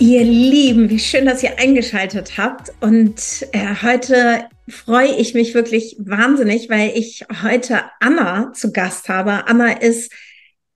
Ihr 0.00 0.22
Lieben, 0.22 0.90
wie 0.90 1.00
schön, 1.00 1.26
dass 1.26 1.42
ihr 1.42 1.58
eingeschaltet 1.58 2.38
habt. 2.38 2.70
Und 2.80 3.48
äh, 3.50 3.74
heute 3.82 4.44
freue 4.68 5.16
ich 5.16 5.34
mich 5.34 5.54
wirklich 5.54 5.96
wahnsinnig, 5.98 6.70
weil 6.70 6.92
ich 6.94 7.24
heute 7.42 7.80
Anna 7.98 8.52
zu 8.52 8.72
Gast 8.72 9.08
habe. 9.08 9.48
Anna 9.48 9.72
ist 9.72 10.12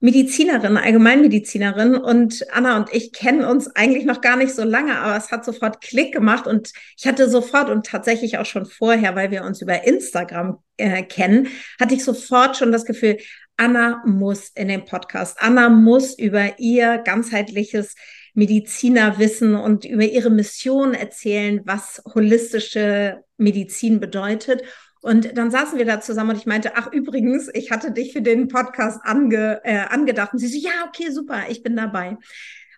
Medizinerin, 0.01 0.75
Allgemeinmedizinerin 0.75 1.95
und 1.95 2.45
Anna 2.51 2.75
und 2.75 2.93
ich 2.93 3.13
kennen 3.13 3.45
uns 3.45 3.73
eigentlich 3.73 4.03
noch 4.03 4.19
gar 4.19 4.35
nicht 4.35 4.53
so 4.53 4.65
lange, 4.65 4.99
aber 4.99 5.15
es 5.15 5.31
hat 5.31 5.45
sofort 5.45 5.79
Klick 5.79 6.11
gemacht 6.11 6.45
und 6.45 6.73
ich 6.97 7.07
hatte 7.07 7.29
sofort 7.29 7.69
und 7.69 7.85
tatsächlich 7.85 8.37
auch 8.39 8.45
schon 8.45 8.65
vorher, 8.65 9.15
weil 9.15 9.31
wir 9.31 9.45
uns 9.45 9.61
über 9.61 9.85
Instagram 9.85 10.57
äh, 10.75 11.01
kennen, 11.03 11.47
hatte 11.79 11.95
ich 11.95 12.03
sofort 12.03 12.57
schon 12.57 12.73
das 12.73 12.83
Gefühl, 12.83 13.17
Anna 13.55 14.03
muss 14.05 14.49
in 14.49 14.67
den 14.67 14.83
Podcast. 14.83 15.37
Anna 15.39 15.69
muss 15.69 16.19
über 16.19 16.59
ihr 16.59 16.97
ganzheitliches 16.97 17.95
Medizinerwissen 18.33 19.55
und 19.55 19.85
über 19.85 20.03
ihre 20.03 20.29
Mission 20.29 20.93
erzählen, 20.93 21.61
was 21.65 22.01
holistische 22.13 23.23
Medizin 23.37 23.99
bedeutet. 23.99 24.63
Und 25.01 25.37
dann 25.37 25.51
saßen 25.51 25.77
wir 25.77 25.85
da 25.85 25.99
zusammen 25.99 26.31
und 26.31 26.37
ich 26.37 26.45
meinte, 26.45 26.75
ach 26.75 26.91
übrigens, 26.91 27.49
ich 27.53 27.71
hatte 27.71 27.91
dich 27.91 28.13
für 28.13 28.21
den 28.21 28.47
Podcast 28.47 29.01
ange, 29.03 29.61
äh, 29.63 29.79
angedacht. 29.89 30.33
Und 30.33 30.39
sie 30.39 30.47
so, 30.47 30.57
ja, 30.57 30.87
okay, 30.87 31.11
super, 31.11 31.43
ich 31.49 31.61
bin 31.61 31.75
dabei. 31.75 32.17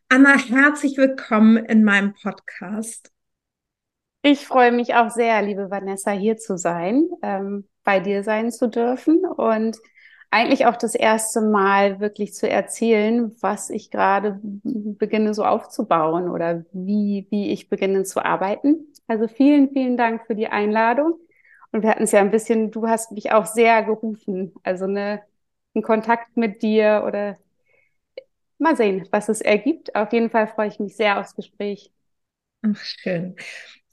Anna, 0.09 0.38
herzlich 0.38 0.98
willkommen 0.98 1.58
in 1.58 1.83
meinem 1.83 2.14
Podcast. 2.14 3.11
Ich 4.23 4.48
freue 4.48 4.72
mich 4.72 4.95
auch 4.95 5.11
sehr, 5.11 5.42
liebe 5.44 5.70
Vanessa, 5.70 6.11
hier 6.11 6.38
zu 6.38 6.58
sein, 6.58 7.08
ähm, 7.22 7.67
bei 7.83 8.00
dir 8.00 8.23
sein 8.23 8.52
zu 8.52 8.67
dürfen 8.67 9.23
und 9.23 9.78
eigentlich 10.36 10.66
auch 10.66 10.75
das 10.75 10.95
erste 10.95 11.39
Mal 11.41 12.02
wirklich 12.02 12.33
zu 12.33 12.50
erzählen, 12.50 13.33
was 13.41 13.69
ich 13.69 13.89
gerade 13.89 14.38
beginne 14.44 15.33
so 15.33 15.45
aufzubauen 15.45 16.30
oder 16.30 16.66
wie, 16.73 17.25
wie 17.30 17.52
ich 17.52 17.69
beginne 17.69 18.03
zu 18.03 18.23
arbeiten. 18.23 18.88
Also 19.08 19.30
vielen, 19.30 19.69
vielen 19.72 19.95
Dank 19.95 20.25
für 20.27 20.36
die 20.36 20.47
Einladung. 20.47 21.17
Und 21.71 21.83
wir 21.83 21.89
hatten 21.89 22.04
es 22.04 22.11
ja 22.11 22.20
ein 22.20 22.32
bisschen, 22.32 22.70
du 22.71 22.86
hast 22.87 23.14
mich 23.14 23.32
auch 23.32 23.45
sehr 23.45 23.83
gerufen. 23.83 24.54
Also 24.64 24.86
eine, 24.86 25.21
ein 25.73 25.82
Kontakt 25.83 26.36
mit 26.36 26.61
dir 26.61 27.04
oder 27.08 27.37
mal 28.58 28.76
sehen, 28.76 29.08
was 29.11 29.30
es 29.30 29.39
ergibt. 29.42 29.95
Auf 29.95 30.11
jeden 30.14 30.30
Fall 30.30 30.48
freue 30.48 30.67
ich 30.67 30.80
mich 30.80 30.95
sehr 30.98 31.20
aufs 31.20 31.36
Gespräch. 31.36 31.92
Ach, 32.73 32.83
schön. 32.83 33.36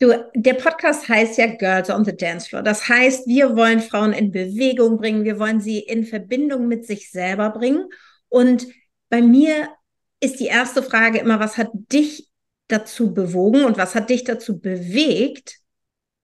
Du, 0.00 0.12
der 0.34 0.55
Podcast 0.55 1.09
heißt 1.09 1.38
ja 1.38 1.47
Girls 1.47 1.91
on 1.91 2.05
the 2.05 2.16
Dance 2.16 2.49
Floor. 2.49 2.62
Das 2.62 2.88
heißt, 2.88 3.27
wir 3.27 3.55
wollen 3.55 3.81
Frauen 3.81 4.12
in 4.12 4.33
Bewegung 4.33 4.97
bringen. 4.97 5.25
Wir 5.25 5.38
wollen 5.38 5.60
sie 5.60 5.78
in 5.78 6.05
Verbindung 6.05 6.69
mit 6.69 6.87
sich 6.87 7.11
selber 7.11 7.50
bringen. 7.50 7.87
Und 8.28 8.66
bei 9.11 9.21
mir 9.21 9.69
ist 10.21 10.41
die 10.41 10.47
erste 10.47 10.82
Frage 10.82 11.19
immer, 11.19 11.38
was 11.38 11.59
hat 11.59 11.71
dich 11.72 12.28
dazu 12.69 13.12
bewogen 13.12 13.65
und 13.65 13.77
was 13.77 13.94
hat 13.94 14.09
dich 14.09 14.25
dazu 14.25 14.59
bewegt, 14.59 15.59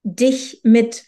dich 0.03 0.60
mit 0.62 1.04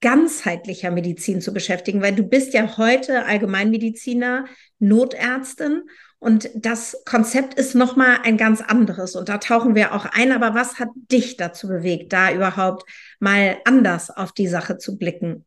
ganzheitlicher 0.00 0.90
Medizin 0.90 1.40
zu 1.40 1.52
beschäftigen, 1.52 2.00
weil 2.00 2.14
du 2.14 2.22
bist 2.22 2.54
ja 2.54 2.78
heute 2.78 3.26
Allgemeinmediziner, 3.26 4.46
Notärztin 4.78 5.82
und 6.20 6.50
das 6.54 7.02
Konzept 7.04 7.54
ist 7.54 7.74
nochmal 7.74 8.18
ein 8.24 8.36
ganz 8.36 8.60
anderes 8.60 9.14
und 9.14 9.28
da 9.28 9.38
tauchen 9.38 9.74
wir 9.74 9.94
auch 9.94 10.04
ein. 10.04 10.32
Aber 10.32 10.54
was 10.54 10.78
hat 10.78 10.88
dich 10.94 11.36
dazu 11.36 11.68
bewegt, 11.68 12.12
da 12.12 12.32
überhaupt 12.32 12.84
mal 13.20 13.58
anders 13.64 14.10
auf 14.10 14.32
die 14.32 14.48
Sache 14.48 14.78
zu 14.78 14.98
blicken? 14.98 15.44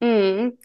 Mhm. 0.00 0.56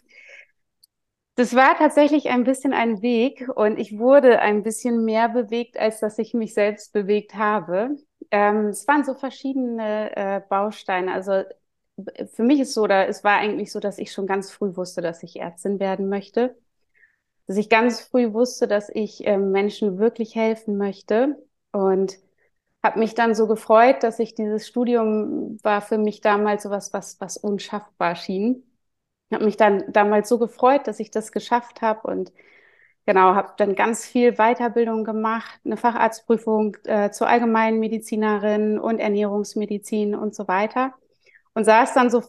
Das 1.36 1.56
war 1.56 1.76
tatsächlich 1.76 2.28
ein 2.28 2.44
bisschen 2.44 2.72
ein 2.72 3.02
Weg 3.02 3.48
und 3.56 3.76
ich 3.76 3.98
wurde 3.98 4.38
ein 4.38 4.62
bisschen 4.62 5.04
mehr 5.04 5.28
bewegt, 5.28 5.76
als 5.76 5.98
dass 5.98 6.16
ich 6.18 6.32
mich 6.32 6.54
selbst 6.54 6.92
bewegt 6.92 7.34
habe. 7.34 7.96
Ähm, 8.30 8.68
es 8.68 8.86
waren 8.86 9.04
so 9.04 9.14
verschiedene 9.14 10.14
äh, 10.16 10.40
Bausteine. 10.48 11.12
Also 11.12 11.42
für 12.32 12.42
mich 12.44 12.60
ist 12.60 12.74
so, 12.74 12.82
oder 12.82 13.08
es 13.08 13.24
war 13.24 13.38
eigentlich 13.38 13.72
so, 13.72 13.80
dass 13.80 13.98
ich 13.98 14.12
schon 14.12 14.26
ganz 14.28 14.52
früh 14.52 14.76
wusste, 14.76 15.00
dass 15.00 15.24
ich 15.24 15.40
Ärztin 15.40 15.80
werden 15.80 16.08
möchte. 16.08 16.56
Dass 17.46 17.56
ich 17.56 17.68
ganz 17.68 18.00
früh 18.00 18.32
wusste, 18.32 18.68
dass 18.68 18.88
ich 18.90 19.26
äh, 19.26 19.36
Menschen 19.38 19.98
wirklich 19.98 20.34
helfen 20.34 20.76
möchte. 20.78 21.36
Und 21.72 22.18
habe 22.82 22.98
mich 23.00 23.14
dann 23.14 23.34
so 23.34 23.46
gefreut, 23.48 24.02
dass 24.02 24.18
ich 24.18 24.34
dieses 24.34 24.66
Studium 24.68 25.58
war 25.62 25.80
für 25.82 25.98
mich 25.98 26.20
damals 26.20 26.64
so 26.64 26.70
was, 26.70 26.92
was, 26.92 27.20
was 27.20 27.36
unschaffbar 27.38 28.14
schien. 28.16 28.62
Habe 29.32 29.46
mich 29.46 29.56
dann 29.56 29.92
damals 29.92 30.28
so 30.28 30.38
gefreut, 30.38 30.86
dass 30.86 31.00
ich 31.00 31.10
das 31.10 31.32
geschafft 31.32 31.82
habe 31.82 32.06
und 32.08 32.32
genau, 33.06 33.34
habe 33.34 33.54
dann 33.56 33.74
ganz 33.74 34.04
viel 34.06 34.34
Weiterbildung 34.34 35.04
gemacht, 35.04 35.60
eine 35.64 35.76
Facharztprüfung 35.78 36.76
äh, 36.84 37.10
zur 37.10 37.28
allgemeinen 37.28 37.80
Medizinerin 37.80 38.78
und 38.78 38.98
Ernährungsmedizin 39.00 40.14
und 40.14 40.34
so 40.34 40.48
weiter 40.48 40.94
und 41.54 41.64
saß 41.64 41.94
dann 41.94 42.10
so, 42.10 42.22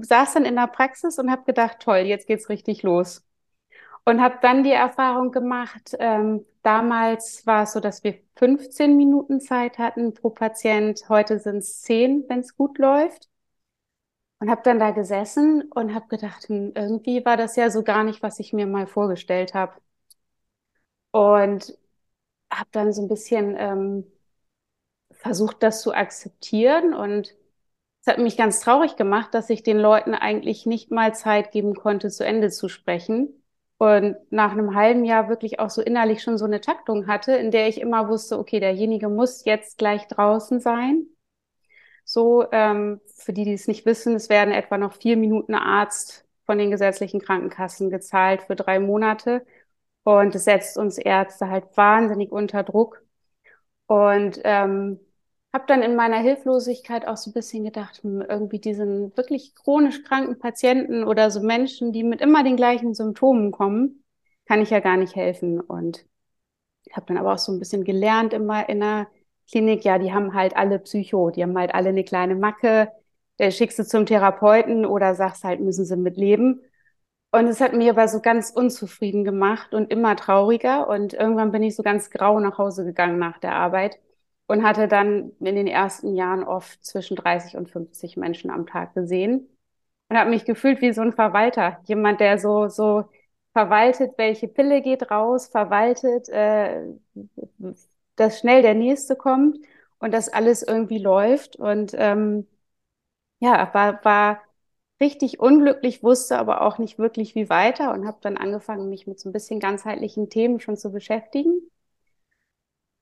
saß 0.00 0.34
dann 0.34 0.44
in 0.44 0.56
der 0.56 0.68
Praxis 0.68 1.18
und 1.18 1.30
habe 1.30 1.44
gedacht, 1.44 1.78
toll, 1.80 1.98
jetzt 1.98 2.26
geht's 2.28 2.48
richtig 2.48 2.82
los. 2.84 3.25
Und 4.06 4.22
habe 4.22 4.38
dann 4.40 4.62
die 4.64 4.72
Erfahrung 4.72 5.32
gemacht, 5.32 5.94
ähm, 5.98 6.46
damals 6.62 7.46
war 7.46 7.64
es 7.64 7.72
so, 7.72 7.80
dass 7.80 8.04
wir 8.04 8.18
15 8.36 8.96
Minuten 8.96 9.40
Zeit 9.40 9.78
hatten 9.78 10.14
pro 10.14 10.30
Patient, 10.30 11.08
heute 11.10 11.38
sind 11.40 11.58
es 11.58 11.82
10, 11.82 12.24
wenn 12.28 12.40
es 12.40 12.56
gut 12.56 12.78
läuft. 12.78 13.28
Und 14.38 14.50
habe 14.50 14.62
dann 14.64 14.78
da 14.78 14.90
gesessen 14.92 15.70
und 15.74 15.94
habe 15.94 16.08
gedacht, 16.08 16.48
hm, 16.48 16.72
irgendwie 16.74 17.24
war 17.26 17.36
das 17.36 17.56
ja 17.56 17.70
so 17.70 17.82
gar 17.82 18.02
nicht, 18.04 18.22
was 18.22 18.38
ich 18.40 18.52
mir 18.54 18.66
mal 18.66 18.86
vorgestellt 18.86 19.52
habe. 19.54 19.74
Und 21.10 21.76
habe 22.52 22.70
dann 22.72 22.92
so 22.92 23.02
ein 23.02 23.08
bisschen 23.08 23.56
ähm, 23.58 24.06
versucht, 25.10 25.62
das 25.64 25.82
zu 25.82 25.92
akzeptieren 25.94 26.94
und 26.94 27.34
es 28.02 28.08
hat 28.08 28.18
mich 28.18 28.36
ganz 28.38 28.60
traurig 28.60 28.96
gemacht, 28.96 29.34
dass 29.34 29.50
ich 29.50 29.62
den 29.64 29.78
Leuten 29.78 30.14
eigentlich 30.14 30.66
nicht 30.66 30.90
mal 30.92 31.14
Zeit 31.14 31.52
geben 31.52 31.74
konnte, 31.76 32.10
zu 32.10 32.24
Ende 32.26 32.50
zu 32.50 32.68
sprechen. 32.68 33.35
Und 33.78 34.16
nach 34.30 34.52
einem 34.52 34.74
halben 34.74 35.04
Jahr 35.04 35.28
wirklich 35.28 35.60
auch 35.60 35.70
so 35.70 35.82
innerlich 35.82 36.22
schon 36.22 36.38
so 36.38 36.46
eine 36.46 36.60
Taktung 36.60 37.06
hatte, 37.06 37.32
in 37.36 37.50
der 37.50 37.68
ich 37.68 37.80
immer 37.80 38.08
wusste, 38.08 38.38
okay, 38.38 38.58
derjenige 38.60 39.08
muss 39.08 39.44
jetzt 39.44 39.76
gleich 39.78 40.08
draußen 40.08 40.60
sein. 40.60 41.06
So, 42.04 42.46
ähm, 42.52 43.00
für 43.16 43.32
die, 43.32 43.44
die 43.44 43.52
es 43.54 43.68
nicht 43.68 43.84
wissen, 43.84 44.14
es 44.14 44.28
werden 44.28 44.54
etwa 44.54 44.78
noch 44.78 44.94
vier 44.94 45.16
Minuten 45.16 45.54
Arzt 45.54 46.24
von 46.46 46.58
den 46.58 46.70
gesetzlichen 46.70 47.20
Krankenkassen 47.20 47.90
gezahlt 47.90 48.42
für 48.42 48.56
drei 48.56 48.78
Monate. 48.78 49.44
Und 50.04 50.34
es 50.34 50.44
setzt 50.44 50.78
uns 50.78 50.98
Ärzte 50.98 51.50
halt 51.50 51.76
wahnsinnig 51.76 52.30
unter 52.32 52.62
Druck. 52.62 53.02
Und 53.86 54.40
ähm, 54.44 55.00
habe 55.56 55.64
dann 55.66 55.82
in 55.82 55.96
meiner 55.96 56.18
Hilflosigkeit 56.18 57.08
auch 57.08 57.16
so 57.16 57.30
ein 57.30 57.32
bisschen 57.32 57.64
gedacht, 57.64 58.02
hm, 58.02 58.20
irgendwie 58.20 58.58
diesen 58.58 59.16
wirklich 59.16 59.54
chronisch 59.54 60.02
kranken 60.02 60.38
Patienten 60.38 61.02
oder 61.02 61.30
so 61.30 61.40
Menschen, 61.40 61.92
die 61.92 62.04
mit 62.04 62.20
immer 62.20 62.44
den 62.44 62.56
gleichen 62.56 62.92
Symptomen 62.92 63.52
kommen, 63.52 64.04
kann 64.44 64.60
ich 64.60 64.68
ja 64.68 64.80
gar 64.80 64.98
nicht 64.98 65.16
helfen. 65.16 65.58
Und 65.58 66.04
habe 66.92 67.06
dann 67.06 67.16
aber 67.16 67.32
auch 67.32 67.38
so 67.38 67.52
ein 67.52 67.58
bisschen 67.58 67.84
gelernt 67.84 68.34
immer 68.34 68.68
in 68.68 68.80
der 68.80 69.08
Klinik, 69.50 69.82
ja, 69.84 69.98
die 69.98 70.12
haben 70.12 70.34
halt 70.34 70.56
alle 70.56 70.78
Psycho, 70.78 71.30
die 71.30 71.42
haben 71.42 71.56
halt 71.56 71.74
alle 71.74 71.88
eine 71.88 72.04
kleine 72.04 72.34
Macke, 72.34 72.92
der 73.38 73.50
schickst 73.50 73.78
du 73.78 73.86
zum 73.86 74.04
Therapeuten 74.04 74.84
oder 74.84 75.14
sagst 75.14 75.42
halt, 75.42 75.60
müssen 75.60 75.86
sie 75.86 75.96
mitleben. 75.96 76.60
Und 77.32 77.46
es 77.48 77.62
hat 77.62 77.72
mich 77.72 77.88
aber 77.88 78.08
so 78.08 78.20
ganz 78.20 78.50
unzufrieden 78.50 79.24
gemacht 79.24 79.72
und 79.72 79.90
immer 79.90 80.16
trauriger. 80.16 80.88
Und 80.88 81.14
irgendwann 81.14 81.50
bin 81.52 81.62
ich 81.62 81.76
so 81.76 81.82
ganz 81.82 82.10
grau 82.10 82.40
nach 82.40 82.58
Hause 82.58 82.84
gegangen 82.84 83.18
nach 83.18 83.38
der 83.38 83.54
Arbeit 83.54 83.98
und 84.46 84.62
hatte 84.64 84.88
dann 84.88 85.32
in 85.40 85.56
den 85.56 85.66
ersten 85.66 86.14
Jahren 86.14 86.44
oft 86.44 86.84
zwischen 86.84 87.16
30 87.16 87.56
und 87.56 87.70
50 87.70 88.16
Menschen 88.16 88.50
am 88.50 88.66
Tag 88.66 88.94
gesehen 88.94 89.48
und 90.08 90.16
habe 90.18 90.30
mich 90.30 90.44
gefühlt 90.44 90.80
wie 90.82 90.92
so 90.92 91.02
ein 91.02 91.12
Verwalter, 91.12 91.80
jemand, 91.86 92.20
der 92.20 92.38
so 92.38 92.68
so 92.68 93.04
verwaltet, 93.52 94.14
welche 94.18 94.48
Pille 94.48 94.82
geht 94.82 95.10
raus, 95.10 95.48
verwaltet, 95.48 96.28
äh, 96.28 96.82
dass 98.16 98.38
schnell 98.40 98.62
der 98.62 98.74
nächste 98.74 99.16
kommt 99.16 99.58
und 99.98 100.12
das 100.12 100.28
alles 100.28 100.62
irgendwie 100.62 100.98
läuft 100.98 101.56
und 101.56 101.92
ähm, 101.96 102.46
ja, 103.40 103.70
war 103.74 104.04
war 104.04 104.42
richtig 105.00 105.40
unglücklich, 105.40 106.02
wusste 106.02 106.38
aber 106.38 106.62
auch 106.62 106.78
nicht 106.78 106.98
wirklich 106.98 107.34
wie 107.34 107.50
weiter 107.50 107.92
und 107.94 108.06
habe 108.06 108.18
dann 108.22 108.36
angefangen, 108.38 108.88
mich 108.90 109.06
mit 109.06 109.20
so 109.20 109.28
ein 109.30 109.32
bisschen 109.32 109.60
ganzheitlichen 109.60 110.30
Themen 110.30 110.60
schon 110.60 110.76
zu 110.76 110.92
beschäftigen. 110.92 111.60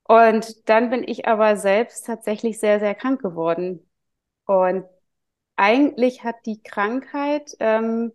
Und 0.05 0.69
dann 0.69 0.91
bin 0.91 1.05
ich 1.07 1.27
aber 1.27 1.57
selbst 1.57 2.07
tatsächlich 2.07 2.61
sehr, 2.61 2.79
sehr 2.81 2.95
krank 2.95 3.23
geworden. 3.23 3.89
Und 4.47 4.85
eigentlich 5.57 6.25
hat 6.25 6.37
die 6.47 6.63
Krankheit 6.63 7.57
ähm, 7.61 8.13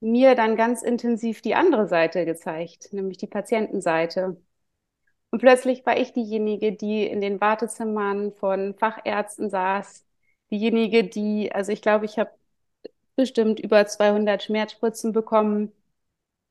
mir 0.00 0.34
dann 0.34 0.56
ganz 0.56 0.82
intensiv 0.82 1.42
die 1.42 1.54
andere 1.54 1.88
Seite 1.88 2.24
gezeigt, 2.26 2.92
nämlich 2.92 3.18
die 3.18 3.26
Patientenseite. 3.28 4.36
Und 5.30 5.40
plötzlich 5.40 5.84
war 5.86 5.96
ich 5.98 6.12
diejenige, 6.12 6.72
die 6.72 7.04
in 7.06 7.20
den 7.20 7.40
Wartezimmern 7.40 8.32
von 8.32 8.74
Fachärzten 8.74 9.50
saß, 9.50 10.06
diejenige, 10.50 11.04
die, 11.04 11.52
also 11.52 11.72
ich 11.72 11.82
glaube, 11.82 12.04
ich 12.06 12.18
habe 12.18 12.30
bestimmt 13.16 13.60
über 13.60 13.86
200 13.86 14.42
Schmerzspritzen 14.42 15.12
bekommen, 15.12 15.72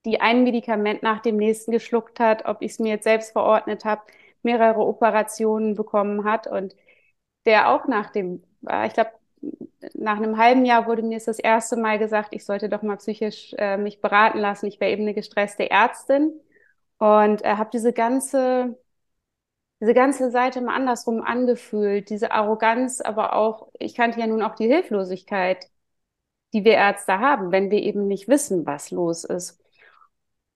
die 0.06 0.22
ein 0.22 0.44
Medikament 0.44 1.04
nach 1.04 1.22
dem 1.22 1.38
nächsten 1.38 1.72
geschluckt 1.72 2.20
hat, 2.20 2.46
ob 2.46 2.62
ich 2.62 2.74
es 2.74 2.80
mir 2.80 2.90
jetzt 2.90 3.04
selbst 3.06 3.32
verordnet 3.34 3.86
habe, 3.86 4.04
mehrere 4.46 4.82
Operationen 4.82 5.76
bekommen 5.76 6.24
hat 6.26 6.48
und 6.48 6.76
der 7.46 7.70
auch 7.72 7.88
nach 7.88 8.12
dem, 8.12 8.44
ich 8.88 8.94
glaube, 8.94 9.12
nach 9.94 10.18
einem 10.18 10.38
halben 10.38 10.66
Jahr 10.66 10.88
wurde 10.88 11.04
mir 11.04 11.20
das 11.20 11.40
erste 11.40 11.78
Mal 11.78 12.00
gesagt, 12.00 12.30
ich 12.32 12.46
sollte 12.46 12.70
doch 12.70 12.82
mal 12.82 12.98
psychisch 12.98 13.54
äh, 13.58 13.78
mich 13.78 14.02
beraten 14.02 14.40
lassen. 14.40 14.66
Ich 14.68 14.80
wäre 14.80 14.92
eben 14.92 15.04
eine 15.04 15.14
gestresste 15.14 15.70
Ärztin 15.70 16.34
und 16.98 17.44
äh, 17.46 17.56
habe 17.58 17.70
diese 17.74 17.94
ganze 17.94 18.78
diese 19.82 19.94
ganze 19.94 20.32
Seite 20.32 20.62
mal 20.62 20.76
andersrum 20.76 21.22
angefühlt, 21.22 22.10
diese 22.10 22.32
Arroganz, 22.32 23.02
aber 23.02 23.34
auch, 23.34 23.70
ich 23.80 23.96
kannte 23.96 24.20
ja 24.20 24.28
nun 24.28 24.42
auch 24.42 24.56
die 24.56 24.68
Hilflosigkeit, 24.68 25.70
die 26.54 26.66
wir 26.66 26.74
Ärzte 26.76 27.20
haben, 27.20 27.52
wenn 27.52 27.72
wir 27.72 27.82
eben 27.84 28.08
nicht 28.08 28.28
wissen, 28.28 28.66
was 28.66 28.92
los 28.92 29.24
ist. 29.26 29.60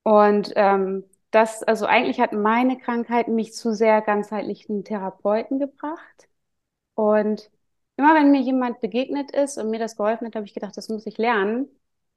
Und 0.03 0.53
ähm, 0.55 1.03
das, 1.31 1.63
also 1.63 1.85
eigentlich 1.85 2.19
hat 2.19 2.33
meine 2.33 2.77
Krankheit 2.77 3.27
mich 3.27 3.53
zu 3.53 3.73
sehr 3.73 4.01
ganzheitlichen 4.01 4.83
Therapeuten 4.83 5.59
gebracht. 5.59 6.27
Und 6.95 7.51
immer 7.97 8.15
wenn 8.15 8.31
mir 8.31 8.41
jemand 8.41 8.81
begegnet 8.81 9.31
ist 9.31 9.57
und 9.57 9.69
mir 9.69 9.79
das 9.79 9.95
geholfen 9.97 10.27
hat, 10.27 10.35
habe 10.35 10.45
ich 10.45 10.53
gedacht, 10.53 10.77
das 10.77 10.89
muss 10.89 11.05
ich 11.05 11.17
lernen, 11.17 11.69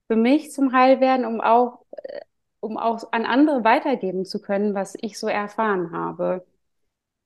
für 0.09 0.17
mich 0.17 0.53
zum 0.53 0.73
Heilwerden, 0.73 1.27
um 1.27 1.41
auch, 1.41 1.85
äh, 1.93 2.21
um 2.61 2.79
auch 2.79 3.13
an 3.13 3.27
andere 3.27 3.65
weitergeben 3.65 4.25
zu 4.25 4.41
können, 4.41 4.75
was 4.75 4.97
ich 5.01 5.19
so 5.19 5.29
erfahren 5.29 5.93
habe. 5.93 6.47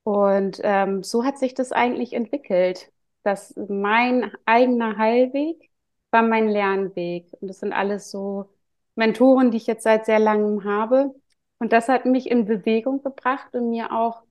Und 0.05 0.61
ähm, 0.65 1.03
so 1.03 1.25
hat 1.25 1.39
sich 1.39 1.55
das 1.55 1.73
eigentlich 1.73 2.13
entwickelt, 2.13 2.93
dass 3.25 3.55
mein 3.69 4.31
eigener 4.47 4.99
Heilweg 4.99 5.71
war 6.13 6.23
mein 6.23 6.49
Lernweg. 6.49 7.33
Und 7.41 7.49
das 7.49 7.61
sind 7.61 7.73
alles 7.73 8.11
so 8.11 8.49
Mentoren, 8.95 9.51
die 9.51 9.59
ich 9.59 9.67
jetzt 9.67 9.83
seit 9.85 10.07
sehr 10.07 10.19
langem 10.21 10.65
habe. 10.65 11.15
Und 11.59 11.73
das 11.73 11.89
hat 11.89 12.05
mich 12.07 12.31
in 12.31 12.45
Bewegung 12.47 13.03
gebracht 13.03 13.55
und 13.55 13.71
mir 13.71 13.93
auch 13.93 14.23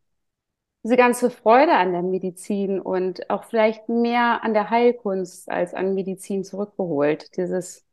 diese 0.84 0.98
ganze 0.98 1.30
Freude 1.32 1.74
an 1.74 1.94
der 1.94 2.04
Medizin 2.04 2.80
und 2.82 3.30
auch 3.30 3.46
vielleicht 3.46 3.90
mehr 3.90 4.44
an 4.44 4.54
der 4.54 4.70
Heilkunst 4.70 5.50
als 5.50 5.74
an 5.74 5.96
Medizin 5.96 6.44
zurückgeholt. 6.44 7.38
Dieses 7.38 7.86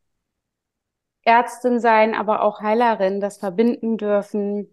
Ärztin 1.24 1.80
sein, 1.80 2.14
aber 2.14 2.42
auch 2.42 2.60
Heilerin, 2.60 3.20
das 3.20 3.38
verbinden 3.38 3.96
dürfen 3.98 4.68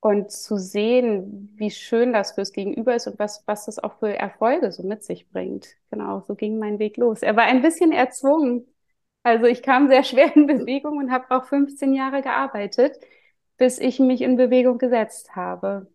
und 0.00 0.30
zu 0.32 0.56
sehen, 0.58 1.52
wie 1.56 1.70
schön 1.70 2.12
das 2.12 2.32
fürs 2.32 2.52
Gegenüber 2.52 2.94
ist 2.94 3.06
und 3.06 3.18
was, 3.18 3.44
was 3.46 3.66
das 3.66 3.78
auch 3.78 3.98
für 3.98 4.16
Erfolge 4.18 4.72
so 4.72 4.82
mit 4.82 5.04
sich 5.04 5.28
bringt. 5.30 5.76
Genau, 5.90 6.20
so 6.26 6.34
ging 6.34 6.58
mein 6.58 6.78
Weg 6.78 6.96
los. 6.96 7.22
Er 7.22 7.36
war 7.36 7.44
ein 7.44 7.62
bisschen 7.62 7.92
erzwungen. 7.92 8.66
Also 9.22 9.46
ich 9.46 9.62
kam 9.62 9.88
sehr 9.88 10.04
schwer 10.04 10.34
in 10.36 10.46
Bewegung 10.46 10.98
und 10.98 11.10
habe 11.10 11.26
auch 11.30 11.44
15 11.44 11.94
Jahre 11.94 12.22
gearbeitet, 12.22 12.96
bis 13.56 13.78
ich 13.78 13.98
mich 13.98 14.20
in 14.20 14.36
Bewegung 14.36 14.78
gesetzt 14.78 15.36
habe. 15.36 15.86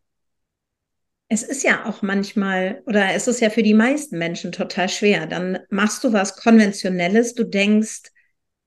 Es 1.30 1.44
ist 1.44 1.64
ja 1.64 1.86
auch 1.86 2.02
manchmal, 2.02 2.82
oder 2.86 3.14
es 3.14 3.28
ist 3.28 3.42
ja 3.42 3.50
für 3.50 3.64
die 3.64 3.74
meisten 3.74 4.18
Menschen 4.18 4.54
total 4.54 4.88
schwer. 4.88 5.28
Dann 5.28 5.60
machst 5.70 6.04
du 6.06 6.14
was 6.14 6.38
Konventionelles, 6.38 7.34
du 7.34 7.44
denkst, 7.44 8.04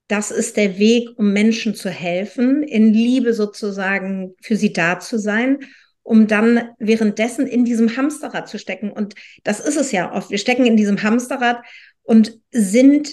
das 0.08 0.30
ist 0.30 0.56
der 0.56 0.78
Weg, 0.78 1.08
um 1.16 1.32
Menschen 1.32 1.74
zu 1.74 1.88
helfen, 1.88 2.62
in 2.62 2.92
Liebe 2.92 3.32
sozusagen 3.32 4.34
für 4.42 4.56
sie 4.56 4.72
da 4.72 4.98
zu 4.98 5.18
sein, 5.18 5.60
um 6.02 6.26
dann 6.26 6.70
währenddessen 6.78 7.46
in 7.46 7.64
diesem 7.64 7.96
Hamsterrad 7.96 8.48
zu 8.48 8.58
stecken. 8.58 8.90
Und 8.90 9.14
das 9.44 9.60
ist 9.60 9.76
es 9.76 9.92
ja 9.92 10.12
oft. 10.12 10.30
Wir 10.30 10.38
stecken 10.38 10.66
in 10.66 10.76
diesem 10.76 11.02
Hamsterrad 11.02 11.62
und 12.02 12.38
sind 12.50 13.12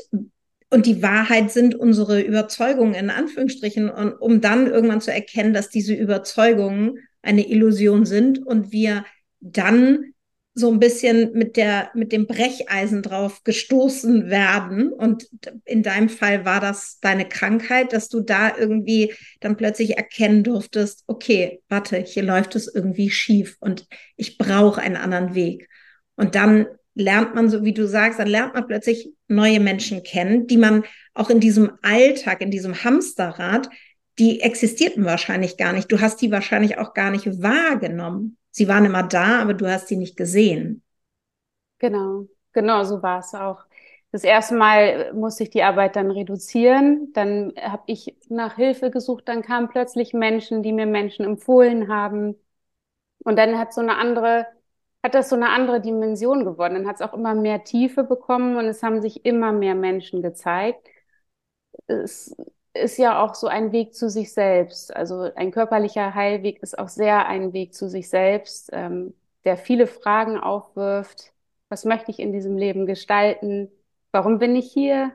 und 0.69 0.85
die 0.85 1.01
Wahrheit 1.01 1.51
sind 1.51 1.75
unsere 1.75 2.21
Überzeugungen 2.21 2.93
in 2.93 3.09
Anführungsstrichen 3.09 3.89
und 3.89 4.13
um 4.13 4.41
dann 4.41 4.67
irgendwann 4.67 5.01
zu 5.01 5.13
erkennen, 5.13 5.53
dass 5.53 5.69
diese 5.69 5.93
Überzeugungen 5.93 6.99
eine 7.21 7.47
Illusion 7.49 8.05
sind 8.05 8.45
und 8.45 8.71
wir 8.71 9.05
dann 9.39 10.13
so 10.53 10.71
ein 10.71 10.79
bisschen 10.79 11.33
mit 11.33 11.55
der, 11.55 11.91
mit 11.93 12.11
dem 12.11 12.25
Brecheisen 12.25 13.03
drauf 13.03 13.43
gestoßen 13.43 14.29
werden. 14.29 14.91
Und 14.91 15.29
in 15.65 15.83
deinem 15.83 16.09
Fall 16.09 16.45
war 16.45 16.59
das 16.59 16.99
deine 16.99 17.29
Krankheit, 17.29 17.93
dass 17.93 18.09
du 18.09 18.21
da 18.21 18.57
irgendwie 18.57 19.13
dann 19.39 19.55
plötzlich 19.55 19.97
erkennen 19.97 20.43
durftest, 20.43 21.03
okay, 21.05 21.61
warte, 21.69 21.97
hier 21.97 22.23
läuft 22.23 22.55
es 22.55 22.73
irgendwie 22.73 23.11
schief 23.11 23.55
und 23.59 23.85
ich 24.15 24.39
brauche 24.39 24.81
einen 24.81 24.97
anderen 24.97 25.35
Weg. 25.35 25.69
Und 26.15 26.33
dann 26.33 26.65
lernt 26.95 27.35
man, 27.35 27.49
so 27.49 27.63
wie 27.63 27.73
du 27.73 27.87
sagst, 27.87 28.17
dann 28.19 28.27
lernt 28.27 28.55
man 28.55 28.65
plötzlich 28.65 29.11
neue 29.27 29.59
Menschen 29.59 30.03
kennen, 30.03 30.47
die 30.47 30.57
man 30.57 30.83
auch 31.13 31.29
in 31.29 31.39
diesem 31.39 31.71
Alltag, 31.81 32.41
in 32.41 32.51
diesem 32.51 32.83
Hamsterrad, 32.83 33.69
die 34.19 34.41
existierten 34.41 35.05
wahrscheinlich 35.05 35.57
gar 35.57 35.73
nicht. 35.73 35.91
Du 35.91 36.01
hast 36.01 36.21
die 36.21 36.31
wahrscheinlich 36.31 36.77
auch 36.77 36.93
gar 36.93 37.11
nicht 37.11 37.41
wahrgenommen 37.41 38.37
sie 38.57 38.67
waren 38.67 38.85
immer 38.85 39.03
da, 39.03 39.39
aber 39.41 39.53
du 39.53 39.71
hast 39.71 39.87
sie 39.87 39.97
nicht 39.97 40.17
gesehen. 40.17 40.83
Genau, 41.77 42.25
genau, 42.53 42.83
so 42.83 43.03
war 43.03 43.19
es 43.19 43.33
auch. 43.35 43.63
Das 44.11 44.23
erste 44.23 44.55
Mal 44.55 45.13
musste 45.13 45.43
ich 45.43 45.51
die 45.51 45.61
Arbeit 45.61 45.95
dann 45.95 46.09
reduzieren. 46.09 47.11
Dann 47.13 47.53
habe 47.61 47.83
ich 47.85 48.17
nach 48.29 48.55
Hilfe 48.55 48.89
gesucht. 48.89 49.27
Dann 49.27 49.43
kamen 49.43 49.69
plötzlich 49.69 50.13
Menschen, 50.13 50.63
die 50.63 50.73
mir 50.73 50.87
Menschen 50.87 51.23
empfohlen 51.23 51.87
haben. 51.87 52.35
Und 53.19 53.37
dann 53.37 53.59
hat 53.59 53.73
so 53.73 53.81
eine 53.81 53.97
andere, 53.97 54.47
hat 55.03 55.15
das 55.15 55.29
so 55.29 55.35
eine 55.35 55.49
andere 55.49 55.81
Dimension 55.81 56.45
gewonnen. 56.45 56.75
Dann 56.75 56.87
hat 56.87 56.97
es 56.97 57.01
auch 57.01 57.13
immer 57.13 57.35
mehr 57.35 57.63
Tiefe 57.63 58.03
bekommen 58.03 58.57
und 58.57 58.65
es 58.65 58.83
haben 58.83 59.01
sich 59.01 59.25
immer 59.25 59.51
mehr 59.51 59.75
Menschen 59.75 60.21
gezeigt. 60.21 60.87
Es 61.87 62.35
ist 62.73 62.97
ja 62.97 63.23
auch 63.23 63.35
so 63.35 63.47
ein 63.47 63.71
Weg 63.71 63.93
zu 63.95 64.09
sich 64.09 64.33
selbst. 64.33 64.95
Also 64.95 65.31
ein 65.35 65.51
körperlicher 65.51 66.13
Heilweg 66.15 66.61
ist 66.61 66.77
auch 66.77 66.89
sehr 66.89 67.27
ein 67.27 67.53
Weg 67.53 67.73
zu 67.73 67.89
sich 67.89 68.09
selbst, 68.09 68.69
ähm, 68.73 69.13
der 69.45 69.57
viele 69.57 69.87
Fragen 69.87 70.37
aufwirft. 70.39 71.33
Was 71.69 71.85
möchte 71.85 72.11
ich 72.11 72.19
in 72.19 72.31
diesem 72.33 72.57
Leben 72.57 72.85
gestalten? 72.85 73.69
Warum 74.11 74.39
bin 74.39 74.55
ich 74.55 74.71
hier? 74.71 75.11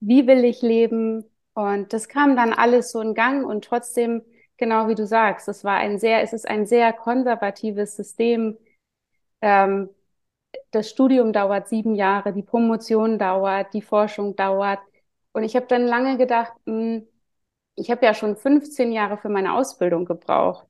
Wie 0.00 0.26
will 0.26 0.44
ich 0.44 0.62
leben? 0.62 1.24
Und 1.54 1.92
das 1.92 2.08
kam 2.08 2.36
dann 2.36 2.52
alles 2.52 2.90
so 2.92 3.00
in 3.00 3.14
Gang 3.14 3.46
und 3.46 3.64
trotzdem, 3.64 4.22
genau 4.62 4.86
wie 4.86 4.94
du 4.94 5.06
sagst, 5.08 5.48
es 5.48 5.64
war 5.64 5.78
ein 5.78 5.98
sehr, 5.98 6.22
es 6.22 6.32
ist 6.32 6.48
ein 6.48 6.66
sehr 6.66 6.92
konservatives 6.92 7.96
System. 7.96 8.56
Ähm, 9.42 9.90
das 10.70 10.88
Studium 10.90 11.32
dauert 11.32 11.68
sieben 11.68 11.96
Jahre, 11.96 12.32
die 12.32 12.42
Promotion 12.42 13.18
dauert, 13.18 13.74
die 13.74 13.82
Forschung 13.82 14.36
dauert. 14.36 14.80
Und 15.32 15.42
ich 15.44 15.56
habe 15.56 15.66
dann 15.66 15.84
lange 15.86 16.16
gedacht, 16.18 16.52
mh, 16.66 16.74
hm, 16.74 17.08
ich 17.76 17.90
habe 17.90 18.06
ja 18.06 18.14
schon 18.14 18.36
15 18.36 18.92
Jahre 18.92 19.18
für 19.18 19.30
meine 19.30 19.54
Ausbildung 19.54 20.04
gebraucht, 20.04 20.68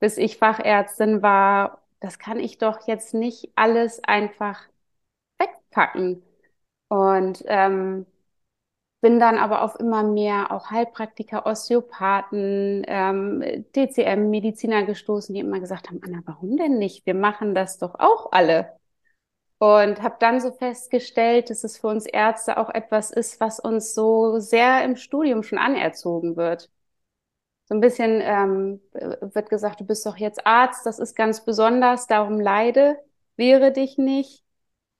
bis 0.00 0.16
ich 0.18 0.38
Fachärztin 0.38 1.22
war. 1.22 1.82
Das 2.00 2.18
kann 2.20 2.38
ich 2.40 2.58
doch 2.58 2.86
jetzt 2.88 3.14
nicht 3.14 3.50
alles 3.56 4.02
einfach 4.04 4.68
wegpacken. 5.38 6.22
Und 6.88 7.44
ähm, 7.48 8.06
bin 9.02 9.18
dann 9.18 9.36
aber 9.36 9.62
auf 9.62 9.78
immer 9.80 10.04
mehr 10.04 10.52
auch 10.52 10.70
Heilpraktiker, 10.70 11.44
Osteopathen, 11.44 12.84
ähm, 12.86 13.66
TCM-Mediziner 13.72 14.84
gestoßen, 14.84 15.34
die 15.34 15.40
immer 15.40 15.60
gesagt 15.60 15.90
haben, 15.90 16.00
Anna, 16.04 16.22
warum 16.24 16.56
denn 16.56 16.78
nicht? 16.78 17.04
Wir 17.04 17.14
machen 17.14 17.54
das 17.54 17.78
doch 17.78 17.96
auch 17.98 18.30
alle. 18.32 18.78
Und 19.58 20.02
habe 20.02 20.16
dann 20.20 20.40
so 20.40 20.52
festgestellt, 20.52 21.50
dass 21.50 21.64
es 21.64 21.78
für 21.78 21.88
uns 21.88 22.06
Ärzte 22.06 22.58
auch 22.58 22.70
etwas 22.70 23.10
ist, 23.12 23.40
was 23.40 23.60
uns 23.60 23.94
so 23.94 24.38
sehr 24.40 24.84
im 24.84 24.96
Studium 24.96 25.42
schon 25.42 25.58
anerzogen 25.58 26.36
wird. 26.36 26.70
So 27.66 27.74
ein 27.74 27.80
bisschen 27.80 28.20
ähm, 28.22 28.80
wird 28.92 29.50
gesagt, 29.50 29.80
du 29.80 29.84
bist 29.86 30.06
doch 30.06 30.16
jetzt 30.16 30.46
Arzt, 30.46 30.86
das 30.86 30.98
ist 30.98 31.14
ganz 31.16 31.44
besonders, 31.44 32.06
darum 32.06 32.40
leide, 32.40 32.98
wehre 33.36 33.72
dich 33.72 33.98
nicht. 33.98 34.44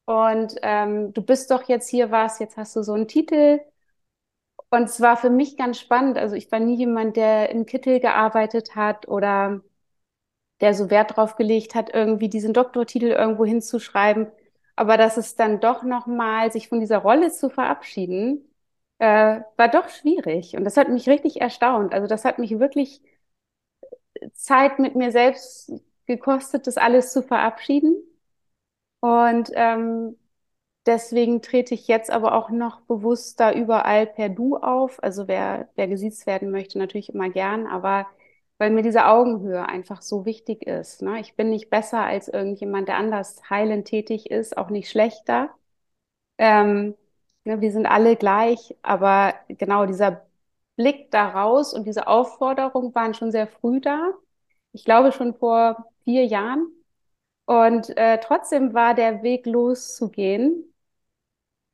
Und 0.06 0.56
ähm, 0.62 1.12
du 1.12 1.22
bist 1.22 1.50
doch 1.50 1.64
jetzt 1.68 1.88
hier 1.88 2.10
was, 2.10 2.38
jetzt 2.40 2.56
hast 2.56 2.76
du 2.76 2.82
so 2.82 2.94
einen 2.94 3.08
Titel. 3.08 3.60
Und 4.72 4.84
es 4.84 5.02
war 5.02 5.18
für 5.18 5.30
mich 5.30 5.58
ganz 5.58 5.78
spannend. 5.78 6.16
Also 6.18 6.34
ich 6.34 6.50
war 6.50 6.58
nie 6.58 6.76
jemand, 6.76 7.16
der 7.16 7.50
im 7.50 7.66
Kittel 7.66 8.00
gearbeitet 8.00 8.74
hat 8.74 9.06
oder 9.06 9.60
der 10.60 10.74
so 10.74 10.90
Wert 10.90 11.16
drauf 11.16 11.36
gelegt 11.36 11.74
hat, 11.74 11.92
irgendwie 11.94 12.28
diesen 12.30 12.54
Doktortitel 12.54 13.06
irgendwo 13.08 13.44
hinzuschreiben. 13.44 14.28
Aber 14.76 14.96
dass 14.96 15.16
es 15.18 15.36
dann 15.36 15.60
doch 15.60 15.82
nochmal, 15.82 16.52
sich 16.52 16.68
von 16.68 16.80
dieser 16.80 16.98
Rolle 16.98 17.30
zu 17.32 17.50
verabschieden, 17.50 18.48
äh, 18.98 19.40
war 19.56 19.68
doch 19.68 19.88
schwierig. 19.90 20.56
Und 20.56 20.64
das 20.64 20.76
hat 20.78 20.88
mich 20.88 21.08
richtig 21.08 21.40
erstaunt. 21.42 21.92
Also 21.94 22.06
das 22.06 22.24
hat 22.24 22.38
mich 22.38 22.58
wirklich 22.58 23.02
Zeit 24.32 24.78
mit 24.78 24.94
mir 24.94 25.10
selbst 25.12 25.72
gekostet, 26.06 26.66
das 26.66 26.76
alles 26.78 27.12
zu 27.12 27.22
verabschieden. 27.22 28.02
Und 29.00 29.50
ähm, 29.54 30.16
deswegen 30.86 31.42
trete 31.42 31.74
ich 31.74 31.88
jetzt 31.88 32.10
aber 32.10 32.34
auch 32.34 32.50
noch 32.50 32.80
bewusster 32.82 33.54
überall 33.54 34.06
per 34.06 34.28
Du 34.28 34.56
auf. 34.56 35.02
Also 35.02 35.28
wer, 35.28 35.68
wer 35.76 35.88
gesiezt 35.88 36.26
werden 36.26 36.50
möchte, 36.50 36.78
natürlich 36.78 37.12
immer 37.14 37.30
gern, 37.30 37.66
aber 37.66 38.06
weil 38.58 38.70
mir 38.70 38.82
diese 38.82 39.06
Augenhöhe 39.06 39.66
einfach 39.68 40.02
so 40.02 40.24
wichtig 40.24 40.66
ist. 40.66 41.02
Ne? 41.02 41.20
Ich 41.20 41.34
bin 41.36 41.50
nicht 41.50 41.70
besser 41.70 42.04
als 42.04 42.28
irgendjemand, 42.28 42.88
der 42.88 42.96
anders 42.96 43.42
heilend 43.50 43.86
tätig 43.88 44.30
ist, 44.30 44.56
auch 44.56 44.70
nicht 44.70 44.90
schlechter. 44.90 45.50
Ähm, 46.38 46.94
ne, 47.44 47.60
wir 47.60 47.72
sind 47.72 47.86
alle 47.86 48.16
gleich, 48.16 48.76
aber 48.82 49.34
genau 49.48 49.86
dieser 49.86 50.26
Blick 50.76 51.10
daraus 51.10 51.74
und 51.74 51.86
diese 51.86 52.06
Aufforderung 52.06 52.94
waren 52.94 53.14
schon 53.14 53.30
sehr 53.32 53.46
früh 53.48 53.80
da. 53.80 54.12
Ich 54.72 54.84
glaube 54.84 55.12
schon 55.12 55.34
vor 55.34 55.86
vier 56.04 56.24
Jahren. 56.26 56.68
Und 57.46 57.96
äh, 57.96 58.18
trotzdem 58.20 58.74
war 58.74 58.94
der 58.94 59.22
Weg 59.22 59.46
loszugehen 59.46 60.71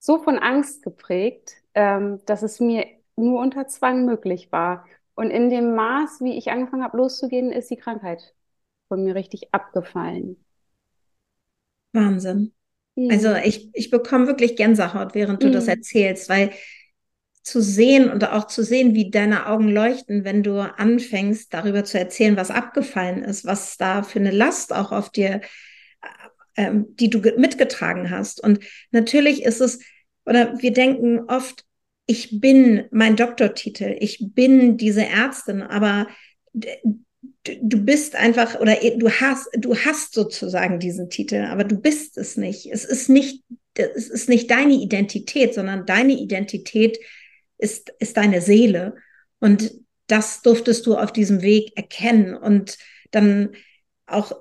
so 0.09 0.19
von 0.19 0.38
Angst 0.38 0.83
geprägt, 0.83 1.57
ähm, 1.75 2.21
dass 2.25 2.43
es 2.43 2.61
mir 2.61 2.87
nur 3.17 3.43
unter 3.43 3.69
Zwang 3.69 4.07
möglich 4.07 4.50
war. 4.50 4.87
Und 5.15 5.29
in 5.29 5.50
dem 5.50 5.75
Maß, 5.75 6.23
wie 6.23 6.38
ich 6.38 6.50
angefangen 6.50 6.83
habe 6.83 6.97
loszugehen, 6.97 7.53
ist 7.53 7.71
die 7.71 7.77
Krankheit 7.77 8.35
von 8.88 9.05
mir 9.05 9.15
richtig 9.15 9.53
abgefallen. 9.53 10.43
Wahnsinn. 11.93 12.55
Mhm. 12.95 13.11
Also 13.11 13.35
ich, 13.35 13.69
ich 13.75 13.91
bekomme 13.91 14.27
wirklich 14.27 14.57
Gänsehaut, 14.57 15.15
während 15.15 15.43
du 15.43 15.49
mhm. 15.49 15.53
das 15.53 15.69
erzählst, 15.69 16.31
weil 16.31 16.53
zu 17.43 17.61
sehen 17.61 18.11
und 18.11 18.25
auch 18.25 18.47
zu 18.47 18.62
sehen, 18.62 18.95
wie 18.95 19.11
deine 19.11 19.47
Augen 19.47 19.69
leuchten, 19.69 20.25
wenn 20.25 20.43
du 20.43 20.59
anfängst, 20.59 21.53
darüber 21.53 21.85
zu 21.85 21.99
erzählen, 21.99 22.38
was 22.38 22.50
abgefallen 22.50 23.23
ist, 23.25 23.45
was 23.45 23.77
da 23.77 24.03
für 24.03 24.21
eine 24.21 24.31
Last 24.31 24.75
auch 24.75 24.91
auf 24.91 25.11
dir, 25.11 25.43
äh, 26.55 26.73
die 26.73 27.11
du 27.11 27.21
mitgetragen 27.37 28.09
hast. 28.09 28.43
Und 28.43 28.61
natürlich 28.91 29.43
ist 29.43 29.61
es, 29.61 29.81
oder 30.28 30.61
wir 30.61 30.73
denken 30.73 31.20
oft, 31.28 31.64
ich 32.06 32.40
bin 32.40 32.85
mein 32.90 33.16
Doktortitel, 33.16 33.97
ich 33.99 34.18
bin 34.20 34.76
diese 34.76 35.04
Ärztin, 35.06 35.62
aber 35.62 36.06
du 37.44 37.85
bist 37.85 38.16
einfach 38.16 38.61
oder 38.61 38.76
du 38.97 39.11
hast 39.11 39.49
du 39.56 39.76
hast 39.76 40.14
sozusagen 40.14 40.78
diesen 40.78 41.11
Titel, 41.11 41.44
aber 41.44 41.64
du 41.64 41.76
bist 41.76 42.16
es 42.18 42.37
nicht. 42.37 42.66
Es 42.66 42.85
ist 42.85 43.08
nicht 43.08 43.44
es 43.75 44.08
ist 44.08 44.28
nicht 44.28 44.50
deine 44.50 44.75
Identität, 44.75 45.54
sondern 45.54 45.87
deine 45.87 46.14
Identität 46.14 46.99
ist 47.58 47.92
ist 47.99 48.16
deine 48.16 48.40
Seele 48.40 48.97
und 49.40 49.73
das 50.06 50.42
durftest 50.42 50.87
du 50.87 50.97
auf 50.97 51.12
diesem 51.12 51.42
Weg 51.42 51.76
erkennen 51.76 52.35
und 52.35 52.78
dann 53.11 53.50
auch 54.06 54.32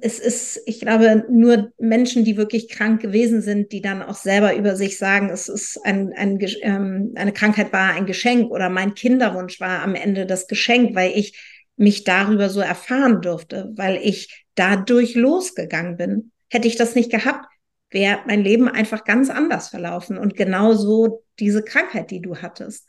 es 0.00 0.18
ist, 0.18 0.62
ich 0.66 0.80
glaube, 0.80 1.24
nur 1.28 1.72
Menschen, 1.78 2.24
die 2.24 2.36
wirklich 2.36 2.68
krank 2.68 3.00
gewesen 3.00 3.42
sind, 3.42 3.72
die 3.72 3.80
dann 3.80 4.02
auch 4.02 4.14
selber 4.14 4.54
über 4.54 4.76
sich 4.76 4.98
sagen, 4.98 5.30
es 5.30 5.48
ist 5.48 5.78
ein, 5.84 6.12
ein, 6.12 6.38
ähm, 6.62 7.12
eine 7.16 7.32
Krankheit 7.32 7.72
war 7.72 7.92
ein 7.92 8.06
Geschenk 8.06 8.50
oder 8.50 8.68
mein 8.68 8.94
Kinderwunsch 8.94 9.60
war 9.60 9.82
am 9.82 9.94
Ende 9.94 10.26
das 10.26 10.46
Geschenk, 10.46 10.94
weil 10.94 11.12
ich 11.14 11.38
mich 11.76 12.04
darüber 12.04 12.48
so 12.48 12.60
erfahren 12.60 13.20
durfte, 13.20 13.72
weil 13.76 13.96
ich 13.96 14.46
dadurch 14.54 15.14
losgegangen 15.14 15.96
bin. 15.96 16.32
Hätte 16.50 16.68
ich 16.68 16.76
das 16.76 16.94
nicht 16.94 17.10
gehabt, 17.10 17.46
wäre 17.90 18.20
mein 18.26 18.42
Leben 18.42 18.68
einfach 18.68 19.04
ganz 19.04 19.30
anders 19.30 19.68
verlaufen 19.68 20.18
und 20.18 20.36
genauso 20.36 21.24
diese 21.38 21.62
Krankheit, 21.62 22.10
die 22.10 22.20
du 22.20 22.36
hattest. 22.36 22.88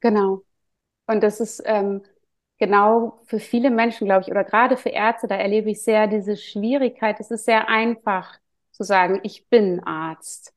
Genau. 0.00 0.44
Und 1.06 1.22
das 1.22 1.40
ist 1.40 1.62
ähm, 1.64 2.02
genau 2.60 3.20
für 3.24 3.40
viele 3.40 3.70
Menschen, 3.70 4.06
glaube 4.06 4.22
ich, 4.22 4.30
oder 4.30 4.44
gerade 4.44 4.76
für 4.76 4.90
Ärzte, 4.90 5.26
da 5.26 5.36
erlebe 5.36 5.70
ich 5.70 5.82
sehr 5.82 6.06
diese 6.06 6.36
Schwierigkeit. 6.36 7.18
Es 7.18 7.30
ist 7.30 7.44
sehr 7.46 7.68
einfach 7.68 8.38
zu 8.72 8.84
sagen, 8.84 9.20
ich 9.24 9.48
bin 9.48 9.82
Arzt. 9.84 10.54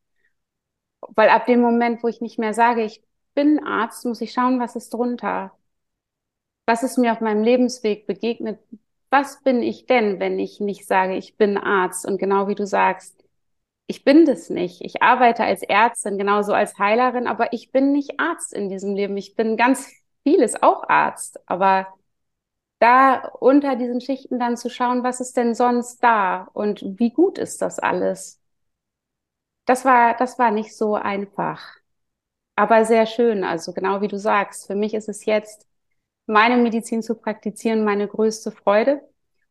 Weil 1.16 1.30
ab 1.30 1.46
dem 1.46 1.62
Moment, 1.62 2.04
wo 2.04 2.08
ich 2.08 2.22
nicht 2.22 2.40
mehr 2.40 2.54
sage, 2.54 2.84
ich 2.84 3.04
bin 3.34 3.64
Arzt, 3.66 4.06
muss 4.06 4.22
ich 4.22 4.34
schauen, 4.34 4.60
was 4.60 4.76
ist 4.76 4.94
drunter. 4.94 5.52
Was 6.66 6.84
ist 6.84 6.98
mir 6.98 7.12
auf 7.12 7.22
meinem 7.22 7.44
Lebensweg 7.44 8.08
begegnet? 8.08 8.60
Was 9.10 9.42
bin 9.44 9.62
ich 9.62 9.86
denn, 9.86 10.20
wenn 10.20 10.40
ich 10.40 10.60
nicht 10.60 10.88
sage, 10.88 11.16
ich 11.16 11.38
bin 11.38 11.58
Arzt? 11.58 12.06
Und 12.06 12.18
genau 12.18 12.48
wie 12.48 12.56
du 12.56 12.66
sagst, 12.66 13.24
ich 13.88 14.04
bin 14.04 14.26
das 14.26 14.50
nicht. 14.50 14.82
Ich 14.82 15.02
arbeite 15.04 15.44
als 15.44 15.62
Ärztin, 15.64 16.18
genauso 16.18 16.54
als 16.54 16.80
Heilerin, 16.80 17.28
aber 17.28 17.54
ich 17.54 17.72
bin 17.72 17.92
nicht 17.92 18.20
Arzt 18.20 18.54
in 18.54 18.70
diesem 18.70 18.96
Leben. 18.96 19.18
Ich 19.18 19.36
bin 19.36 19.58
ganz 19.58 19.92
vieles 20.24 20.62
auch 20.62 20.88
Arzt, 20.90 21.40
aber 21.50 21.88
da 22.80 23.28
unter 23.40 23.76
diesen 23.76 24.02
Schichten 24.02 24.40
dann 24.40 24.58
zu 24.58 24.70
schauen, 24.70 25.04
was 25.04 25.22
ist 25.22 25.38
denn 25.38 25.56
sonst 25.56 26.04
da 26.04 26.50
und 26.54 26.84
wie 27.00 27.12
gut 27.12 27.38
ist 27.38 27.62
das 27.62 27.80
alles? 27.80 28.42
Das 29.66 29.86
war, 29.86 30.16
das 30.18 30.38
war 30.40 30.52
nicht 30.52 30.76
so 30.76 30.96
einfach, 30.96 31.62
aber 32.56 32.86
sehr 32.86 33.06
schön. 33.06 33.44
Also 33.44 33.74
genau 33.74 34.02
wie 34.02 34.08
du 34.10 34.20
sagst, 34.20 34.68
für 34.68 34.76
mich 34.76 34.94
ist 34.94 35.10
es 35.10 35.26
jetzt, 35.26 35.68
meine 36.28 36.58
Medizin 36.58 37.04
zu 37.04 37.16
praktizieren, 37.16 37.84
meine 37.86 38.08
größte 38.08 38.52
Freude. 38.52 39.02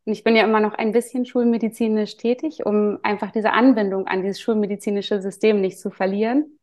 Und 0.04 0.12
ich 0.12 0.24
bin 0.24 0.36
ja 0.36 0.44
immer 0.44 0.60
noch 0.60 0.74
ein 0.74 0.92
bisschen 0.92 1.26
schulmedizinisch 1.26 2.16
tätig, 2.16 2.66
um 2.66 2.98
einfach 3.02 3.30
diese 3.32 3.52
Anbindung 3.52 4.06
an 4.08 4.22
dieses 4.22 4.40
schulmedizinische 4.40 5.22
System 5.22 5.60
nicht 5.60 5.78
zu 5.78 5.90
verlieren. 5.90 6.58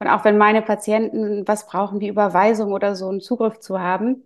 Und 0.00 0.08
auch 0.08 0.24
wenn 0.24 0.38
meine 0.38 0.62
Patienten 0.62 1.46
was 1.46 1.66
brauchen 1.66 2.00
wie 2.00 2.08
Überweisung 2.08 2.72
oder 2.72 2.96
so 2.96 3.08
einen 3.08 3.20
Zugriff 3.20 3.60
zu 3.60 3.80
haben. 3.80 4.24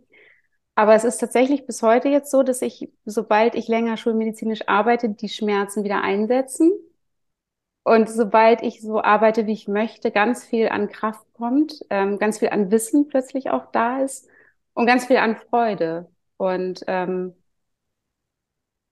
Aber 0.76 0.94
es 0.94 1.04
ist 1.04 1.18
tatsächlich 1.18 1.66
bis 1.66 1.82
heute 1.82 2.08
jetzt 2.08 2.30
so, 2.30 2.42
dass 2.42 2.62
ich, 2.62 2.90
sobald 3.04 3.54
ich 3.56 3.68
länger 3.68 3.96
schulmedizinisch 3.96 4.68
arbeite, 4.68 5.10
die 5.10 5.28
Schmerzen 5.28 5.84
wieder 5.84 6.02
einsetzen. 6.02 6.72
Und 7.82 8.08
sobald 8.08 8.62
ich 8.62 8.80
so 8.80 9.02
arbeite, 9.02 9.46
wie 9.46 9.52
ich 9.52 9.68
möchte, 9.68 10.10
ganz 10.10 10.44
viel 10.44 10.68
an 10.68 10.88
Kraft 10.88 11.26
kommt, 11.34 11.80
ähm, 11.90 12.18
ganz 12.18 12.38
viel 12.38 12.48
an 12.48 12.70
Wissen 12.70 13.08
plötzlich 13.08 13.50
auch 13.50 13.70
da 13.72 14.00
ist 14.02 14.26
und 14.72 14.86
ganz 14.86 15.06
viel 15.06 15.18
an 15.18 15.36
Freude. 15.36 16.10
Und 16.38 16.84
ähm, 16.86 17.34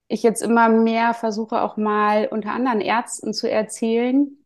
ich 0.08 0.22
jetzt 0.22 0.42
immer 0.42 0.68
mehr 0.68 1.14
versuche 1.14 1.62
auch 1.62 1.76
mal 1.76 2.28
unter 2.30 2.52
anderen 2.52 2.80
Ärzten 2.82 3.32
zu 3.32 3.50
erzählen, 3.50 4.41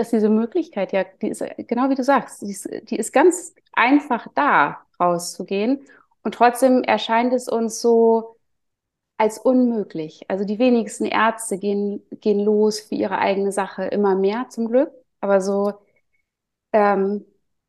dass 0.00 0.10
diese 0.10 0.30
Möglichkeit 0.30 0.92
ja, 0.92 1.04
die 1.04 1.28
ist 1.28 1.44
genau 1.68 1.90
wie 1.90 1.94
du 1.94 2.02
sagst, 2.02 2.42
die 2.42 2.50
ist, 2.50 2.68
die 2.90 2.96
ist 2.96 3.12
ganz 3.12 3.54
einfach 3.72 4.26
da, 4.34 4.80
rauszugehen. 4.98 5.86
Und 6.22 6.34
trotzdem 6.34 6.82
erscheint 6.82 7.32
es 7.32 7.48
uns 7.48 7.80
so 7.80 8.36
als 9.18 9.38
unmöglich. 9.38 10.24
Also 10.28 10.44
die 10.44 10.58
wenigsten 10.58 11.04
Ärzte 11.04 11.58
gehen, 11.58 12.02
gehen 12.20 12.40
los 12.40 12.80
für 12.80 12.94
ihre 12.94 13.18
eigene 13.18 13.52
Sache 13.52 13.84
immer 13.84 14.14
mehr 14.14 14.46
zum 14.48 14.68
Glück. 14.68 14.90
Aber 15.20 15.40
so, 15.42 15.74
ähm, 16.72 17.26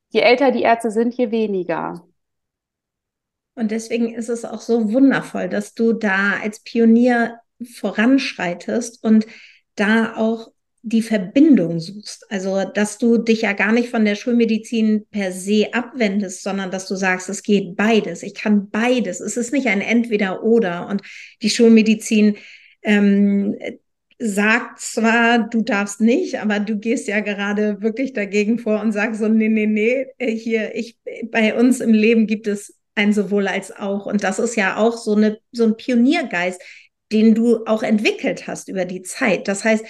je 0.10 0.22
älter 0.22 0.52
die 0.52 0.62
Ärzte 0.64 0.92
sind, 0.92 1.14
je 1.16 1.32
weniger. 1.32 2.08
Und 3.56 3.72
deswegen 3.72 4.14
ist 4.14 4.30
es 4.30 4.46
auch 4.46 4.62
so 4.62 4.94
wundervoll, 4.94 5.50
dass 5.50 5.74
du 5.74 5.92
da 5.92 6.40
als 6.42 6.62
Pionier 6.62 7.42
voranschreitest 7.62 9.04
und 9.04 9.28
da 9.76 10.16
auch 10.16 10.52
die 10.84 11.02
Verbindung 11.02 11.80
suchst. 11.80 12.26
Also, 12.32 12.64
dass 12.64 12.98
du 12.98 13.18
dich 13.18 13.42
ja 13.42 13.54
gar 13.54 13.72
nicht 13.72 13.90
von 13.90 14.06
der 14.06 14.16
Schulmedizin 14.16 15.06
per 15.12 15.32
se 15.32 15.74
abwendest, 15.74 16.44
sondern 16.44 16.72
dass 16.72 16.88
du 16.88 16.96
sagst, 16.96 17.30
es 17.30 17.44
geht 17.44 17.76
beides. 17.76 18.24
Ich 18.24 18.34
kann 18.34 18.70
beides. 18.70 19.20
Es 19.20 19.38
ist 19.38 19.54
nicht 19.54 19.68
ein 19.68 19.82
Entweder-Oder. 19.82 20.88
Und 20.88 21.02
die 21.42 21.52
Schulmedizin 21.52 22.38
ähm, 22.82 23.58
sagt 24.18 24.80
zwar, 24.80 25.50
du 25.50 25.62
darfst 25.62 26.02
nicht, 26.02 26.40
aber 26.40 26.60
du 26.60 26.78
gehst 26.78 27.08
ja 27.08 27.20
gerade 27.20 27.82
wirklich 27.82 28.14
dagegen 28.14 28.58
vor 28.58 28.82
und 28.82 28.92
sagst 28.92 29.20
so, 29.20 29.28
nee, 29.28 29.50
nee, 29.50 29.68
nee, 29.68 30.08
äh, 30.18 30.32
hier, 30.36 30.76
ich, 30.76 30.98
bei 31.30 31.56
uns 31.56 31.80
im 31.80 31.94
Leben 31.94 32.28
gibt 32.28 32.48
es 32.48 32.76
ein 32.96 33.14
sowohl 33.14 33.48
als 33.48 33.72
auch. 33.72 34.06
Und 34.08 34.24
das 34.24 34.40
ist 34.40 34.56
ja 34.56 34.78
auch 34.78 34.98
so 34.98 35.16
eine, 35.16 35.40
so 35.52 35.64
ein 35.64 35.78
Pioniergeist 35.78 36.62
den 37.12 37.36
du 37.36 37.66
auch 37.66 37.84
entwickelt 37.84 38.48
hast 38.48 38.70
über 38.70 38.86
die 38.86 39.02
Zeit. 39.02 39.48
Das 39.48 39.64
heißt, 39.64 39.86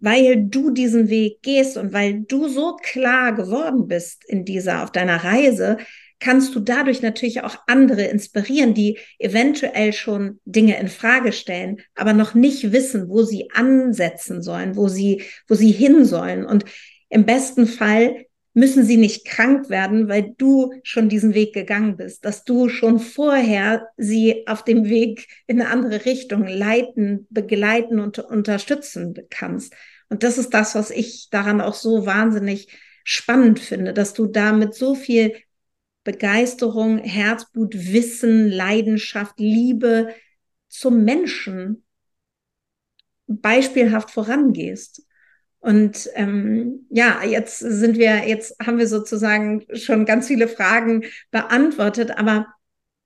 weil 0.00 0.44
du 0.46 0.70
diesen 0.70 1.08
Weg 1.08 1.42
gehst 1.42 1.76
und 1.76 1.92
weil 1.92 2.20
du 2.20 2.48
so 2.48 2.76
klar 2.76 3.34
geworden 3.34 3.86
bist 3.86 4.24
in 4.26 4.44
dieser, 4.44 4.82
auf 4.82 4.92
deiner 4.92 5.24
Reise, 5.24 5.78
kannst 6.20 6.54
du 6.54 6.60
dadurch 6.60 7.02
natürlich 7.02 7.42
auch 7.42 7.56
andere 7.66 8.02
inspirieren, 8.04 8.74
die 8.74 8.98
eventuell 9.18 9.92
schon 9.92 10.38
Dinge 10.44 10.78
in 10.78 10.88
Frage 10.88 11.32
stellen, 11.32 11.80
aber 11.94 12.12
noch 12.12 12.34
nicht 12.34 12.72
wissen, 12.72 13.08
wo 13.08 13.22
sie 13.22 13.50
ansetzen 13.52 14.42
sollen, 14.42 14.76
wo 14.76 14.88
sie, 14.88 15.22
wo 15.48 15.54
sie 15.54 15.72
hin 15.72 16.04
sollen. 16.04 16.44
Und 16.44 16.64
im 17.08 17.24
besten 17.24 17.66
Fall 17.66 18.26
müssen 18.52 18.84
sie 18.84 18.96
nicht 18.96 19.26
krank 19.26 19.70
werden, 19.70 20.08
weil 20.08 20.34
du 20.36 20.72
schon 20.82 21.08
diesen 21.08 21.34
Weg 21.34 21.54
gegangen 21.54 21.96
bist, 21.96 22.24
dass 22.24 22.44
du 22.44 22.68
schon 22.68 22.98
vorher 22.98 23.86
sie 23.96 24.46
auf 24.46 24.64
dem 24.64 24.86
Weg 24.86 25.28
in 25.46 25.60
eine 25.60 25.70
andere 25.70 26.04
Richtung 26.04 26.46
leiten, 26.46 27.26
begleiten 27.30 28.00
und 28.00 28.18
unterstützen 28.18 29.14
kannst. 29.30 29.74
Und 30.10 30.22
das 30.22 30.36
ist 30.38 30.52
das, 30.52 30.74
was 30.74 30.90
ich 30.90 31.28
daran 31.30 31.60
auch 31.60 31.74
so 31.74 32.04
wahnsinnig 32.04 32.68
spannend 33.04 33.58
finde, 33.58 33.94
dass 33.94 34.12
du 34.12 34.26
damit 34.26 34.74
so 34.74 34.94
viel 34.94 35.34
Begeisterung, 36.04 36.98
Herzblut, 36.98 37.74
Wissen, 37.74 38.48
Leidenschaft, 38.48 39.38
Liebe 39.38 40.14
zum 40.68 41.04
Menschen 41.04 41.84
beispielhaft 43.26 44.10
vorangehst. 44.10 45.06
Und 45.60 46.08
ähm, 46.14 46.86
ja, 46.90 47.22
jetzt 47.22 47.58
sind 47.58 47.98
wir, 47.98 48.26
jetzt 48.26 48.56
haben 48.64 48.78
wir 48.78 48.88
sozusagen 48.88 49.66
schon 49.74 50.06
ganz 50.06 50.26
viele 50.26 50.48
Fragen 50.48 51.04
beantwortet, 51.30 52.12
aber 52.12 52.46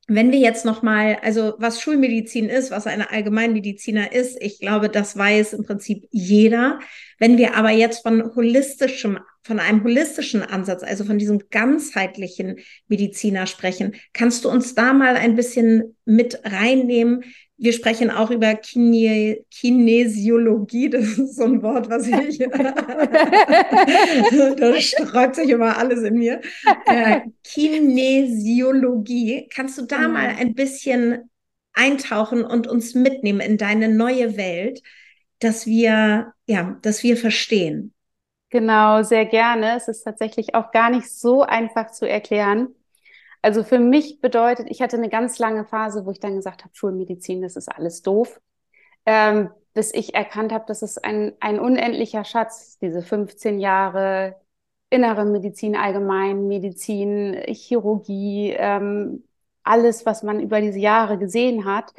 wenn 0.06 0.32
wir 0.32 0.38
jetzt 0.38 0.64
noch 0.64 0.82
mal, 0.82 1.18
also 1.22 1.54
was 1.58 1.80
Schulmedizin 1.80 2.48
ist, 2.48 2.70
was 2.70 2.86
eine 2.86 3.10
Allgemeinmediziner 3.10 4.12
ist, 4.12 4.36
ich 4.40 4.60
glaube, 4.60 4.90
das 4.90 5.16
weiß 5.16 5.54
im 5.54 5.64
Prinzip 5.64 6.06
jeder. 6.10 6.78
Wenn 7.18 7.38
wir 7.38 7.56
aber 7.56 7.70
jetzt 7.70 8.02
von 8.02 8.34
holistischem, 8.34 9.18
von 9.42 9.60
einem 9.60 9.82
holistischen 9.82 10.42
Ansatz, 10.42 10.82
also 10.82 11.04
von 11.04 11.18
diesem 11.18 11.48
ganzheitlichen 11.50 12.58
Mediziner 12.88 13.46
sprechen, 13.46 13.94
kannst 14.12 14.44
du 14.44 14.50
uns 14.50 14.74
da 14.74 14.92
mal 14.92 15.16
ein 15.16 15.36
bisschen 15.36 15.96
mit 16.04 16.38
reinnehmen, 16.44 17.24
wir 17.64 17.72
sprechen 17.72 18.10
auch 18.10 18.30
über 18.30 18.54
Kine 18.54 19.38
Kinesiologie. 19.50 20.90
Das 20.90 21.18
ist 21.18 21.36
so 21.36 21.44
ein 21.44 21.62
Wort, 21.62 21.88
was 21.88 22.06
ich. 22.06 22.38
da 24.58 24.80
sträubt 24.80 25.36
sich 25.36 25.48
immer 25.48 25.78
alles 25.78 26.02
in 26.02 26.18
mir. 26.18 26.42
Äh, 26.84 27.22
Kinesiologie. 27.42 29.48
Kannst 29.52 29.78
du 29.78 29.86
da 29.86 30.06
mhm. 30.06 30.12
mal 30.12 30.28
ein 30.38 30.54
bisschen 30.54 31.30
eintauchen 31.72 32.44
und 32.44 32.66
uns 32.66 32.94
mitnehmen 32.94 33.40
in 33.40 33.56
deine 33.56 33.88
neue 33.88 34.36
Welt, 34.36 34.82
dass 35.38 35.66
wir, 35.66 36.34
ja, 36.46 36.78
dass 36.82 37.02
wir 37.02 37.16
verstehen? 37.16 37.94
Genau, 38.50 39.02
sehr 39.02 39.24
gerne. 39.24 39.76
Es 39.76 39.88
ist 39.88 40.02
tatsächlich 40.02 40.54
auch 40.54 40.70
gar 40.70 40.90
nicht 40.90 41.10
so 41.10 41.40
einfach 41.42 41.92
zu 41.92 42.06
erklären. 42.06 42.74
Also 43.44 43.62
für 43.62 43.78
mich 43.78 44.22
bedeutet, 44.22 44.68
ich 44.70 44.80
hatte 44.80 44.96
eine 44.96 45.10
ganz 45.10 45.38
lange 45.38 45.66
Phase, 45.66 46.06
wo 46.06 46.10
ich 46.10 46.18
dann 46.18 46.34
gesagt 46.36 46.64
habe, 46.64 46.74
Schulmedizin, 46.74 47.42
das 47.42 47.56
ist 47.56 47.68
alles 47.68 48.00
doof. 48.00 48.40
Ähm, 49.04 49.50
bis 49.74 49.92
ich 49.92 50.14
erkannt 50.14 50.50
habe, 50.50 50.64
das 50.66 50.80
ist 50.80 51.04
ein, 51.04 51.34
ein 51.40 51.60
unendlicher 51.60 52.24
Schatz, 52.24 52.78
diese 52.78 53.02
15 53.02 53.58
Jahre 53.58 54.40
innere 54.88 55.26
Medizin, 55.26 55.76
Allgemeinmedizin, 55.76 57.34
Chirurgie, 57.48 58.54
ähm, 58.56 59.24
alles, 59.62 60.06
was 60.06 60.22
man 60.22 60.40
über 60.40 60.62
diese 60.62 60.78
Jahre 60.78 61.18
gesehen 61.18 61.66
hat. 61.66 61.92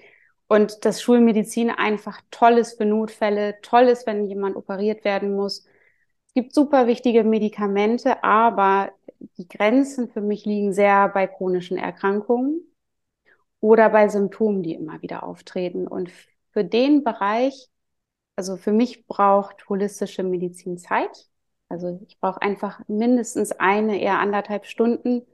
Und 0.47 0.83
dass 0.83 0.99
Schulmedizin 1.03 1.69
einfach 1.69 2.21
toll 2.31 2.53
ist 2.57 2.77
für 2.77 2.85
Notfälle, 2.85 3.61
toll 3.61 3.83
ist, 3.83 4.07
wenn 4.07 4.25
jemand 4.25 4.55
operiert 4.55 5.05
werden 5.05 5.35
muss. 5.35 5.67
Es 6.29 6.33
gibt 6.33 6.55
super 6.55 6.87
wichtige 6.87 7.23
Medikamente, 7.23 8.23
aber 8.23 8.91
die 9.37 9.47
Grenzen 9.47 10.09
für 10.09 10.21
mich 10.21 10.45
liegen 10.45 10.73
sehr 10.73 11.09
bei 11.09 11.27
chronischen 11.27 11.77
Erkrankungen 11.77 12.61
oder 13.59 13.89
bei 13.89 14.07
Symptomen, 14.09 14.63
die 14.63 14.73
immer 14.73 15.01
wieder 15.01 15.23
auftreten. 15.23 15.87
Und 15.87 16.11
für 16.51 16.63
den 16.63 17.03
Bereich, 17.03 17.69
also 18.35 18.57
für 18.57 18.71
mich 18.71 19.07
braucht 19.07 19.67
holistische 19.69 20.23
Medizin 20.23 20.77
Zeit. 20.77 21.29
Also 21.69 21.99
ich 22.07 22.19
brauche 22.19 22.41
einfach 22.41 22.81
mindestens 22.87 23.51
eine, 23.51 23.99
eher 23.99 24.19
anderthalb 24.19 24.65
Stunden 24.65 25.25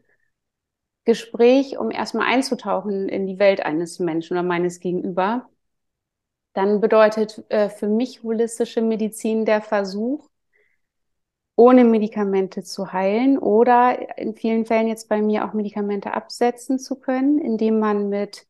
Gespräch, 1.05 1.77
um 1.77 1.91
erstmal 1.91 2.27
einzutauchen 2.27 3.09
in 3.09 3.27
die 3.27 3.39
Welt 3.39 3.65
eines 3.65 3.99
Menschen 3.99 4.33
oder 4.33 4.43
meines 4.43 4.79
Gegenüber. 4.79 5.49
Dann 6.53 6.81
bedeutet 6.81 7.43
äh, 7.49 7.69
für 7.69 7.87
mich 7.87 8.23
holistische 8.23 8.81
Medizin 8.81 9.45
der 9.45 9.61
Versuch, 9.61 10.30
ohne 11.61 11.83
Medikamente 11.83 12.63
zu 12.63 12.91
heilen 12.91 13.37
oder 13.37 14.17
in 14.17 14.33
vielen 14.33 14.65
Fällen 14.65 14.87
jetzt 14.87 15.07
bei 15.09 15.21
mir 15.21 15.45
auch 15.45 15.53
Medikamente 15.53 16.11
absetzen 16.11 16.79
zu 16.79 16.95
können, 16.95 17.37
indem 17.37 17.77
man 17.77 18.09
mit 18.09 18.47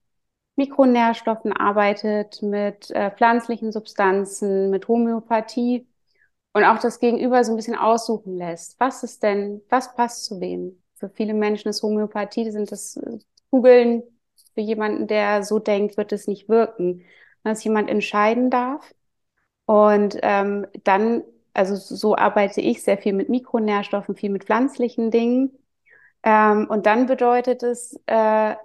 Mikronährstoffen 0.56 1.52
arbeitet, 1.52 2.42
mit 2.42 2.90
äh, 2.92 3.12
pflanzlichen 3.12 3.74
Substanzen, 3.74 4.70
mit 4.70 4.88
Homöopathie 4.88 5.86
und 6.54 6.64
auch 6.64 6.80
das 6.80 7.00
Gegenüber 7.00 7.44
so 7.44 7.52
ein 7.52 7.58
bisschen 7.58 7.76
aussuchen 7.76 8.38
lässt. 8.38 8.80
Was 8.80 9.04
ist 9.04 9.24
denn, 9.24 9.62
was 9.68 9.94
passt 9.94 10.24
zu 10.24 10.40
wem? 10.40 10.82
Für 10.96 11.10
viele 11.10 11.34
Menschen 11.34 11.68
ist 11.68 11.84
Homöopathie, 11.84 12.50
sind 12.50 12.72
das 12.72 12.96
äh, 12.96 13.20
Kugeln. 13.50 14.04
Für 14.54 14.62
jemanden, 14.62 15.08
der 15.08 15.44
so 15.44 15.60
denkt, 15.60 15.98
wird 15.98 16.14
es 16.14 16.28
nicht 16.28 16.48
wirken. 16.48 17.04
Dass 17.44 17.62
jemand 17.66 17.90
entscheiden 17.90 18.50
darf 18.50 18.94
und 19.66 20.18
ähm, 20.22 20.66
dann 20.86 21.24
also 21.54 21.76
so 21.76 22.16
arbeite 22.16 22.62
ich 22.62 22.84
sehr 22.84 22.98
viel 22.98 23.14
mit 23.14 23.30
Mikronährstoffen, 23.30 24.16
viel 24.16 24.30
mit 24.30 24.46
pflanzlichen 24.46 25.12
Dingen. 25.12 25.52
Ähm, 26.24 26.68
und 26.70 26.86
dann 26.86 27.08
bedeutet 27.08 27.64
es 27.64 28.00
äh, 28.06 28.56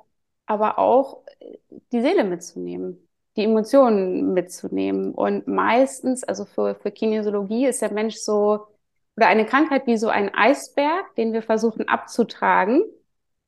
aber 0.46 0.78
auch, 0.78 1.22
die 1.92 2.00
Seele 2.00 2.24
mitzunehmen, 2.24 3.08
die 3.36 3.44
Emotionen 3.44 4.32
mitzunehmen. 4.32 5.12
Und 5.12 5.46
meistens, 5.46 6.24
also 6.24 6.44
für, 6.44 6.76
für 6.76 6.90
Kinesiologie 6.90 7.66
ist 7.66 7.82
der 7.82 7.92
Mensch 7.92 8.16
so, 8.16 8.68
oder 9.16 9.28
eine 9.28 9.46
Krankheit 9.46 9.86
wie 9.86 9.96
so 9.96 10.08
ein 10.08 10.34
Eisberg, 10.34 11.14
den 11.16 11.32
wir 11.32 11.42
versuchen 11.42 11.88
abzutragen, 11.88 12.82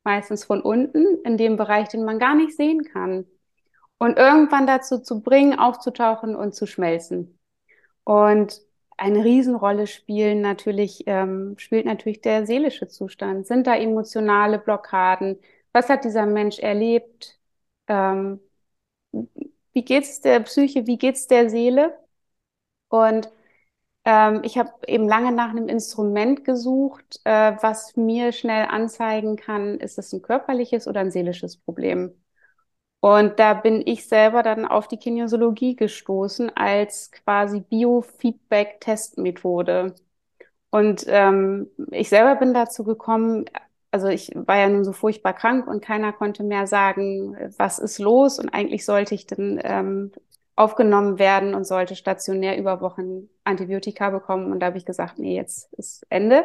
meistens 0.04 0.44
von 0.44 0.62
unten, 0.62 1.18
in 1.24 1.36
dem 1.36 1.56
Bereich, 1.56 1.88
den 1.88 2.04
man 2.04 2.18
gar 2.18 2.34
nicht 2.34 2.56
sehen 2.56 2.84
kann. 2.84 3.26
Und 3.98 4.16
irgendwann 4.16 4.66
dazu 4.66 4.98
zu 4.98 5.22
bringen, 5.22 5.58
aufzutauchen 5.58 6.36
und 6.36 6.54
zu 6.54 6.66
schmelzen. 6.66 7.38
Und 8.04 8.62
eine 8.98 9.24
Riesenrolle 9.24 9.86
spielen 9.86 10.40
natürlich, 10.42 11.04
ähm, 11.06 11.54
spielt 11.58 11.86
natürlich 11.86 12.20
der 12.22 12.46
seelische 12.46 12.88
Zustand. 12.88 13.46
Sind 13.46 13.66
da 13.66 13.76
emotionale 13.76 14.58
Blockaden? 14.58 15.40
Was 15.72 15.88
hat 15.88 16.04
dieser 16.04 16.26
Mensch 16.26 16.58
erlebt? 16.58 17.38
Ähm, 17.88 18.40
wie 19.72 19.84
geht's 19.84 20.20
der 20.20 20.40
Psyche? 20.40 20.86
Wie 20.86 20.98
geht's 20.98 21.26
der 21.26 21.50
Seele? 21.50 21.98
Und 22.88 23.30
ähm, 24.04 24.42
ich 24.44 24.58
habe 24.58 24.72
eben 24.88 25.08
lange 25.08 25.32
nach 25.32 25.50
einem 25.50 25.68
Instrument 25.68 26.44
gesucht, 26.44 27.20
äh, 27.24 27.56
was 27.62 27.96
mir 27.96 28.32
schnell 28.32 28.66
anzeigen 28.66 29.36
kann, 29.36 29.78
ist 29.80 29.98
es 29.98 30.12
ein 30.12 30.22
körperliches 30.22 30.88
oder 30.88 31.00
ein 31.02 31.10
seelisches 31.12 31.56
Problem. 31.58 32.12
Und 33.00 33.38
da 33.38 33.54
bin 33.54 33.82
ich 33.86 34.08
selber 34.08 34.42
dann 34.42 34.66
auf 34.66 34.88
die 34.88 34.96
Kinesiologie 34.96 35.76
gestoßen 35.76 36.50
als 36.56 37.12
quasi 37.12 37.60
Biofeedback-Testmethode. 37.60 39.94
Und 40.70 41.04
ähm, 41.08 41.68
ich 41.92 42.08
selber 42.08 42.36
bin 42.36 42.54
dazu 42.54 42.84
gekommen, 42.84 43.46
also 43.90 44.08
ich 44.08 44.30
war 44.34 44.58
ja 44.58 44.68
nun 44.68 44.84
so 44.84 44.92
furchtbar 44.92 45.32
krank 45.34 45.66
und 45.66 45.82
keiner 45.82 46.12
konnte 46.12 46.44
mehr 46.44 46.66
sagen, 46.66 47.36
was 47.56 47.78
ist 47.78 47.98
los. 47.98 48.38
Und 48.38 48.50
eigentlich 48.50 48.84
sollte 48.84 49.14
ich 49.14 49.26
dann 49.26 49.60
ähm, 49.62 50.12
aufgenommen 50.56 51.18
werden 51.18 51.54
und 51.54 51.66
sollte 51.66 51.96
stationär 51.96 52.58
über 52.58 52.80
Wochen 52.80 53.28
Antibiotika 53.44 54.10
bekommen. 54.10 54.52
Und 54.52 54.60
da 54.60 54.66
habe 54.66 54.78
ich 54.78 54.84
gesagt, 54.84 55.18
nee, 55.18 55.36
jetzt 55.36 55.72
ist 55.74 56.04
Ende. 56.10 56.44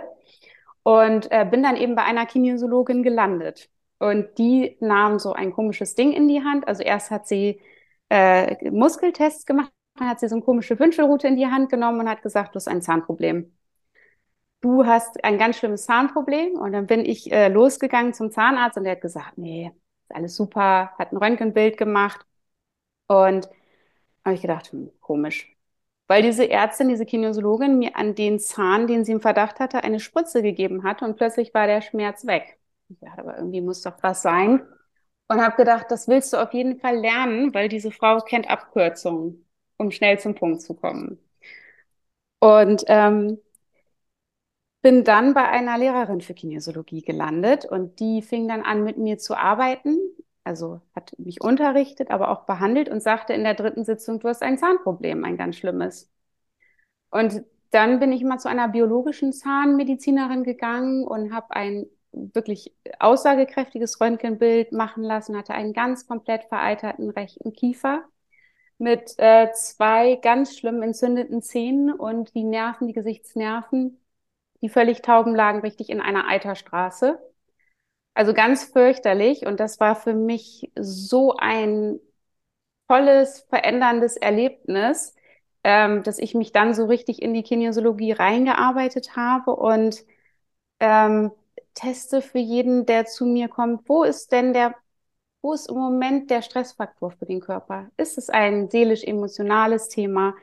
Und 0.83 1.31
äh, 1.31 1.45
bin 1.49 1.63
dann 1.63 1.77
eben 1.77 1.95
bei 1.95 2.03
einer 2.03 2.25
Kinesiologin 2.25 3.03
gelandet. 3.03 3.69
Und 4.03 4.37
die 4.37 4.75
nahm 4.81 5.17
so 5.17 5.31
ein 5.31 5.53
komisches 5.53 5.95
Ding 5.95 6.11
in 6.11 6.27
die 6.27 6.43
Hand. 6.43 6.67
Also 6.67 6.83
erst 6.83 7.09
hat 7.09 7.25
sie 7.25 7.61
äh, 8.09 8.69
Muskeltests 8.69 9.45
gemacht, 9.45 9.71
dann 9.95 10.09
hat 10.09 10.19
sie 10.19 10.27
so 10.27 10.35
eine 10.35 10.43
komische 10.43 10.77
Wünschelrute 10.77 11.27
in 11.29 11.37
die 11.37 11.47
Hand 11.47 11.69
genommen 11.69 12.01
und 12.01 12.09
hat 12.09 12.21
gesagt, 12.21 12.53
du 12.53 12.57
hast 12.57 12.67
ein 12.67 12.81
Zahnproblem. 12.81 13.53
Du 14.61 14.85
hast 14.85 15.23
ein 15.23 15.37
ganz 15.37 15.57
schlimmes 15.57 15.85
Zahnproblem. 15.85 16.53
Und 16.55 16.73
dann 16.73 16.85
bin 16.87 17.05
ich 17.05 17.31
äh, 17.31 17.47
losgegangen 17.47 18.13
zum 18.13 18.29
Zahnarzt 18.31 18.77
und 18.77 18.83
der 18.83 18.93
hat 18.93 19.01
gesagt, 19.01 19.37
nee, 19.37 19.71
ist 20.03 20.15
alles 20.15 20.35
super, 20.35 20.91
hat 20.97 21.13
ein 21.13 21.17
Röntgenbild 21.17 21.77
gemacht. 21.77 22.25
Und 23.07 23.49
habe 24.25 24.35
ich 24.35 24.41
gedacht, 24.41 24.71
hm, 24.73 24.91
komisch. 25.01 25.55
Weil 26.07 26.23
diese 26.23 26.49
Ärztin, 26.49 26.89
diese 26.89 27.05
Kinesiologin 27.05 27.79
mir 27.79 27.95
an 27.95 28.15
den 28.15 28.39
Zahn, 28.39 28.87
den 28.87 29.05
sie 29.05 29.13
im 29.13 29.21
Verdacht 29.21 29.59
hatte, 29.61 29.83
eine 29.83 29.99
Spritze 30.01 30.41
gegeben 30.41 30.83
hat 30.83 31.01
und 31.01 31.17
plötzlich 31.17 31.53
war 31.53 31.67
der 31.67 31.81
Schmerz 31.81 32.25
weg. 32.25 32.59
Ja, 33.01 33.13
aber 33.17 33.38
irgendwie 33.38 33.62
muss 33.62 33.82
doch 33.82 33.95
was 34.01 34.21
sein. 34.21 34.62
Und 35.27 35.41
habe 35.41 35.56
gedacht, 35.56 35.88
das 35.89 36.08
willst 36.08 36.34
du 36.34 36.38
auf 36.38 36.53
jeden 36.53 36.79
Fall 36.79 36.97
lernen, 36.97 37.53
weil 37.53 37.69
diese 37.69 37.91
Frau 37.91 38.19
kennt 38.19 38.49
Abkürzungen, 38.49 39.45
um 39.77 39.91
schnell 39.91 40.19
zum 40.19 40.36
Punkt 40.36 40.62
zu 40.62 40.73
kommen. 40.75 41.19
Und 42.39 42.84
ähm, 42.88 43.39
bin 44.82 45.03
dann 45.03 45.34
bei 45.34 45.47
einer 45.49 45.77
Lehrerin 45.77 46.21
für 46.21 46.34
Kinesiologie 46.34 47.01
gelandet 47.03 47.65
und 47.65 47.99
die 47.99 48.21
fing 48.21 48.47
dann 48.47 48.62
an, 48.63 48.84
mit 48.84 48.97
mir 48.97 49.17
zu 49.17 49.36
arbeiten. 49.38 49.97
Also 50.43 50.82
hat 50.93 51.13
mich 51.17 51.41
unterrichtet, 51.41 52.12
aber 52.12 52.29
auch 52.29 52.45
behandelt 52.45 52.89
und 52.89 53.01
sagte 53.01 53.34
in 53.34 53.43
der 53.43 53.53
dritten 53.56 53.86
Sitzung, 53.86 54.19
du 54.19 54.27
hast 54.27 54.43
ein 54.43 54.58
Zahnproblem, 54.58 55.23
ein 55.23 55.38
ganz 55.38 55.56
schlimmes. 55.58 56.12
Und 57.12 57.43
dann 57.71 57.99
bin 57.99 58.12
ich 58.12 58.23
mal 58.23 58.39
zu 58.39 58.49
einer 58.49 58.67
biologischen 58.69 59.34
Zahnmedizinerin 59.34 60.43
gegangen 60.43 61.06
und 61.08 61.34
habe 61.34 61.51
ein 61.56 61.86
wirklich 62.13 62.73
aussagekräftiges 62.99 63.99
Röntgenbild 63.99 64.71
machen 64.71 65.04
lassen, 65.04 65.38
hatte 65.38 65.54
einen 65.54 65.73
ganz 65.73 66.08
komplett 66.08 66.45
vereiterten 66.45 67.10
rechten 67.10 67.54
Kiefer 67.54 68.04
mit 68.78 69.15
äh, 69.17 69.52
zwei 69.54 70.15
ganz 70.15 70.58
schlimm 70.58 70.82
entzündeten 70.82 71.41
Zähnen 71.41 71.91
und 71.93 72.34
die 72.36 72.43
Nerven, 72.43 72.88
die 72.88 72.93
Gesichtsnerven, 72.93 73.99
die 74.62 74.69
völlig 74.69 75.02
tauben 75.02 75.36
lagen, 75.36 75.62
richtig 75.62 75.89
in 75.89 76.02
einer 76.02 76.28
Eiterstraße. 76.28 77.19
Also 78.13 78.34
ganz 78.34 78.65
fürchterlich. 78.65 79.45
Und 79.45 79.60
das 79.60 79.80
war 79.80 79.95
für 79.95 80.13
mich 80.13 80.71
so 80.80 81.36
ein 81.38 81.99
tolles, 82.88 83.41
veränderndes 83.49 84.17
Erlebnis, 84.17 85.15
ähm, 85.63 86.04
dass 86.04 86.19
ich 86.19 86.36
mich 86.36 86.52
dann 86.52 86.73
so 86.73 86.86
richtig 86.86 87.21
in 87.21 87.34
die 87.34 87.43
Kinesiologie 87.43 88.12
reingearbeitet 88.12 89.15
habe 89.15 89.56
und 89.56 90.04
ähm, 90.80 91.32
teste 91.73 92.21
für 92.21 92.39
jeden, 92.39 92.86
der 92.86 93.05
zu 93.05 93.25
mir 93.25 93.47
kommt, 93.49 93.88
wo 93.89 94.03
ist 94.03 94.31
denn 94.31 94.53
der 94.53 94.75
wo 95.41 95.53
ist 95.53 95.69
im 95.69 95.75
Moment 95.75 96.29
der 96.31 96.41
Stressfaktor 96.41 97.12
für 97.12 97.25
den 97.25 97.41
Körper? 97.41 97.89
Ist 97.97 98.17
es 98.17 98.29
ein 98.29 98.69
seelisch-emotionales 98.69 99.89
Thema? 99.89 100.36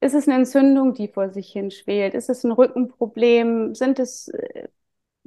Ist 0.00 0.14
es 0.14 0.28
eine 0.28 0.36
Entzündung, 0.38 0.94
die 0.94 1.08
vor 1.08 1.30
sich 1.30 1.50
hin 1.52 1.70
schwelt? 1.70 2.14
Ist 2.14 2.28
es 2.30 2.44
ein 2.44 2.52
Rückenproblem? 2.52 3.74
Sind 3.74 3.98
es 3.98 4.28
äh, 4.28 4.68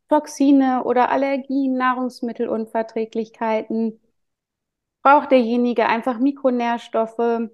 Toxine 0.10 0.84
oder 0.86 1.12
Allergien, 1.12 1.78
Nahrungsmittelunverträglichkeiten? 1.78 4.00
Braucht 5.04 5.32
derjenige 5.32 5.86
einfach 5.88 6.20
Mikronährstoffe? 6.20 7.50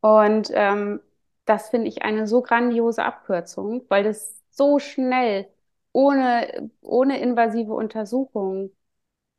Und 0.00 0.50
ähm, 0.54 1.00
das 1.44 1.68
finde 1.70 1.88
ich 1.88 2.02
eine 2.02 2.26
so 2.26 2.42
grandiose 2.42 3.04
Abkürzung, 3.04 3.84
weil 3.88 4.04
das 4.04 4.42
so 4.50 4.78
schnell, 4.78 5.48
ohne, 5.92 6.70
ohne 6.82 7.20
invasive 7.20 7.72
Untersuchungen 7.74 8.70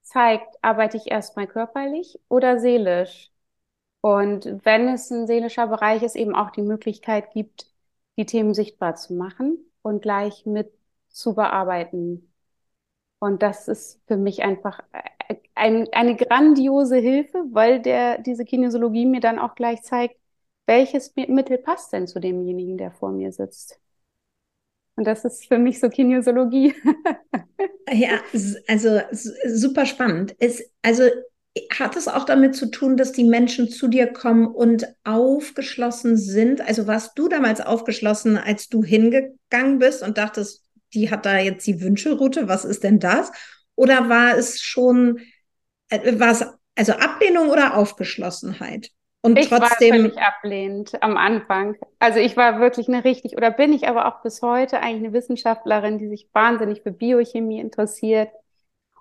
zeigt, 0.03 0.57
arbeite 0.63 0.97
ich 0.97 1.11
erstmal 1.11 1.47
körperlich 1.47 2.19
oder 2.29 2.59
seelisch. 2.59 3.31
Und 4.01 4.45
wenn 4.65 4.89
es 4.89 5.11
ein 5.11 5.27
seelischer 5.27 5.67
Bereich 5.67 6.03
ist, 6.03 6.15
eben 6.15 6.35
auch 6.35 6.51
die 6.51 6.61
Möglichkeit 6.63 7.31
gibt, 7.33 7.67
die 8.17 8.25
Themen 8.25 8.53
sichtbar 8.53 8.95
zu 8.95 9.13
machen 9.13 9.59
und 9.81 10.01
gleich 10.01 10.45
mit 10.45 10.73
zu 11.09 11.35
bearbeiten. 11.35 12.33
Und 13.19 13.43
das 13.43 13.67
ist 13.67 14.01
für 14.07 14.17
mich 14.17 14.43
einfach 14.43 14.81
ein, 15.55 15.87
eine 15.93 16.15
grandiose 16.15 16.97
Hilfe, 16.97 17.43
weil 17.51 17.81
der, 17.81 18.19
diese 18.19 18.45
Kinesiologie 18.45 19.05
mir 19.05 19.21
dann 19.21 19.39
auch 19.39 19.55
gleich 19.55 19.83
zeigt, 19.83 20.17
welches 20.65 21.15
Mittel 21.15 21.57
passt 21.57 21.93
denn 21.93 22.07
zu 22.07 22.19
demjenigen, 22.19 22.77
der 22.77 22.91
vor 22.91 23.11
mir 23.11 23.31
sitzt. 23.31 23.79
Und 24.95 25.05
das 25.05 25.25
ist 25.25 25.47
für 25.47 25.57
mich 25.57 25.79
so 25.79 25.89
Kinesiologie. 25.89 26.75
ja, 27.91 28.19
also 28.67 29.01
super 29.45 29.85
spannend. 29.85 30.35
Es, 30.39 30.63
also 30.81 31.03
hat 31.71 31.95
es 31.95 32.07
auch 32.07 32.25
damit 32.25 32.55
zu 32.55 32.71
tun, 32.71 32.97
dass 32.97 33.11
die 33.11 33.23
Menschen 33.23 33.69
zu 33.69 33.87
dir 33.87 34.07
kommen 34.07 34.47
und 34.47 34.87
aufgeschlossen 35.03 36.17
sind? 36.17 36.61
Also 36.61 36.87
warst 36.87 37.17
du 37.17 37.27
damals 37.27 37.61
aufgeschlossen, 37.61 38.37
als 38.37 38.69
du 38.69 38.83
hingegangen 38.83 39.79
bist 39.79 40.03
und 40.03 40.17
dachtest, 40.17 40.63
die 40.93 41.09
hat 41.11 41.25
da 41.25 41.37
jetzt 41.37 41.65
die 41.67 41.81
Wünschelroute, 41.81 42.47
was 42.47 42.65
ist 42.65 42.83
denn 42.83 42.99
das? 42.99 43.31
Oder 43.75 44.09
war 44.09 44.37
es 44.37 44.61
schon, 44.61 45.19
äh, 45.89 46.19
war 46.19 46.31
es 46.31 46.45
also 46.75 46.93
Ablehnung 46.93 47.49
oder 47.49 47.75
Aufgeschlossenheit? 47.75 48.89
Und 49.23 49.39
ich 49.39 49.47
trotzdem. 49.47 49.91
war 49.91 49.99
völlig 49.99 50.17
ablehnend 50.19 51.01
am 51.01 51.17
Anfang. 51.17 51.77
Also 51.99 52.19
ich 52.19 52.35
war 52.35 52.59
wirklich 52.59 52.89
eine 52.89 53.03
richtig, 53.05 53.37
oder 53.37 53.51
bin 53.51 53.71
ich 53.71 53.87
aber 53.87 54.05
auch 54.05 54.21
bis 54.21 54.41
heute 54.41 54.79
eigentlich 54.79 55.05
eine 55.05 55.13
Wissenschaftlerin, 55.13 55.97
die 55.97 56.09
sich 56.09 56.27
wahnsinnig 56.33 56.81
für 56.81 56.91
Biochemie 56.91 57.59
interessiert. 57.59 58.29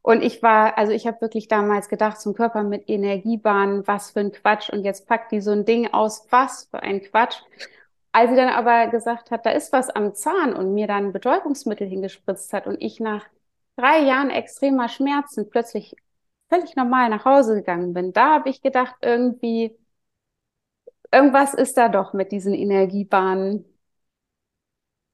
Und 0.01 0.23
ich 0.23 0.43
war, 0.43 0.79
also 0.79 0.93
ich 0.93 1.07
habe 1.07 1.21
wirklich 1.21 1.49
damals 1.49 1.89
gedacht, 1.89 2.21
zum 2.21 2.35
Körper 2.35 2.63
mit 2.63 2.89
Energiebahnen, 2.89 3.87
was 3.87 4.13
für 4.13 4.21
ein 4.21 4.33
Quatsch. 4.33 4.71
Und 4.71 4.85
jetzt 4.85 5.07
packt 5.07 5.33
die 5.33 5.41
so 5.41 5.51
ein 5.51 5.65
Ding 5.65 5.93
aus, 5.93 6.27
was 6.31 6.69
für 6.71 6.81
ein 6.81 7.03
Quatsch. 7.03 7.41
Als 8.13 8.31
sie 8.31 8.37
dann 8.37 8.49
aber 8.49 8.89
gesagt 8.89 9.31
hat, 9.31 9.45
da 9.45 9.51
ist 9.51 9.73
was 9.73 9.91
am 9.91 10.15
Zahn 10.15 10.55
und 10.55 10.75
mir 10.75 10.87
dann 10.87 11.13
Betäubungsmittel 11.13 11.89
hingespritzt 11.89 12.53
hat 12.53 12.67
und 12.67 12.81
ich 12.81 13.01
nach 13.01 13.25
drei 13.77 14.01
Jahren 14.01 14.31
extremer 14.31 14.89
Schmerzen 14.89 15.51
plötzlich 15.51 15.97
völlig 16.49 16.77
normal 16.77 17.09
nach 17.09 17.25
Hause 17.25 17.55
gegangen 17.55 17.95
bin, 17.95 18.13
da 18.13 18.35
habe 18.35 18.51
ich 18.51 18.61
gedacht, 18.61 18.95
irgendwie, 19.01 19.75
irgendwas 21.13 21.55
ist 21.55 21.77
da 21.77 21.89
doch 21.89 22.13
mit 22.13 22.33
diesen 22.33 22.55
Energiebahnen. 22.55 23.65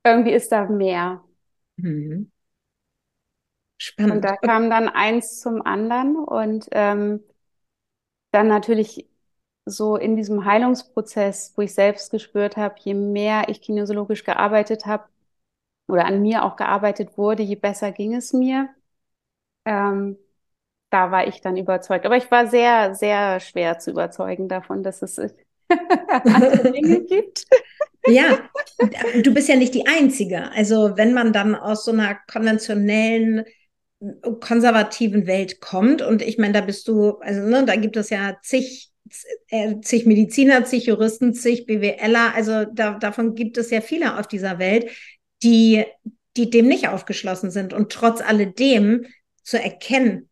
Irgendwie 0.04 0.32
ist 0.32 0.50
da 0.52 0.64
mehr. 0.66 1.22
Mhm. 1.78 2.30
Spannend. 3.78 4.14
Und 4.14 4.24
da 4.24 4.36
kam 4.36 4.70
dann 4.70 4.88
eins 4.88 5.40
zum 5.40 5.62
anderen 5.64 6.16
und 6.16 6.66
ähm, 6.72 7.20
dann 8.32 8.48
natürlich 8.48 9.06
so 9.66 9.96
in 9.96 10.16
diesem 10.16 10.44
Heilungsprozess, 10.44 11.52
wo 11.56 11.62
ich 11.62 11.74
selbst 11.74 12.10
gespürt 12.10 12.56
habe, 12.56 12.76
je 12.80 12.94
mehr 12.94 13.48
ich 13.48 13.60
kinesiologisch 13.62 14.24
gearbeitet 14.24 14.86
habe 14.86 15.04
oder 15.88 16.06
an 16.06 16.22
mir 16.22 16.44
auch 16.44 16.56
gearbeitet 16.56 17.18
wurde, 17.18 17.42
je 17.42 17.56
besser 17.56 17.92
ging 17.92 18.14
es 18.16 18.32
mir. 18.32 18.70
Ähm, 19.64 20.18
da 20.90 21.10
war 21.12 21.26
ich 21.28 21.40
dann 21.42 21.56
überzeugt. 21.56 22.06
Aber 22.06 22.16
ich 22.16 22.30
war 22.30 22.46
sehr, 22.48 22.94
sehr 22.94 23.40
schwer 23.40 23.78
zu 23.78 23.90
überzeugen 23.92 24.48
davon, 24.48 24.82
dass 24.82 25.02
es 25.02 25.18
andere 25.68 26.72
Dinge 26.72 27.04
gibt. 27.04 27.44
Ja, 28.06 28.48
du 29.22 29.34
bist 29.34 29.48
ja 29.48 29.56
nicht 29.56 29.74
die 29.74 29.86
Einzige. 29.86 30.50
Also 30.52 30.96
wenn 30.96 31.12
man 31.12 31.32
dann 31.32 31.54
aus 31.54 31.84
so 31.84 31.92
einer 31.92 32.16
konventionellen, 32.30 33.44
konservativen 34.40 35.26
Welt 35.26 35.60
kommt 35.60 36.02
und 36.02 36.22
ich 36.22 36.38
meine, 36.38 36.52
da 36.52 36.60
bist 36.60 36.86
du, 36.86 37.18
also 37.18 37.42
ne, 37.42 37.64
da 37.64 37.74
gibt 37.76 37.96
es 37.96 38.10
ja 38.10 38.38
zig, 38.42 38.90
äh, 39.48 39.80
zig 39.80 40.06
Mediziner, 40.06 40.64
zig 40.64 40.86
Juristen, 40.86 41.34
zig 41.34 41.66
BWLer, 41.66 42.32
also 42.34 42.64
da, 42.64 42.92
davon 42.98 43.34
gibt 43.34 43.58
es 43.58 43.70
ja 43.70 43.80
viele 43.80 44.18
auf 44.18 44.28
dieser 44.28 44.60
Welt, 44.60 44.90
die, 45.42 45.84
die 46.36 46.48
dem 46.48 46.68
nicht 46.68 46.88
aufgeschlossen 46.88 47.50
sind 47.50 47.72
und 47.72 47.90
trotz 47.90 48.20
alledem 48.20 49.06
zu 49.42 49.60
erkennen, 49.60 50.28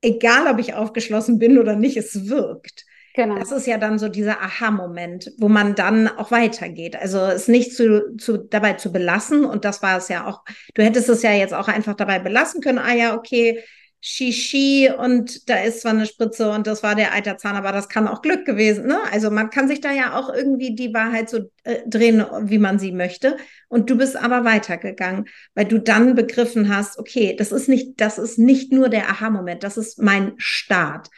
egal 0.00 0.46
ob 0.46 0.58
ich 0.58 0.74
aufgeschlossen 0.74 1.38
bin 1.38 1.58
oder 1.58 1.76
nicht, 1.76 1.98
es 1.98 2.28
wirkt. 2.28 2.86
Genau. 3.14 3.38
Das 3.38 3.52
ist 3.52 3.66
ja 3.66 3.76
dann 3.76 3.98
so 3.98 4.08
dieser 4.08 4.40
Aha-Moment, 4.40 5.32
wo 5.38 5.48
man 5.48 5.74
dann 5.74 6.08
auch 6.08 6.30
weitergeht. 6.30 6.96
Also 6.96 7.18
es 7.18 7.46
nicht 7.46 7.74
zu, 7.74 8.16
zu, 8.16 8.38
dabei 8.38 8.74
zu 8.74 8.90
belassen. 8.90 9.44
Und 9.44 9.64
das 9.64 9.82
war 9.82 9.98
es 9.98 10.08
ja 10.08 10.26
auch. 10.26 10.42
Du 10.74 10.82
hättest 10.82 11.08
es 11.08 11.22
ja 11.22 11.32
jetzt 11.32 11.52
auch 11.52 11.68
einfach 11.68 11.94
dabei 11.94 12.18
belassen 12.18 12.62
können. 12.62 12.78
Ah 12.78 12.94
ja, 12.94 13.14
okay, 13.14 13.62
Shishi 14.04 14.90
und 14.90 15.48
da 15.48 15.62
ist 15.62 15.82
zwar 15.82 15.92
eine 15.92 16.06
Spritze 16.06 16.50
und 16.50 16.66
das 16.66 16.82
war 16.82 16.96
der 16.96 17.14
Eiterzahn, 17.14 17.54
aber 17.54 17.70
das 17.70 17.88
kann 17.88 18.08
auch 18.08 18.20
Glück 18.20 18.44
gewesen. 18.44 18.88
Ne? 18.88 18.98
Also 19.12 19.30
man 19.30 19.50
kann 19.50 19.68
sich 19.68 19.80
da 19.80 19.92
ja 19.92 20.18
auch 20.18 20.28
irgendwie 20.28 20.74
die 20.74 20.92
Wahrheit 20.92 21.30
so 21.30 21.50
äh, 21.62 21.82
drehen, 21.86 22.24
wie 22.42 22.58
man 22.58 22.80
sie 22.80 22.90
möchte. 22.90 23.36
Und 23.68 23.90
du 23.90 23.96
bist 23.96 24.16
aber 24.16 24.44
weitergegangen, 24.44 25.26
weil 25.54 25.66
du 25.66 25.78
dann 25.78 26.16
begriffen 26.16 26.74
hast, 26.74 26.98
okay, 26.98 27.36
das 27.38 27.52
ist 27.52 27.68
nicht, 27.68 28.00
das 28.00 28.18
ist 28.18 28.38
nicht 28.38 28.72
nur 28.72 28.88
der 28.88 29.08
Aha-Moment, 29.08 29.62
das 29.62 29.76
ist 29.76 30.00
mein 30.02 30.32
Start. 30.36 31.08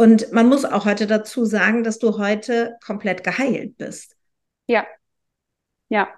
Und 0.00 0.32
man 0.32 0.48
muss 0.48 0.64
auch 0.64 0.84
heute 0.84 1.08
dazu 1.08 1.44
sagen, 1.44 1.82
dass 1.82 1.98
du 1.98 2.18
heute 2.18 2.78
komplett 2.86 3.24
geheilt 3.24 3.76
bist. 3.78 4.16
Ja, 4.68 4.86
ja. 5.88 6.08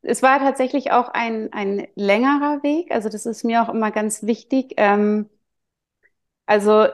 Es 0.00 0.22
war 0.22 0.38
tatsächlich 0.38 0.90
auch 0.90 1.10
ein, 1.10 1.52
ein 1.52 1.86
längerer 1.94 2.62
Weg. 2.62 2.90
Also 2.90 3.10
das 3.10 3.26
ist 3.26 3.44
mir 3.44 3.62
auch 3.62 3.68
immer 3.68 3.90
ganz 3.90 4.22
wichtig. 4.22 4.72
Ähm, 4.78 5.28
also 6.46 6.86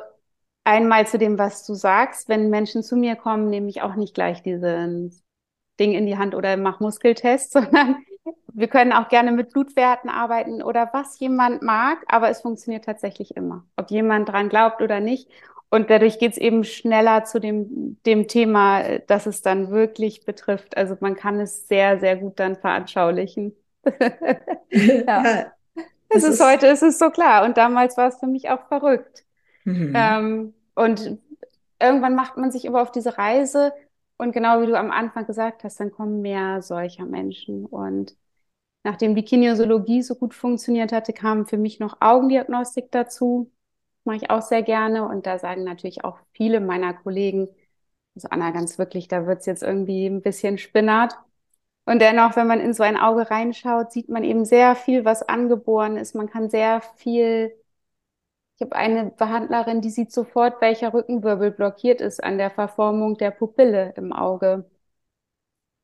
einmal 0.64 1.06
zu 1.06 1.18
dem, 1.18 1.38
was 1.38 1.64
du 1.64 1.74
sagst. 1.74 2.28
Wenn 2.28 2.50
Menschen 2.50 2.82
zu 2.82 2.96
mir 2.96 3.14
kommen, 3.14 3.48
nehme 3.48 3.68
ich 3.68 3.82
auch 3.82 3.94
nicht 3.94 4.12
gleich 4.12 4.42
diesen 4.42 5.14
Ding 5.78 5.92
in 5.92 6.06
die 6.06 6.18
Hand 6.18 6.34
oder 6.34 6.56
mach 6.56 6.80
Muskeltest, 6.80 7.52
sondern 7.52 8.04
wir 8.52 8.66
können 8.66 8.92
auch 8.92 9.08
gerne 9.08 9.30
mit 9.30 9.52
Blutwerten 9.52 10.10
arbeiten 10.10 10.62
oder 10.62 10.90
was 10.92 11.20
jemand 11.20 11.62
mag, 11.62 11.98
aber 12.08 12.28
es 12.28 12.40
funktioniert 12.40 12.84
tatsächlich 12.84 13.36
immer. 13.36 13.64
Ob 13.76 13.92
jemand 13.92 14.28
dran 14.28 14.48
glaubt 14.48 14.82
oder 14.82 14.98
nicht. 14.98 15.30
Und 15.70 15.90
dadurch 15.90 16.18
geht 16.18 16.32
es 16.32 16.38
eben 16.38 16.64
schneller 16.64 17.24
zu 17.24 17.40
dem, 17.40 18.00
dem 18.06 18.28
Thema, 18.28 18.98
das 19.06 19.26
es 19.26 19.42
dann 19.42 19.70
wirklich 19.70 20.24
betrifft. 20.24 20.76
Also 20.76 20.96
man 21.00 21.16
kann 21.16 21.40
es 21.40 21.66
sehr, 21.68 21.98
sehr 21.98 22.16
gut 22.16 22.38
dann 22.38 22.56
veranschaulichen. 22.56 23.54
ja. 24.70 25.52
Es 26.08 26.22
ist, 26.22 26.34
ist 26.34 26.44
heute, 26.44 26.68
es 26.68 26.82
ist 26.82 26.98
so 26.98 27.10
klar. 27.10 27.44
Und 27.44 27.56
damals 27.56 27.96
war 27.96 28.08
es 28.08 28.18
für 28.18 28.28
mich 28.28 28.48
auch 28.48 28.68
verrückt. 28.68 29.24
Mhm. 29.64 29.92
Ähm, 29.94 30.54
und 30.76 31.18
irgendwann 31.80 32.14
macht 32.14 32.36
man 32.36 32.52
sich 32.52 32.68
aber 32.68 32.80
auf 32.80 32.92
diese 32.92 33.18
Reise 33.18 33.72
und 34.18 34.32
genau 34.32 34.62
wie 34.62 34.66
du 34.66 34.78
am 34.78 34.90
Anfang 34.90 35.26
gesagt 35.26 35.64
hast, 35.64 35.78
dann 35.80 35.90
kommen 35.92 36.22
mehr 36.22 36.62
solcher 36.62 37.04
Menschen. 37.04 37.66
Und 37.66 38.16
nachdem 38.84 39.14
die 39.14 39.24
Kinesiologie 39.24 40.02
so 40.02 40.14
gut 40.14 40.34
funktioniert 40.34 40.92
hatte, 40.92 41.12
kam 41.12 41.46
für 41.46 41.58
mich 41.58 41.80
noch 41.80 42.00
Augendiagnostik 42.00 42.90
dazu. 42.90 43.50
Mache 44.06 44.16
ich 44.18 44.30
auch 44.30 44.42
sehr 44.42 44.62
gerne. 44.62 45.06
Und 45.08 45.26
da 45.26 45.38
sagen 45.38 45.64
natürlich 45.64 46.04
auch 46.04 46.18
viele 46.32 46.60
meiner 46.60 46.94
Kollegen, 46.94 47.48
also 48.14 48.28
Anna, 48.30 48.50
ganz 48.52 48.78
wirklich, 48.78 49.08
da 49.08 49.26
wird's 49.26 49.46
jetzt 49.46 49.62
irgendwie 49.62 50.06
ein 50.06 50.22
bisschen 50.22 50.58
spinnert. 50.58 51.14
Und 51.86 52.00
dennoch, 52.02 52.36
wenn 52.36 52.46
man 52.48 52.60
in 52.60 52.74
so 52.74 52.82
ein 52.84 52.96
Auge 52.98 53.30
reinschaut, 53.30 53.92
sieht 53.92 54.08
man 54.10 54.24
eben 54.24 54.44
sehr 54.44 54.76
viel, 54.76 55.04
was 55.04 55.22
angeboren 55.28 55.96
ist. 55.98 56.14
Man 56.14 56.30
kann 56.30 56.50
sehr 56.50 56.80
viel 56.96 57.52
ich 58.56 58.60
habe 58.66 58.76
eine 58.76 59.10
Behandlerin, 59.12 59.80
die 59.80 59.88
sieht 59.88 60.12
sofort, 60.12 60.60
welcher 60.60 60.92
Rückenwirbel 60.92 61.50
blockiert 61.52 62.02
ist 62.02 62.22
an 62.22 62.36
der 62.36 62.50
Verformung 62.50 63.16
der 63.16 63.30
Pupille 63.30 63.94
im 63.96 64.12
Auge. 64.12 64.68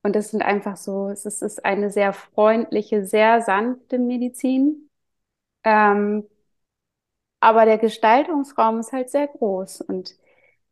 Und 0.02 0.16
das 0.16 0.30
sind 0.30 0.42
einfach 0.42 0.76
so, 0.76 1.08
es 1.10 1.24
ist, 1.26 1.42
ist 1.42 1.64
eine 1.64 1.90
sehr 1.90 2.12
freundliche, 2.12 3.04
sehr 3.06 3.40
sanfte 3.42 3.98
Medizin. 3.98 4.90
Ähm, 5.64 6.24
aber 7.42 7.64
der 7.64 7.78
Gestaltungsraum 7.78 8.78
ist 8.80 8.92
halt 8.92 9.10
sehr 9.10 9.26
groß. 9.26 9.80
Und 9.80 10.16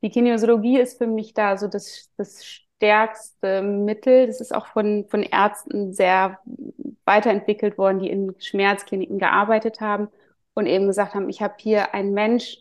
die 0.02 0.10
Kinesiologie 0.10 0.78
ist 0.78 0.98
für 0.98 1.08
mich 1.08 1.34
da 1.34 1.56
so 1.56 1.66
das, 1.66 2.10
das 2.16 2.44
stärkste 2.44 3.62
Mittel. 3.62 4.28
Das 4.28 4.40
ist 4.40 4.54
auch 4.54 4.68
von, 4.68 5.04
von 5.10 5.24
Ärzten 5.24 5.92
sehr 5.92 6.38
weiterentwickelt 7.04 7.76
worden, 7.76 7.98
die 7.98 8.08
in 8.10 8.36
Schmerzkliniken 8.38 9.18
gearbeitet 9.18 9.80
haben 9.80 10.08
und 10.54 10.66
eben 10.66 10.86
gesagt 10.86 11.14
haben, 11.14 11.28
ich 11.28 11.42
habe 11.42 11.54
hier 11.58 11.92
einen 11.92 12.14
Mensch, 12.14 12.58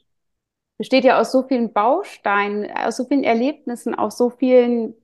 besteht 0.80 1.04
ja 1.04 1.20
aus 1.20 1.32
so 1.32 1.44
vielen 1.44 1.72
Bausteinen, 1.72 2.72
aus 2.72 2.98
so 2.98 3.06
vielen 3.06 3.24
Erlebnissen, 3.24 3.94
aus 3.94 4.18
so 4.18 4.32
vielen 4.32 4.96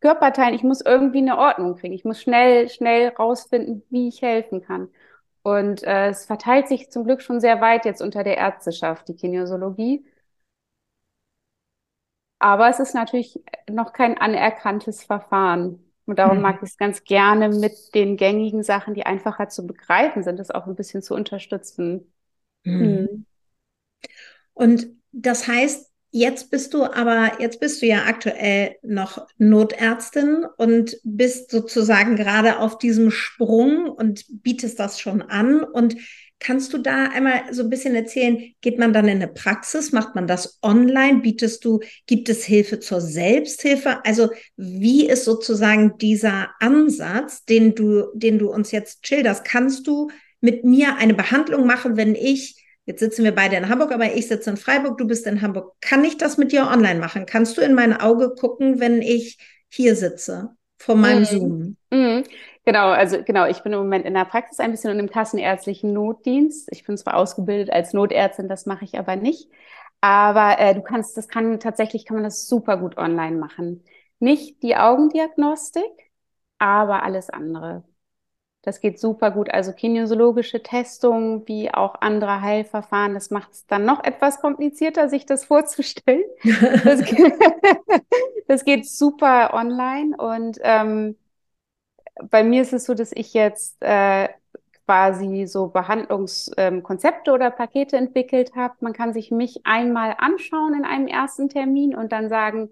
Körperteilen. 0.00 0.54
Ich 0.54 0.62
muss 0.62 0.80
irgendwie 0.80 1.18
eine 1.18 1.36
Ordnung 1.36 1.76
kriegen. 1.76 1.92
Ich 1.94 2.04
muss 2.04 2.20
schnell, 2.22 2.70
schnell 2.70 3.08
rausfinden, 3.08 3.82
wie 3.90 4.08
ich 4.08 4.22
helfen 4.22 4.62
kann. 4.62 4.88
Und 5.42 5.82
äh, 5.84 6.08
es 6.08 6.26
verteilt 6.26 6.68
sich 6.68 6.90
zum 6.90 7.04
Glück 7.04 7.22
schon 7.22 7.40
sehr 7.40 7.60
weit 7.60 7.84
jetzt 7.84 8.02
unter 8.02 8.24
der 8.24 8.36
Ärzteschaft, 8.36 9.08
die 9.08 9.16
Kinesiologie. 9.16 10.04
Aber 12.38 12.68
es 12.68 12.80
ist 12.80 12.94
natürlich 12.94 13.38
noch 13.70 13.92
kein 13.92 14.18
anerkanntes 14.18 15.04
Verfahren. 15.04 15.84
Und 16.06 16.18
darum 16.18 16.38
mhm. 16.38 16.42
mag 16.42 16.56
ich 16.56 16.70
es 16.70 16.76
ganz 16.78 17.04
gerne 17.04 17.50
mit 17.50 17.94
den 17.94 18.16
gängigen 18.16 18.62
Sachen, 18.62 18.94
die 18.94 19.06
einfacher 19.06 19.48
zu 19.48 19.66
begreifen 19.66 20.22
sind, 20.22 20.38
das 20.38 20.50
auch 20.50 20.66
ein 20.66 20.74
bisschen 20.74 21.02
zu 21.02 21.14
unterstützen. 21.14 22.12
Mhm. 22.64 22.82
Mhm. 22.82 23.26
Und 24.54 24.88
das 25.12 25.46
heißt, 25.46 25.89
jetzt 26.10 26.50
bist 26.50 26.74
du 26.74 26.84
aber, 26.84 27.40
jetzt 27.40 27.60
bist 27.60 27.82
du 27.82 27.86
ja 27.86 28.04
aktuell 28.04 28.76
noch 28.82 29.26
Notärztin 29.38 30.44
und 30.56 30.96
bist 31.04 31.50
sozusagen 31.50 32.16
gerade 32.16 32.58
auf 32.58 32.78
diesem 32.78 33.10
Sprung 33.10 33.90
und 33.90 34.24
bietest 34.42 34.78
das 34.78 35.00
schon 35.00 35.22
an. 35.22 35.62
Und 35.62 35.96
Kannst 36.42 36.72
du 36.72 36.78
da 36.78 37.04
einmal 37.10 37.52
so 37.52 37.62
ein 37.62 37.68
bisschen 37.68 37.94
erzählen, 37.94 38.54
geht 38.62 38.78
man 38.78 38.94
dann 38.94 39.06
in 39.08 39.16
eine 39.16 39.28
Praxis, 39.28 39.92
macht 39.92 40.14
man 40.14 40.26
das 40.26 40.58
online, 40.62 41.20
bietest 41.20 41.66
du, 41.66 41.80
gibt 42.06 42.30
es 42.30 42.44
Hilfe 42.44 42.80
zur 42.80 43.02
Selbsthilfe? 43.02 44.02
Also 44.06 44.30
wie 44.56 45.06
ist 45.06 45.26
sozusagen 45.26 45.98
dieser 45.98 46.48
Ansatz, 46.58 47.44
den 47.44 47.74
du, 47.74 48.06
den 48.14 48.38
du 48.38 48.50
uns 48.50 48.72
jetzt 48.72 49.06
schilderst? 49.06 49.44
Kannst 49.44 49.86
du 49.86 50.10
mit 50.40 50.64
mir 50.64 50.96
eine 50.96 51.12
Behandlung 51.12 51.66
machen, 51.66 51.98
wenn 51.98 52.14
ich, 52.14 52.59
jetzt 52.90 53.00
sitzen 53.00 53.24
wir 53.24 53.34
beide 53.34 53.56
in 53.56 53.68
Hamburg, 53.68 53.92
aber 53.92 54.12
ich 54.14 54.26
sitze 54.26 54.50
in 54.50 54.56
Freiburg, 54.56 54.98
du 54.98 55.06
bist 55.06 55.26
in 55.26 55.40
Hamburg. 55.40 55.74
Kann 55.80 56.04
ich 56.04 56.18
das 56.18 56.38
mit 56.38 56.50
dir 56.50 56.66
online 56.66 56.98
machen? 56.98 57.24
Kannst 57.24 57.56
du 57.56 57.62
in 57.62 57.74
mein 57.74 57.98
Auge 57.98 58.34
gucken, 58.34 58.80
wenn 58.80 59.00
ich 59.00 59.38
hier 59.68 59.94
sitze, 59.94 60.50
vor 60.76 60.96
meinem 60.96 61.20
mhm. 61.20 61.24
Zoom? 61.24 61.76
Mhm. 61.90 62.24
Genau, 62.64 62.88
also 62.88 63.22
genau, 63.22 63.46
ich 63.46 63.62
bin 63.62 63.72
im 63.72 63.78
Moment 63.78 64.04
in 64.04 64.14
der 64.14 64.24
Praxis 64.24 64.60
ein 64.60 64.72
bisschen 64.72 64.90
und 64.90 64.98
im 64.98 65.08
kassenärztlichen 65.08 65.92
Notdienst. 65.92 66.68
Ich 66.72 66.84
bin 66.84 66.96
zwar 66.96 67.16
ausgebildet 67.16 67.72
als 67.72 67.92
Notärztin, 67.92 68.48
das 68.48 68.66
mache 68.66 68.84
ich 68.84 68.98
aber 68.98 69.16
nicht. 69.16 69.48
Aber 70.00 70.58
äh, 70.58 70.74
du 70.74 70.82
kannst, 70.82 71.16
das 71.16 71.28
kann 71.28 71.60
tatsächlich, 71.60 72.04
kann 72.04 72.16
man 72.16 72.24
das 72.24 72.48
super 72.48 72.76
gut 72.76 72.96
online 72.98 73.36
machen. 73.36 73.84
Nicht 74.18 74.62
die 74.62 74.76
Augendiagnostik, 74.76 76.10
aber 76.58 77.02
alles 77.04 77.30
andere. 77.30 77.84
Das 78.62 78.80
geht 78.80 79.00
super 79.00 79.30
gut. 79.30 79.50
Also 79.50 79.72
kinesiologische 79.72 80.62
Testungen 80.62 81.48
wie 81.48 81.72
auch 81.72 81.94
andere 82.00 82.42
Heilverfahren, 82.42 83.14
das 83.14 83.30
macht 83.30 83.52
es 83.52 83.66
dann 83.66 83.86
noch 83.86 84.04
etwas 84.04 84.40
komplizierter, 84.40 85.08
sich 85.08 85.24
das 85.24 85.46
vorzustellen. 85.46 86.24
das, 86.84 87.02
geht, 87.04 87.32
das 88.48 88.64
geht 88.64 88.86
super 88.86 89.54
online 89.54 90.14
und 90.16 90.58
ähm, 90.62 91.16
bei 92.30 92.44
mir 92.44 92.62
ist 92.62 92.72
es 92.72 92.84
so, 92.84 92.94
dass 92.94 93.12
ich 93.12 93.32
jetzt 93.34 93.80
äh, 93.82 94.28
quasi 94.86 95.46
so 95.46 95.68
Behandlungskonzepte 95.68 97.30
ähm, 97.30 97.34
oder 97.34 97.50
Pakete 97.50 97.96
entwickelt 97.96 98.54
habe. 98.56 98.74
Man 98.80 98.92
kann 98.92 99.12
sich 99.12 99.30
mich 99.30 99.60
einmal 99.64 100.16
anschauen 100.18 100.74
in 100.74 100.84
einem 100.84 101.06
ersten 101.06 101.48
Termin 101.48 101.94
und 101.94 102.12
dann 102.12 102.28
sagen, 102.28 102.70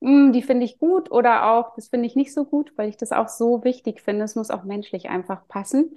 die 0.00 0.42
finde 0.42 0.64
ich 0.64 0.78
gut 0.78 1.10
oder 1.10 1.50
auch, 1.52 1.74
das 1.74 1.88
finde 1.88 2.06
ich 2.06 2.16
nicht 2.16 2.32
so 2.34 2.44
gut, 2.44 2.72
weil 2.76 2.88
ich 2.88 2.96
das 2.96 3.12
auch 3.12 3.28
so 3.28 3.64
wichtig 3.64 4.00
finde. 4.00 4.24
Es 4.24 4.34
muss 4.36 4.50
auch 4.50 4.64
menschlich 4.64 5.08
einfach 5.10 5.46
passen. 5.48 5.96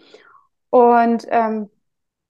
Und 0.70 1.26
ähm, 1.30 1.70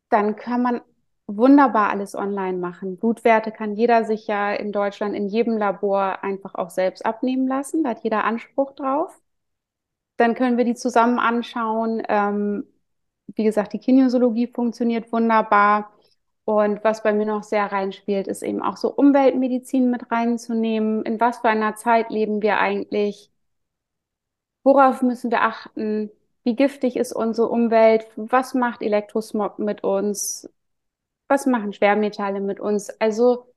dann 0.10 0.36
kann 0.36 0.62
man 0.64 0.82
wunderbar 1.28 1.90
alles 1.90 2.16
online 2.16 2.58
machen. 2.58 2.98
Blutwerte 2.98 3.52
kann 3.52 3.76
jeder 3.76 4.06
sich 4.06 4.28
ja 4.28 4.54
in 4.54 4.72
Deutschland 4.74 5.16
in 5.16 5.28
jedem 5.30 5.58
Labor 5.58 6.24
einfach 6.24 6.56
auch 6.56 6.70
selbst 6.72 7.06
abnehmen 7.06 7.48
lassen. 7.48 7.84
Da 7.84 7.92
hat 7.92 8.04
jeder 8.04 8.26
Anspruch 8.26 8.74
drauf. 8.74 9.20
Dann 10.18 10.36
können 10.36 10.58
wir 10.58 10.66
die 10.66 10.76
zusammen 10.76 11.20
anschauen. 11.20 12.04
Ähm, 12.08 12.66
wie 13.36 13.44
gesagt, 13.46 13.74
die 13.74 13.80
Kinesiologie 13.80 14.48
funktioniert 14.48 15.12
wunderbar. 15.12 15.92
Und 16.46 16.84
was 16.84 17.04
bei 17.04 17.14
mir 17.14 17.26
noch 17.26 17.44
sehr 17.44 17.72
reinspielt, 17.72 18.28
ist 18.28 18.44
eben 18.44 18.62
auch 18.62 18.78
so 18.78 18.94
Umweltmedizin 18.94 19.90
mit 19.90 20.12
reinzunehmen. 20.12 21.04
In 21.04 21.20
was 21.20 21.40
für 21.40 21.50
einer 21.50 21.76
Zeit 21.76 22.10
leben 22.10 22.42
wir 22.42 22.60
eigentlich? 22.60 23.32
Worauf 24.64 25.02
müssen 25.02 25.32
wir 25.32 25.42
achten? 25.42 26.12
Wie 26.44 26.56
giftig 26.56 26.96
ist 26.98 27.14
unsere 27.14 27.50
Umwelt? 27.50 28.06
Was 28.16 28.54
macht 28.54 28.82
Elektrosmog 28.82 29.60
mit 29.60 29.84
uns? 29.84 30.50
Was 31.28 31.46
machen 31.46 31.74
Schwermetalle 31.74 32.42
mit 32.42 32.60
uns? 32.60 32.90
Also 33.02 33.48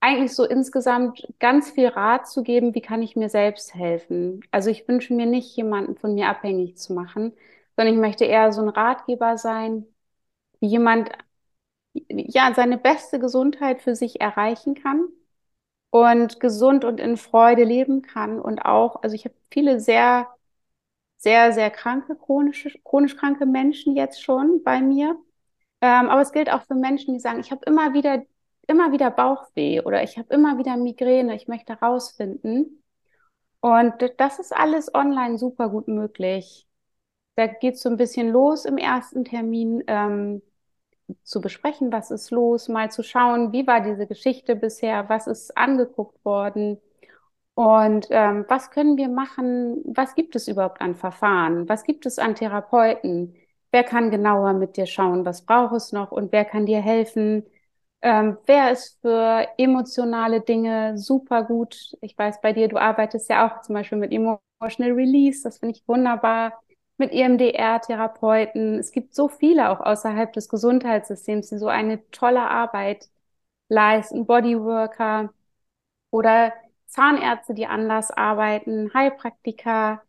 eigentlich 0.00 0.34
so 0.34 0.44
insgesamt 0.44 1.26
ganz 1.40 1.70
viel 1.70 1.88
Rat 1.88 2.28
zu 2.28 2.42
geben, 2.42 2.74
wie 2.74 2.82
kann 2.82 3.02
ich 3.02 3.16
mir 3.16 3.28
selbst 3.30 3.74
helfen. 3.74 4.42
Also 4.52 4.70
ich 4.70 4.88
wünsche 4.88 5.14
mir 5.14 5.26
nicht, 5.26 5.56
jemanden 5.56 5.96
von 5.96 6.14
mir 6.14 6.28
abhängig 6.28 6.76
zu 6.78 6.94
machen, 6.94 7.34
sondern 7.76 7.94
ich 7.94 8.00
möchte 8.00 8.24
eher 8.24 8.52
so 8.52 8.62
ein 8.62 8.68
Ratgeber 8.68 9.38
sein, 9.38 9.86
wie 10.60 10.68
jemand 10.68 11.10
ja 12.08 12.52
seine 12.54 12.78
beste 12.78 13.18
Gesundheit 13.18 13.82
für 13.82 13.94
sich 13.94 14.20
erreichen 14.20 14.74
kann 14.74 15.08
und 15.90 16.40
gesund 16.40 16.84
und 16.84 17.00
in 17.00 17.16
Freude 17.16 17.64
leben 17.64 18.02
kann 18.02 18.40
und 18.40 18.60
auch, 18.60 19.02
also 19.02 19.14
ich 19.14 19.24
habe 19.24 19.34
viele 19.50 19.80
sehr 19.80 20.28
sehr 21.18 21.52
sehr 21.52 21.70
kranke 21.70 22.16
chronische 22.16 22.70
chronisch 22.84 23.16
kranke 23.16 23.46
Menschen 23.46 23.96
jetzt 23.96 24.22
schon 24.22 24.62
bei 24.64 24.80
mir, 24.80 25.16
ähm, 25.80 26.08
aber 26.08 26.22
es 26.22 26.32
gilt 26.32 26.50
auch 26.52 26.62
für 26.64 26.74
Menschen, 26.74 27.14
die 27.14 27.20
sagen, 27.20 27.40
ich 27.40 27.50
habe 27.50 27.62
immer 27.66 27.94
wieder 27.94 28.24
immer 28.68 28.92
wieder 28.92 29.10
Bauchweh 29.10 29.80
oder 29.80 30.02
ich 30.02 30.18
habe 30.18 30.32
immer 30.34 30.58
wieder 30.58 30.76
Migräne, 30.76 31.34
ich 31.34 31.48
möchte 31.48 31.72
rausfinden. 31.74 32.82
Und 33.60 33.94
das 34.18 34.38
ist 34.38 34.54
alles 34.54 34.94
online 34.94 35.38
super 35.38 35.68
gut 35.70 35.88
möglich. 35.88 36.66
Da 37.36 37.46
geht 37.46 37.74
es 37.74 37.82
so 37.82 37.88
ein 37.90 37.96
bisschen 37.96 38.30
los 38.30 38.64
im 38.64 38.78
ersten 38.78 39.24
Termin, 39.24 39.82
ähm, 39.86 40.42
zu 41.22 41.40
besprechen, 41.40 41.92
was 41.92 42.10
ist 42.10 42.30
los, 42.30 42.68
mal 42.68 42.90
zu 42.90 43.02
schauen, 43.02 43.52
wie 43.52 43.66
war 43.66 43.80
diese 43.80 44.06
Geschichte 44.06 44.56
bisher, 44.56 45.08
was 45.08 45.26
ist 45.26 45.56
angeguckt 45.56 46.24
worden 46.24 46.78
und 47.54 48.06
ähm, 48.10 48.44
was 48.48 48.70
können 48.70 48.96
wir 48.96 49.08
machen, 49.08 49.82
was 49.86 50.14
gibt 50.14 50.36
es 50.36 50.48
überhaupt 50.48 50.80
an 50.80 50.94
Verfahren, 50.94 51.68
was 51.68 51.84
gibt 51.84 52.06
es 52.06 52.18
an 52.18 52.34
Therapeuten, 52.36 53.34
wer 53.72 53.84
kann 53.84 54.10
genauer 54.10 54.52
mit 54.54 54.76
dir 54.76 54.86
schauen, 54.86 55.24
was 55.24 55.44
braucht 55.44 55.74
es 55.74 55.92
noch 55.92 56.12
und 56.12 56.32
wer 56.32 56.44
kann 56.44 56.66
dir 56.66 56.80
helfen, 56.80 57.44
ähm, 58.02 58.38
wer 58.46 58.70
ist 58.70 59.00
für 59.00 59.46
emotionale 59.58 60.40
Dinge 60.40 60.96
super 60.98 61.42
gut? 61.44 61.96
Ich 62.00 62.16
weiß 62.16 62.40
bei 62.40 62.52
dir, 62.52 62.68
du 62.68 62.78
arbeitest 62.78 63.28
ja 63.28 63.46
auch 63.48 63.62
zum 63.62 63.74
Beispiel 63.74 63.98
mit 63.98 64.12
Emotional 64.12 64.92
Release, 64.92 65.42
das 65.42 65.58
finde 65.58 65.74
ich 65.76 65.88
wunderbar. 65.88 66.52
Mit 66.98 67.12
EMDR-Therapeuten. 67.12 68.78
Es 68.78 68.92
gibt 68.92 69.14
so 69.14 69.28
viele 69.28 69.70
auch 69.70 69.80
außerhalb 69.80 70.32
des 70.32 70.48
Gesundheitssystems, 70.48 71.48
die 71.48 71.58
so 71.58 71.68
eine 71.68 72.08
tolle 72.10 72.42
Arbeit 72.42 73.08
leisten. 73.68 74.26
Bodyworker 74.26 75.32
oder 76.10 76.52
Zahnärzte, 76.86 77.54
die 77.54 77.66
anders 77.66 78.10
arbeiten, 78.10 78.92
Heilpraktiker. 78.94 80.02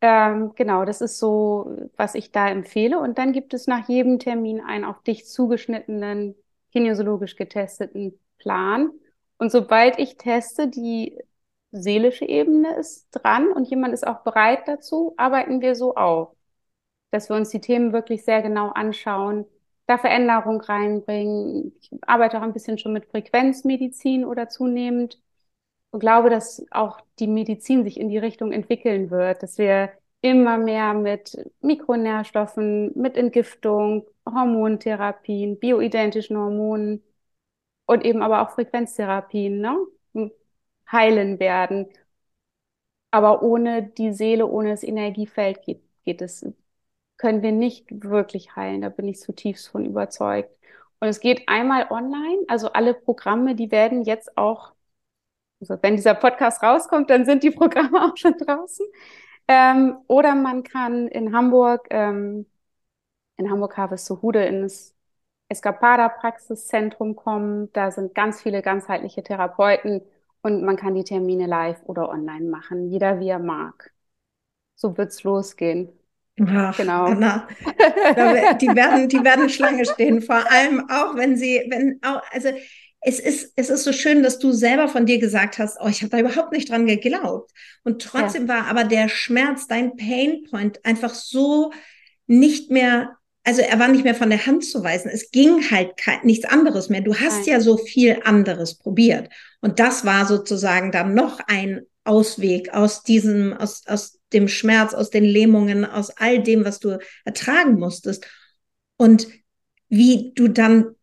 Ähm, 0.00 0.52
genau, 0.54 0.84
das 0.84 1.00
ist 1.00 1.18
so, 1.18 1.88
was 1.96 2.14
ich 2.14 2.32
da 2.32 2.48
empfehle. 2.48 2.98
Und 3.00 3.18
dann 3.18 3.32
gibt 3.32 3.54
es 3.54 3.66
nach 3.66 3.88
jedem 3.88 4.18
Termin 4.18 4.60
einen 4.60 4.84
auf 4.84 5.02
dich 5.02 5.26
zugeschnittenen 5.26 6.36
kinesiologisch 6.72 7.36
getesteten 7.36 8.18
Plan. 8.38 8.90
Und 9.38 9.50
sobald 9.52 9.98
ich 9.98 10.16
teste, 10.16 10.68
die 10.68 11.18
seelische 11.72 12.24
Ebene 12.26 12.76
ist 12.76 13.08
dran 13.12 13.48
und 13.52 13.68
jemand 13.68 13.94
ist 13.94 14.06
auch 14.06 14.20
bereit 14.22 14.66
dazu, 14.66 15.14
arbeiten 15.16 15.60
wir 15.60 15.74
so 15.74 15.94
auf, 15.96 16.34
dass 17.10 17.28
wir 17.28 17.36
uns 17.36 17.50
die 17.50 17.60
Themen 17.60 17.92
wirklich 17.92 18.24
sehr 18.24 18.42
genau 18.42 18.70
anschauen, 18.70 19.46
da 19.86 19.98
Veränderung 19.98 20.60
reinbringen. 20.60 21.72
Ich 21.80 21.90
arbeite 22.02 22.38
auch 22.38 22.42
ein 22.42 22.52
bisschen 22.52 22.78
schon 22.78 22.92
mit 22.92 23.06
Frequenzmedizin 23.06 24.24
oder 24.24 24.48
zunehmend 24.48 25.20
und 25.90 26.00
glaube, 26.00 26.30
dass 26.30 26.64
auch 26.70 27.00
die 27.18 27.26
Medizin 27.26 27.84
sich 27.84 27.98
in 27.98 28.08
die 28.10 28.18
Richtung 28.18 28.52
entwickeln 28.52 29.10
wird, 29.10 29.42
dass 29.42 29.58
wir 29.58 29.90
immer 30.20 30.58
mehr 30.58 30.94
mit 30.94 31.36
Mikronährstoffen, 31.60 32.92
mit 32.98 33.16
Entgiftung, 33.16 34.06
Hormontherapien, 34.26 35.58
bioidentischen 35.58 36.36
Hormonen 36.36 37.02
und 37.86 38.04
eben 38.04 38.22
aber 38.22 38.42
auch 38.42 38.50
Frequenztherapien 38.50 39.60
ne, 39.60 39.76
heilen 40.90 41.38
werden. 41.40 41.88
Aber 43.10 43.42
ohne 43.42 43.82
die 43.82 44.12
Seele, 44.12 44.46
ohne 44.46 44.70
das 44.70 44.82
Energiefeld 44.82 45.62
geht, 45.62 45.82
geht 46.04 46.22
es, 46.22 46.46
können 47.16 47.42
wir 47.42 47.52
nicht 47.52 47.86
wirklich 48.04 48.56
heilen. 48.56 48.82
Da 48.82 48.88
bin 48.90 49.08
ich 49.08 49.20
zutiefst 49.20 49.68
von 49.68 49.84
überzeugt. 49.84 50.50
Und 51.00 51.08
es 51.08 51.20
geht 51.20 51.48
einmal 51.48 51.90
online, 51.90 52.44
also 52.48 52.72
alle 52.72 52.94
Programme, 52.94 53.54
die 53.54 53.70
werden 53.70 54.04
jetzt 54.04 54.36
auch, 54.36 54.72
also 55.60 55.78
wenn 55.82 55.96
dieser 55.96 56.14
Podcast 56.14 56.62
rauskommt, 56.62 57.10
dann 57.10 57.24
sind 57.24 57.42
die 57.42 57.50
Programme 57.50 58.04
auch 58.04 58.16
schon 58.16 58.36
draußen. 58.38 58.86
Ähm, 59.48 59.98
oder 60.08 60.34
man 60.34 60.62
kann 60.62 61.08
in 61.08 61.34
Hamburg, 61.34 61.86
ähm, 61.90 62.46
in 63.38 63.50
Hamburg 63.50 63.76
Harvestehude 63.76 64.44
in 64.46 64.62
das 64.62 64.94
Escapada-Praxiszentrum 65.48 67.16
kommen. 67.16 67.72
Da 67.72 67.90
sind 67.90 68.14
ganz 68.14 68.42
viele 68.42 68.62
ganzheitliche 68.62 69.22
Therapeuten 69.22 70.02
und 70.42 70.62
man 70.62 70.76
kann 70.76 70.94
die 70.94 71.04
Termine 71.04 71.46
live 71.46 71.82
oder 71.84 72.08
online 72.08 72.48
machen, 72.48 72.90
jeder 72.90 73.20
wie 73.20 73.28
er 73.28 73.38
mag. 73.38 73.92
So 74.76 74.96
wird's 74.96 75.22
losgehen. 75.24 75.88
Ach, 76.46 76.76
genau. 76.76 77.06
Anna, 77.06 77.48
die 78.60 78.68
werden, 78.68 79.08
die 79.08 79.24
werden 79.24 79.48
Schlange 79.48 79.84
stehen. 79.84 80.22
Vor 80.22 80.50
allem 80.50 80.88
auch, 80.88 81.16
wenn 81.16 81.36
sie, 81.36 81.66
wenn 81.68 81.98
auch, 82.02 82.22
also 82.30 82.50
es 83.00 83.20
ist, 83.20 83.52
es 83.56 83.70
ist 83.70 83.84
so 83.84 83.92
schön, 83.92 84.22
dass 84.22 84.38
du 84.38 84.52
selber 84.52 84.88
von 84.88 85.06
dir 85.06 85.18
gesagt 85.18 85.58
hast, 85.58 85.78
oh, 85.80 85.88
ich 85.88 86.02
habe 86.02 86.10
da 86.10 86.18
überhaupt 86.18 86.52
nicht 86.52 86.70
dran 86.70 86.86
geglaubt. 86.86 87.52
Und 87.84 88.02
trotzdem 88.02 88.46
ja. 88.46 88.54
war 88.54 88.66
aber 88.66 88.84
der 88.84 89.08
Schmerz, 89.08 89.66
dein 89.66 89.96
Painpoint 89.96 90.84
einfach 90.84 91.14
so 91.14 91.72
nicht 92.26 92.70
mehr, 92.70 93.16
also 93.44 93.62
er 93.62 93.78
war 93.78 93.88
nicht 93.88 94.04
mehr 94.04 94.14
von 94.14 94.30
der 94.30 94.44
Hand 94.46 94.64
zu 94.64 94.84
weisen. 94.84 95.10
Es 95.10 95.30
ging 95.30 95.70
halt 95.70 95.96
kein, 95.96 96.20
nichts 96.24 96.44
anderes 96.44 96.88
mehr. 96.88 97.00
Du 97.00 97.14
hast 97.14 97.46
Nein. 97.46 97.48
ja 97.48 97.60
so 97.60 97.76
viel 97.76 98.20
anderes 98.24 98.76
probiert. 98.76 99.30
Und 99.60 99.78
das 99.78 100.04
war 100.04 100.26
sozusagen 100.26 100.92
dann 100.92 101.14
noch 101.14 101.40
ein 101.46 101.82
Ausweg 102.04 102.74
aus 102.74 103.02
diesem, 103.02 103.54
aus, 103.54 103.84
aus 103.86 104.18
dem 104.32 104.48
Schmerz, 104.48 104.94
aus 104.94 105.10
den 105.10 105.24
Lähmungen, 105.24 105.84
aus 105.84 106.10
all 106.10 106.42
dem, 106.42 106.64
was 106.64 106.78
du 106.78 106.98
ertragen 107.24 107.78
musstest. 107.78 108.26
Und 108.96 109.28
wie 109.88 110.32
du 110.34 110.48
dann 110.48 110.94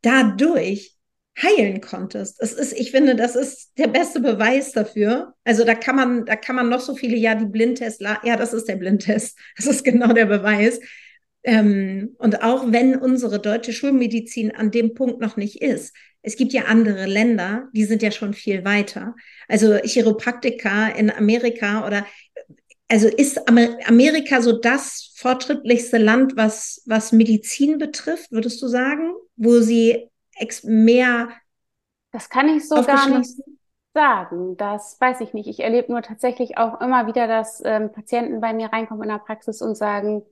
dadurch 0.00 0.96
heilen 1.40 1.80
konntest. 1.80 2.40
Es 2.40 2.52
ist, 2.52 2.72
ich 2.72 2.90
finde, 2.90 3.16
das 3.16 3.36
ist 3.36 3.72
der 3.78 3.86
beste 3.86 4.20
Beweis 4.20 4.72
dafür. 4.72 5.34
Also 5.44 5.64
da 5.64 5.74
kann 5.74 5.96
man, 5.96 6.26
da 6.26 6.36
kann 6.36 6.56
man 6.56 6.68
noch 6.68 6.80
so 6.80 6.94
viele, 6.94 7.16
ja, 7.16 7.34
die 7.34 7.46
Blindtest, 7.46 8.00
ja, 8.00 8.36
das 8.36 8.52
ist 8.52 8.68
der 8.68 8.76
Blindtest. 8.76 9.38
Das 9.56 9.66
ist 9.66 9.84
genau 9.84 10.12
der 10.12 10.26
Beweis. 10.26 10.80
Ähm, 11.44 12.14
und 12.18 12.42
auch 12.42 12.70
wenn 12.70 12.96
unsere 12.96 13.40
deutsche 13.40 13.72
Schulmedizin 13.72 14.54
an 14.54 14.70
dem 14.70 14.94
Punkt 14.94 15.20
noch 15.20 15.36
nicht 15.36 15.60
ist, 15.60 15.94
es 16.22 16.36
gibt 16.36 16.52
ja 16.52 16.66
andere 16.66 17.06
Länder, 17.06 17.68
die 17.72 17.84
sind 17.84 18.00
ja 18.00 18.12
schon 18.12 18.32
viel 18.32 18.64
weiter. 18.64 19.16
Also 19.48 19.76
Chiropraktika 19.82 20.88
in 20.88 21.10
Amerika 21.10 21.84
oder 21.86 22.06
also 22.88 23.08
ist 23.08 23.48
Amerika 23.48 24.42
so 24.42 24.52
das 24.52 25.14
fortschrittlichste 25.16 25.98
Land, 25.98 26.36
was, 26.36 26.82
was 26.86 27.10
Medizin 27.10 27.78
betrifft, 27.78 28.30
würdest 28.30 28.60
du 28.60 28.68
sagen? 28.68 29.14
Wo 29.36 29.60
sie 29.60 30.10
mehr. 30.64 31.30
Das 32.12 32.28
kann 32.28 32.48
ich 32.48 32.68
so 32.68 32.82
gar 32.82 33.08
nicht 33.08 33.30
sagen. 33.94 34.56
Das 34.58 35.00
weiß 35.00 35.22
ich 35.22 35.32
nicht. 35.32 35.48
Ich 35.48 35.60
erlebe 35.60 35.90
nur 35.90 36.02
tatsächlich 36.02 36.58
auch 36.58 36.80
immer 36.80 37.06
wieder, 37.06 37.26
dass 37.26 37.62
ähm, 37.64 37.92
Patienten 37.92 38.40
bei 38.40 38.52
mir 38.52 38.66
reinkommen 38.66 39.04
in 39.04 39.08
der 39.08 39.24
Praxis 39.24 39.62
und 39.62 39.74
sagen, 39.74 40.22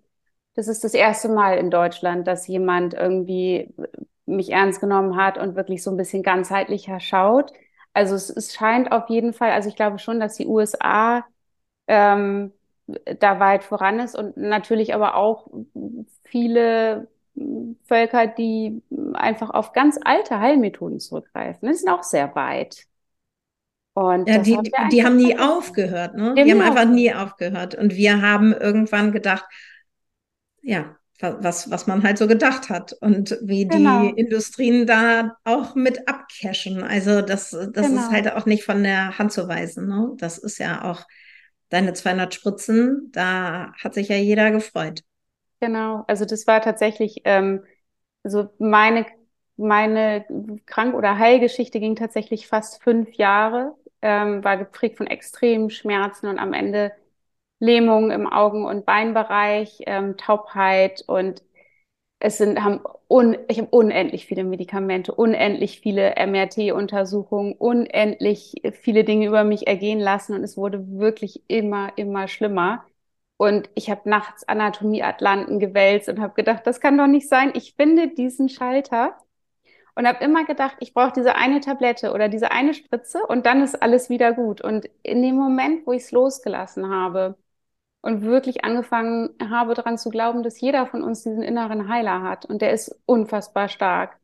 das 0.60 0.68
ist 0.68 0.84
das 0.84 0.92
erste 0.92 1.30
Mal 1.30 1.56
in 1.56 1.70
Deutschland, 1.70 2.26
dass 2.26 2.46
jemand 2.46 2.92
irgendwie 2.92 3.72
mich 4.26 4.50
ernst 4.50 4.78
genommen 4.80 5.16
hat 5.16 5.38
und 5.38 5.56
wirklich 5.56 5.82
so 5.82 5.90
ein 5.90 5.96
bisschen 5.96 6.22
ganzheitlicher 6.22 7.00
schaut. 7.00 7.50
Also 7.94 8.14
es, 8.14 8.28
es 8.28 8.52
scheint 8.52 8.92
auf 8.92 9.08
jeden 9.08 9.32
Fall, 9.32 9.52
also 9.52 9.70
ich 9.70 9.74
glaube 9.76 9.98
schon, 9.98 10.20
dass 10.20 10.36
die 10.36 10.46
USA 10.46 11.24
ähm, 11.86 12.52
da 13.18 13.40
weit 13.40 13.64
voran 13.64 14.00
ist 14.00 14.14
und 14.14 14.36
natürlich 14.36 14.92
aber 14.94 15.14
auch 15.14 15.48
viele 16.24 17.08
Völker, 17.86 18.26
die 18.26 18.82
einfach 19.14 19.48
auf 19.48 19.72
ganz 19.72 19.98
alte 20.04 20.40
Heilmethoden 20.40 21.00
zurückgreifen. 21.00 21.68
Das 21.68 21.78
sind 21.78 21.88
auch 21.88 22.02
sehr 22.02 22.34
weit. 22.34 22.84
Und 23.94 24.28
ja, 24.28 24.38
die, 24.38 24.56
haben 24.56 24.88
die 24.90 25.04
haben 25.04 25.16
nie 25.16 25.38
aufgehört, 25.38 26.16
ne? 26.16 26.34
Die, 26.36 26.44
die 26.44 26.52
haben 26.52 26.60
einfach 26.60 26.84
nie 26.84 27.14
aufgehört. 27.14 27.74
Und 27.74 27.94
wir 27.96 28.20
haben 28.20 28.52
irgendwann 28.52 29.10
gedacht, 29.10 29.46
ja, 30.62 30.96
was, 31.20 31.70
was 31.70 31.86
man 31.86 32.02
halt 32.02 32.18
so 32.18 32.26
gedacht 32.26 32.70
hat 32.70 32.94
und 33.00 33.38
wie 33.42 33.66
genau. 33.66 34.02
die 34.02 34.18
Industrien 34.18 34.86
da 34.86 35.36
auch 35.44 35.74
mit 35.74 36.08
abcashen. 36.08 36.82
Also 36.82 37.20
das, 37.20 37.50
das 37.50 37.86
genau. 37.86 38.00
ist 38.00 38.10
halt 38.10 38.32
auch 38.32 38.46
nicht 38.46 38.64
von 38.64 38.82
der 38.82 39.18
Hand 39.18 39.32
zu 39.32 39.46
weisen. 39.46 39.86
Ne? 39.86 40.12
Das 40.16 40.38
ist 40.38 40.58
ja 40.58 40.84
auch 40.90 41.04
deine 41.68 41.92
200 41.92 42.34
Spritzen, 42.34 43.10
da 43.12 43.72
hat 43.82 43.94
sich 43.94 44.08
ja 44.08 44.16
jeder 44.16 44.50
gefreut. 44.50 45.02
Genau, 45.60 46.04
also 46.08 46.24
das 46.24 46.46
war 46.46 46.60
tatsächlich, 46.60 47.20
ähm, 47.24 47.64
also 48.24 48.48
meine, 48.58 49.06
meine 49.56 50.24
Krank- 50.66 50.94
oder 50.94 51.18
Heilgeschichte 51.18 51.80
ging 51.80 51.96
tatsächlich 51.96 52.48
fast 52.48 52.82
fünf 52.82 53.12
Jahre, 53.12 53.74
ähm, 54.02 54.42
war 54.42 54.56
geprägt 54.56 54.96
von 54.96 55.06
extremen 55.06 55.70
Schmerzen 55.70 56.26
und 56.26 56.38
am 56.38 56.54
Ende 56.54 56.92
Lähmung 57.60 58.10
im 58.10 58.26
Augen- 58.26 58.64
und 58.66 58.86
Beinbereich, 58.86 59.80
ähm, 59.86 60.16
Taubheit 60.16 61.04
und 61.06 61.42
es 62.20 62.38
sind, 62.38 62.62
haben 62.62 62.80
un, 63.08 63.36
ich 63.48 63.58
habe 63.58 63.68
unendlich 63.70 64.26
viele 64.26 64.44
Medikamente, 64.44 65.14
unendlich 65.14 65.80
viele 65.80 66.16
MRT-Untersuchungen, 66.16 67.54
unendlich 67.54 68.54
viele 68.82 69.04
Dinge 69.04 69.26
über 69.26 69.44
mich 69.44 69.66
ergehen 69.66 70.00
lassen 70.00 70.34
und 70.34 70.44
es 70.44 70.56
wurde 70.56 70.86
wirklich 70.98 71.42
immer, 71.48 71.92
immer 71.96 72.28
schlimmer. 72.28 72.84
Und 73.38 73.70
ich 73.74 73.90
habe 73.90 74.08
nachts 74.08 74.46
Anatomie-Atlanten 74.48 75.58
gewälzt 75.60 76.08
und 76.10 76.20
habe 76.20 76.34
gedacht, 76.34 76.66
das 76.66 76.80
kann 76.80 76.98
doch 76.98 77.06
nicht 77.06 77.28
sein. 77.28 77.52
Ich 77.54 77.74
finde 77.74 78.08
diesen 78.08 78.50
Schalter 78.50 79.16
und 79.94 80.06
habe 80.06 80.22
immer 80.24 80.44
gedacht, 80.44 80.76
ich 80.80 80.94
brauche 80.94 81.12
diese 81.12 81.36
eine 81.36 81.60
Tablette 81.60 82.12
oder 82.12 82.28
diese 82.28 82.50
eine 82.52 82.74
Spritze 82.74 83.20
und 83.26 83.46
dann 83.46 83.62
ist 83.62 83.82
alles 83.82 84.10
wieder 84.10 84.32
gut. 84.32 84.60
Und 84.60 84.88
in 85.02 85.22
dem 85.22 85.36
Moment, 85.36 85.86
wo 85.86 85.92
ich 85.92 86.02
es 86.02 86.12
losgelassen 86.12 86.90
habe 86.90 87.36
und 88.02 88.22
wirklich 88.22 88.64
angefangen 88.64 89.30
habe 89.50 89.74
daran 89.74 89.98
zu 89.98 90.10
glauben, 90.10 90.42
dass 90.42 90.60
jeder 90.60 90.86
von 90.86 91.02
uns 91.02 91.22
diesen 91.22 91.42
inneren 91.42 91.88
Heiler 91.88 92.22
hat 92.22 92.46
und 92.46 92.62
der 92.62 92.72
ist 92.72 92.98
unfassbar 93.06 93.68
stark 93.68 94.18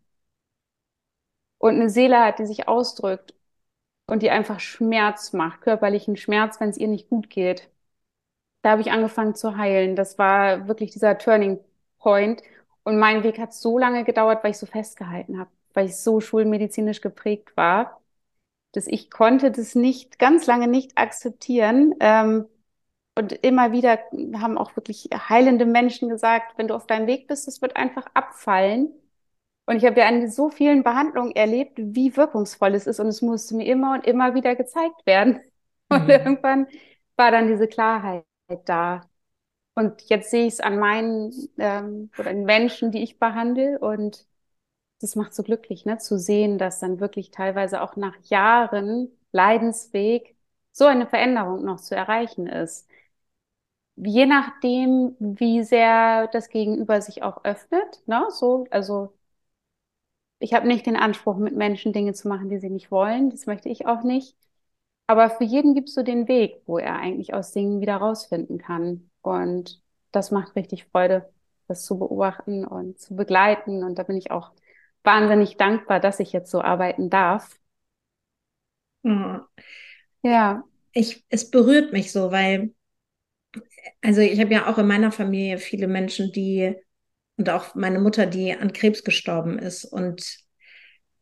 und 1.58 1.74
eine 1.74 1.90
Seele 1.90 2.18
hat, 2.24 2.38
die 2.38 2.46
sich 2.46 2.68
ausdrückt 2.68 3.34
und 4.06 4.22
die 4.22 4.30
einfach 4.30 4.60
Schmerz 4.60 5.32
macht, 5.34 5.62
körperlichen 5.62 6.16
Schmerz, 6.16 6.60
wenn 6.60 6.70
es 6.70 6.78
ihr 6.78 6.88
nicht 6.88 7.10
gut 7.10 7.30
geht 7.30 7.70
da 8.66 8.72
habe 8.72 8.82
ich 8.82 8.90
angefangen 8.90 9.36
zu 9.36 9.56
heilen. 9.56 9.94
Das 9.94 10.18
war 10.18 10.66
wirklich 10.66 10.90
dieser 10.90 11.18
Turning 11.18 11.60
Point. 11.98 12.42
Und 12.82 12.98
mein 12.98 13.22
Weg 13.22 13.38
hat 13.38 13.54
so 13.54 13.78
lange 13.78 14.02
gedauert, 14.02 14.42
weil 14.42 14.50
ich 14.50 14.58
so 14.58 14.66
festgehalten 14.66 15.38
habe, 15.38 15.50
weil 15.72 15.86
ich 15.86 15.96
so 15.98 16.20
schulmedizinisch 16.20 17.00
geprägt 17.00 17.56
war, 17.56 18.00
dass 18.72 18.88
ich 18.88 19.10
konnte 19.10 19.52
das 19.52 19.76
nicht, 19.76 20.18
ganz 20.18 20.46
lange 20.46 20.68
nicht 20.68 20.98
akzeptieren. 20.98 21.94
Ähm, 22.00 22.46
und 23.16 23.32
immer 23.32 23.72
wieder 23.72 23.98
haben 24.34 24.58
auch 24.58 24.76
wirklich 24.76 25.08
heilende 25.12 25.64
Menschen 25.64 26.08
gesagt, 26.08 26.58
wenn 26.58 26.68
du 26.68 26.74
auf 26.74 26.86
deinem 26.86 27.06
Weg 27.06 27.26
bist, 27.28 27.46
das 27.46 27.62
wird 27.62 27.76
einfach 27.76 28.06
abfallen. 28.14 28.90
Und 29.66 29.76
ich 29.76 29.84
habe 29.86 30.00
ja 30.00 30.06
an 30.06 30.30
so 30.30 30.50
vielen 30.50 30.84
Behandlungen 30.84 31.34
erlebt, 31.34 31.78
wie 31.78 32.16
wirkungsvoll 32.16 32.74
es 32.74 32.86
ist. 32.86 33.00
Und 33.00 33.08
es 33.08 33.22
musste 33.22 33.56
mir 33.56 33.66
immer 33.66 33.94
und 33.94 34.06
immer 34.06 34.34
wieder 34.34 34.54
gezeigt 34.54 35.06
werden. 35.06 35.40
Und 35.88 36.04
mhm. 36.04 36.10
irgendwann 36.10 36.66
war 37.16 37.30
dann 37.30 37.48
diese 37.48 37.68
Klarheit 37.68 38.24
da. 38.64 39.08
Und 39.74 40.02
jetzt 40.08 40.30
sehe 40.30 40.46
ich 40.46 40.54
es 40.54 40.60
an 40.60 40.78
meinen 40.78 41.32
ähm, 41.58 42.10
oder 42.18 42.32
den 42.32 42.44
Menschen, 42.44 42.90
die 42.90 43.02
ich 43.02 43.18
behandle. 43.18 43.78
Und 43.78 44.26
das 45.00 45.16
macht 45.16 45.34
so 45.34 45.42
glücklich, 45.42 45.84
ne, 45.86 45.98
zu 45.98 46.18
sehen, 46.18 46.58
dass 46.58 46.80
dann 46.80 47.00
wirklich 47.00 47.30
teilweise 47.30 47.82
auch 47.82 47.96
nach 47.96 48.16
Jahren 48.24 49.10
Leidensweg 49.32 50.36
so 50.72 50.86
eine 50.86 51.06
Veränderung 51.06 51.64
noch 51.64 51.80
zu 51.80 51.94
erreichen 51.96 52.46
ist. 52.46 52.88
Je 53.96 54.26
nachdem, 54.26 55.16
wie 55.18 55.62
sehr 55.64 56.28
das 56.28 56.48
Gegenüber 56.50 57.00
sich 57.00 57.22
auch 57.22 57.44
öffnet, 57.44 58.02
ne, 58.06 58.26
so, 58.30 58.66
also 58.70 59.12
ich 60.38 60.54
habe 60.54 60.66
nicht 60.66 60.86
den 60.86 60.96
Anspruch, 60.96 61.36
mit 61.36 61.56
Menschen 61.56 61.92
Dinge 61.92 62.12
zu 62.12 62.28
machen, 62.28 62.48
die 62.48 62.58
sie 62.58 62.70
nicht 62.70 62.90
wollen. 62.90 63.30
Das 63.30 63.46
möchte 63.46 63.68
ich 63.68 63.86
auch 63.86 64.02
nicht. 64.02 64.36
Aber 65.06 65.30
für 65.30 65.44
jeden 65.44 65.74
gibt 65.74 65.88
es 65.88 65.94
so 65.94 66.02
den 66.02 66.28
Weg, 66.28 66.62
wo 66.66 66.78
er 66.78 66.96
eigentlich 66.96 67.32
aus 67.34 67.52
Dingen 67.52 67.80
wieder 67.80 67.96
rausfinden 67.96 68.58
kann. 68.58 69.10
Und 69.22 69.82
das 70.12 70.30
macht 70.30 70.56
richtig 70.56 70.86
Freude, 70.86 71.32
das 71.68 71.84
zu 71.84 71.98
beobachten 71.98 72.66
und 72.66 72.98
zu 72.98 73.16
begleiten. 73.16 73.84
Und 73.84 73.98
da 73.98 74.02
bin 74.02 74.16
ich 74.16 74.30
auch 74.30 74.52
wahnsinnig 75.04 75.56
dankbar, 75.56 76.00
dass 76.00 76.20
ich 76.20 76.32
jetzt 76.32 76.50
so 76.50 76.60
arbeiten 76.60 77.08
darf. 77.10 77.58
Oh. 79.04 79.38
Ja. 80.22 80.64
Ich, 80.92 81.24
es 81.28 81.50
berührt 81.50 81.92
mich 81.92 82.12
so, 82.12 82.32
weil, 82.32 82.74
also 84.02 84.20
ich 84.20 84.40
habe 84.40 84.52
ja 84.52 84.66
auch 84.68 84.78
in 84.78 84.86
meiner 84.86 85.12
Familie 85.12 85.58
viele 85.58 85.88
Menschen, 85.88 86.32
die, 86.32 86.74
und 87.36 87.50
auch 87.50 87.74
meine 87.74 87.98
Mutter, 87.98 88.26
die 88.26 88.52
an 88.52 88.72
Krebs 88.72 89.04
gestorben 89.04 89.58
ist. 89.58 89.84
Und 89.84 90.38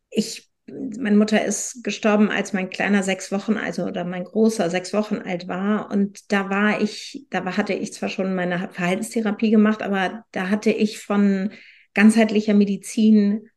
ich 0.09 0.49
meine 0.67 1.15
Mutter 1.15 1.45
ist 1.45 1.83
gestorben, 1.83 2.31
als 2.31 2.53
mein 2.53 2.69
kleiner 2.69 3.03
sechs 3.03 3.31
Wochen, 3.31 3.57
also 3.57 3.83
oder 3.85 4.03
mein 4.03 4.23
großer 4.23 4.69
sechs 4.69 4.93
Wochen 4.93 5.17
alt 5.17 5.47
war. 5.47 5.91
Und 5.91 6.31
da 6.31 6.49
war 6.49 6.81
ich, 6.81 7.27
da 7.29 7.45
hatte 7.57 7.73
ich 7.73 7.93
zwar 7.93 8.09
schon 8.09 8.33
meine 8.33 8.69
Verhaltenstherapie 8.71 9.51
gemacht, 9.51 9.83
aber 9.83 10.23
da 10.31 10.49
hatte 10.49 10.71
ich 10.71 10.99
von 10.99 11.51
ganzheitlicher 11.93 12.55
Medizin 12.55 13.49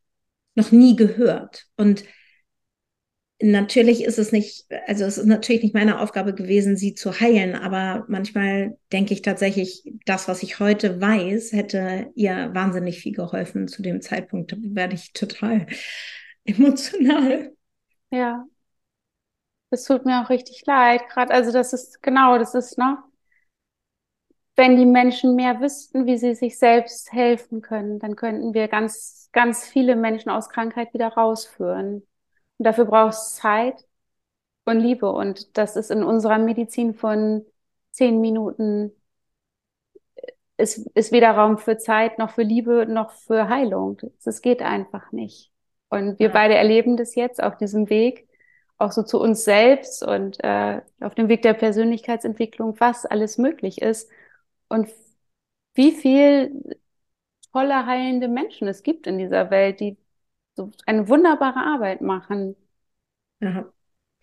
noch 0.55 0.71
nie 0.71 0.97
gehört. 0.97 1.67
Und 1.77 2.05
natürlich 3.41 4.05
ist 4.05 4.19
es 4.19 4.33
nicht, 4.33 4.67
also 4.87 5.05
es 5.05 5.19
ist 5.19 5.27
natürlich 5.27 5.63
nicht 5.63 5.75
meine 5.75 6.01
Aufgabe 6.01 6.35
gewesen, 6.35 6.77
sie 6.77 6.95
zu 6.95 7.21
heilen, 7.21 7.55
aber 7.55 8.05
manchmal 8.09 8.77
denke 8.93 9.15
ich 9.15 9.23
tatsächlich, 9.23 9.85
das, 10.07 10.29
was 10.29 10.43
ich 10.43 10.59
heute 10.61 11.01
weiß, 11.01 11.53
hätte 11.53 12.11
ihr 12.15 12.51
wahnsinnig 12.55 13.01
viel 13.01 13.15
geholfen 13.15 13.69
zu 13.69 13.83
dem 13.83 14.01
Zeitpunkt. 14.01 14.53
Da 14.53 14.57
werde 14.61 14.95
ich 14.95 15.13
total 15.13 15.67
emotional. 16.45 17.53
Ja. 18.11 18.45
Das 19.71 19.85
tut 19.85 20.07
mir 20.07 20.23
auch 20.23 20.31
richtig 20.31 20.65
leid, 20.67 21.03
gerade, 21.11 21.33
also 21.33 21.53
das 21.53 21.75
ist, 21.75 22.03
genau, 22.03 22.39
das 22.39 22.55
ist, 22.55 22.79
ne, 22.79 22.99
wenn 24.57 24.77
die 24.77 24.87
Menschen 24.87 25.37
mehr 25.37 25.61
wüssten, 25.61 26.07
wie 26.07 26.19
sie 26.19 26.35
sich 26.35 26.59
selbst 26.59 27.13
helfen 27.13 27.63
können, 27.63 28.01
dann 28.01 28.17
könnten 28.17 28.55
wir 28.55 28.67
ganz, 28.69 29.29
ganz 29.33 29.65
viele 29.65 29.95
Menschen 29.95 30.31
aus 30.31 30.49
Krankheit 30.49 30.93
wieder 30.95 31.09
rausführen. 31.09 32.03
Und 32.59 32.65
dafür 32.65 32.87
braucht 32.87 33.15
es 33.15 33.37
Zeit 33.37 33.87
und 34.65 34.81
Liebe. 34.81 35.11
Und 35.11 35.57
das 35.57 35.77
ist 35.77 35.91
in 35.91 36.03
unserer 36.03 36.39
Medizin 36.39 36.95
von 36.95 37.45
zehn 37.93 38.21
Minuten, 38.21 38.93
ist, 40.57 40.87
ist 40.95 41.13
weder 41.13 41.31
Raum 41.33 41.59
für 41.59 41.79
Zeit, 41.79 42.19
noch 42.19 42.31
für 42.31 42.43
Liebe, 42.43 42.87
noch 42.87 43.13
für 43.13 43.49
Heilung. 43.49 44.01
Das 44.25 44.43
geht 44.43 44.63
einfach 44.63 45.13
nicht. 45.13 45.53
Und 45.89 46.19
wir 46.19 46.27
ja. 46.29 46.33
beide 46.33 46.55
erleben 46.55 46.97
das 46.97 47.15
jetzt 47.15 47.43
auf 47.43 47.57
diesem 47.57 47.89
Weg, 47.91 48.29
auch 48.77 48.93
so 48.93 49.03
zu 49.03 49.21
uns 49.21 49.45
selbst 49.45 50.03
und 50.03 50.43
äh, 50.45 50.83
auf 51.01 51.15
dem 51.15 51.29
Weg 51.29 51.43
der 51.43 51.55
Persönlichkeitsentwicklung, 51.55 52.79
was 52.79 53.07
alles 53.07 53.39
möglich 53.39 53.81
ist 53.81 54.11
und 54.69 54.89
wie 55.75 55.93
viel 55.93 56.79
tolle, 57.53 57.87
heilende 57.87 58.29
Menschen 58.29 58.69
es 58.69 58.83
gibt 58.83 59.07
in 59.07 59.19
dieser 59.19 59.51
Welt, 59.51 59.81
die 59.81 59.97
so 60.59 60.73
eine 60.87 61.09
wunderbare 61.09 61.61
Arbeit 61.61 62.01
machen. 62.01 62.57
Ja. 63.41 63.73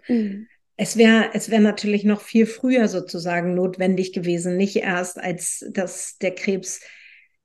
Mhm. 0.07 0.47
Es 0.77 0.97
wäre 0.97 1.29
es 1.33 1.49
wäre 1.49 1.61
natürlich 1.61 2.03
noch 2.03 2.19
viel 2.19 2.45
früher 2.45 2.89
sozusagen 2.89 3.55
notwendig 3.55 4.11
gewesen, 4.11 4.57
nicht 4.57 4.75
erst 4.75 5.17
als 5.17 5.65
dass 5.71 6.17
der 6.17 6.35
Krebs 6.35 6.81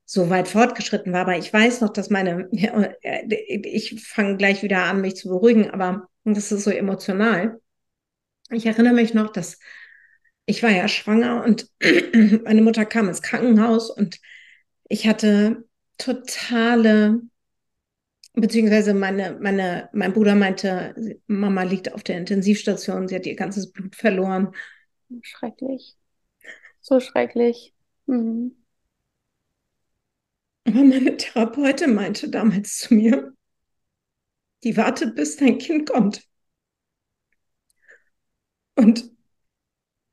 so 0.04 0.28
weit 0.28 0.48
fortgeschritten 0.48 1.12
war. 1.12 1.20
Aber 1.20 1.38
ich 1.38 1.52
weiß 1.52 1.80
noch, 1.82 1.90
dass 1.90 2.10
meine, 2.10 2.48
ja, 2.52 2.92
ich 3.02 4.02
fange 4.04 4.36
gleich 4.36 4.64
wieder 4.64 4.82
an, 4.82 5.00
mich 5.00 5.14
zu 5.14 5.28
beruhigen, 5.28 5.70
aber 5.70 6.08
das 6.24 6.50
ist 6.50 6.64
so 6.64 6.70
emotional. 6.70 7.60
Ich 8.50 8.66
erinnere 8.66 8.94
mich 8.94 9.14
noch, 9.14 9.30
dass 9.30 9.60
ich 10.46 10.64
war 10.64 10.70
ja 10.70 10.88
schwanger 10.88 11.44
und 11.44 11.70
meine 12.44 12.62
Mutter 12.62 12.84
kam 12.84 13.08
ins 13.08 13.22
Krankenhaus 13.22 13.90
und 13.90 14.18
ich 14.88 15.06
hatte 15.06 15.64
totale, 15.98 17.20
beziehungsweise 18.34 18.94
meine, 18.94 19.38
meine, 19.40 19.88
mein 19.92 20.12
Bruder 20.12 20.34
meinte, 20.34 20.94
Mama 21.26 21.62
liegt 21.62 21.92
auf 21.92 22.02
der 22.02 22.18
Intensivstation, 22.18 23.08
sie 23.08 23.16
hat 23.16 23.26
ihr 23.26 23.36
ganzes 23.36 23.72
Blut 23.72 23.96
verloren. 23.96 24.54
Schrecklich. 25.22 25.96
So 26.80 27.00
schrecklich. 27.00 27.74
Mhm. 28.06 28.56
Aber 30.64 30.84
meine 30.84 31.16
Therapeutin 31.16 31.94
meinte 31.94 32.28
damals 32.28 32.78
zu 32.78 32.94
mir, 32.94 33.32
die 34.62 34.76
wartet, 34.76 35.16
bis 35.16 35.36
dein 35.36 35.58
Kind 35.58 35.88
kommt. 35.88 36.28
Und 38.76 39.10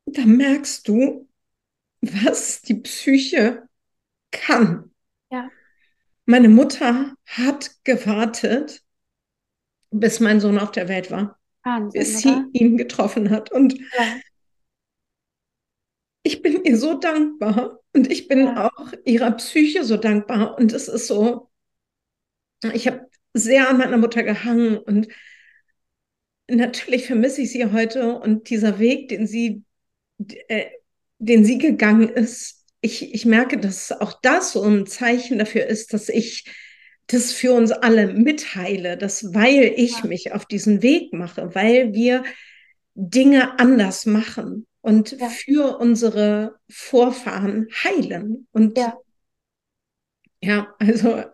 da 0.06 0.26
merkst 0.26 0.88
du, 0.88 1.28
was 2.02 2.62
die 2.62 2.76
Psyche 2.76 3.68
kann. 4.32 4.92
Meine 6.28 6.50
Mutter 6.50 7.16
hat 7.26 7.72
gewartet, 7.84 8.84
bis 9.90 10.20
mein 10.20 10.40
Sohn 10.40 10.60
auf 10.60 10.72
der 10.72 10.88
Welt 10.88 11.10
war, 11.10 11.40
Wahnsinn, 11.64 12.00
bis 12.00 12.20
sie 12.20 12.30
oder? 12.30 12.46
ihn 12.52 12.78
getroffen 12.78 13.32
hat. 13.32 13.52
Und 13.52 13.74
ja. 13.80 14.20
ich 16.24 16.42
bin 16.42 16.64
ihr 16.64 16.78
so 16.78 17.00
dankbar, 17.00 17.80
und 17.98 18.12
ich 18.12 18.28
bin 18.28 18.46
ja. 18.46 18.68
auch 18.68 18.94
ihrer 19.06 19.32
Psyche 19.32 19.84
so 19.84 19.98
dankbar. 19.98 20.56
Und 20.60 20.72
es 20.72 20.88
ist 20.88 21.08
so, 21.08 21.50
ich 22.74 22.88
habe 22.88 23.10
sehr 23.34 23.68
an 23.70 23.80
meiner 23.80 23.98
Mutter 23.98 24.22
gehangen 24.22 24.78
und 24.78 25.08
natürlich 26.48 27.08
vermisse 27.08 27.42
ich 27.42 27.52
sie 27.52 27.72
heute 27.72 28.20
und 28.20 28.52
dieser 28.52 28.78
Weg, 28.78 29.10
den 29.10 29.26
sie, 29.26 29.64
äh, 30.48 30.68
den 31.18 31.44
sie 31.44 31.58
gegangen 31.58 32.10
ist, 32.10 32.57
ich, 32.82 33.14
ich 33.14 33.26
merke, 33.26 33.58
dass 33.58 33.92
auch 33.92 34.14
das 34.22 34.52
so 34.54 34.64
ein 34.64 34.86
Zeichen 34.86 35.40
dafür 35.40 35.66
ist, 35.66 35.94
dass 35.94 36.10
ich 36.10 36.46
das 37.08 37.32
für 37.32 37.54
uns 37.54 37.72
alle 37.72 38.08
mitteile, 38.08 38.98
dass 38.98 39.34
weil 39.34 39.74
ich 39.76 40.04
mich 40.04 40.34
auf 40.34 40.46
diesen 40.46 40.82
Weg 40.84 41.14
mache, 41.14 41.56
weil 41.56 41.94
wir 41.94 42.24
Dinge 42.96 43.60
anders 43.60 44.06
machen, 44.06 44.68
und 44.88 45.20
ja. 45.20 45.28
für 45.28 45.80
unsere 45.80 46.60
Vorfahren 46.70 47.68
heilen. 47.84 48.48
Und 48.54 48.78
ja, 48.78 48.98
ja 50.42 50.74
also. 50.80 51.26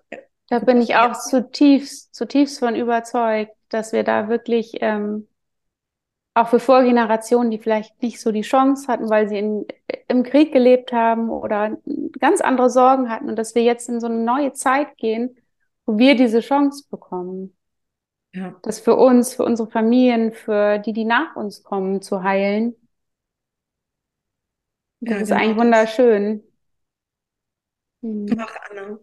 Da 0.49 0.57
bin 0.57 0.81
ich 0.81 0.95
auch 0.95 1.19
zutiefst, 1.19 2.15
zutiefst 2.15 2.57
von 2.57 2.75
überzeugt, 2.75 3.51
dass 3.69 3.93
wir 3.93 4.03
da 4.03 4.27
wirklich 4.27 4.77
ähm, 4.81 5.27
auch 6.33 6.47
für 6.47 6.59
Vorgenerationen, 6.59 7.51
die 7.51 7.59
vielleicht 7.59 8.01
nicht 8.01 8.19
so 8.19 8.31
die 8.31 8.41
Chance 8.41 8.87
hatten, 8.87 9.09
weil 9.09 9.29
sie 9.29 9.37
in, 9.37 9.67
im 10.07 10.23
Krieg 10.23 10.51
gelebt 10.51 10.91
haben 10.91 11.29
oder 11.29 11.77
ganz 12.19 12.41
andere 12.41 12.69
Sorgen 12.69 13.09
hatten 13.09 13.29
und 13.29 13.35
dass 13.37 13.55
wir 13.55 13.63
jetzt 13.63 13.87
in 13.89 13.99
so 13.99 14.07
eine 14.07 14.23
neue 14.23 14.53
Zeit 14.53 14.97
gehen, 14.97 15.37
wo 15.85 15.97
wir 15.97 16.15
diese 16.15 16.39
Chance 16.39 16.85
bekommen. 16.89 17.55
Ja. 18.33 18.55
Das 18.63 18.79
für 18.79 18.95
uns, 18.95 19.35
für 19.35 19.43
unsere 19.43 19.69
Familien, 19.69 20.31
für 20.31 20.79
die, 20.79 20.93
die 20.93 21.05
nach 21.05 21.35
uns 21.35 21.63
kommen, 21.63 22.01
zu 22.01 22.23
heilen 22.23 22.75
das 25.05 25.15
ja, 25.15 25.21
ist 25.21 25.29
genau 25.29 25.41
eigentlich 25.41 25.57
wunderschön. 25.57 26.43
Hm. 28.01 28.25
Ach, 28.37 28.55
Anna. 28.69 28.99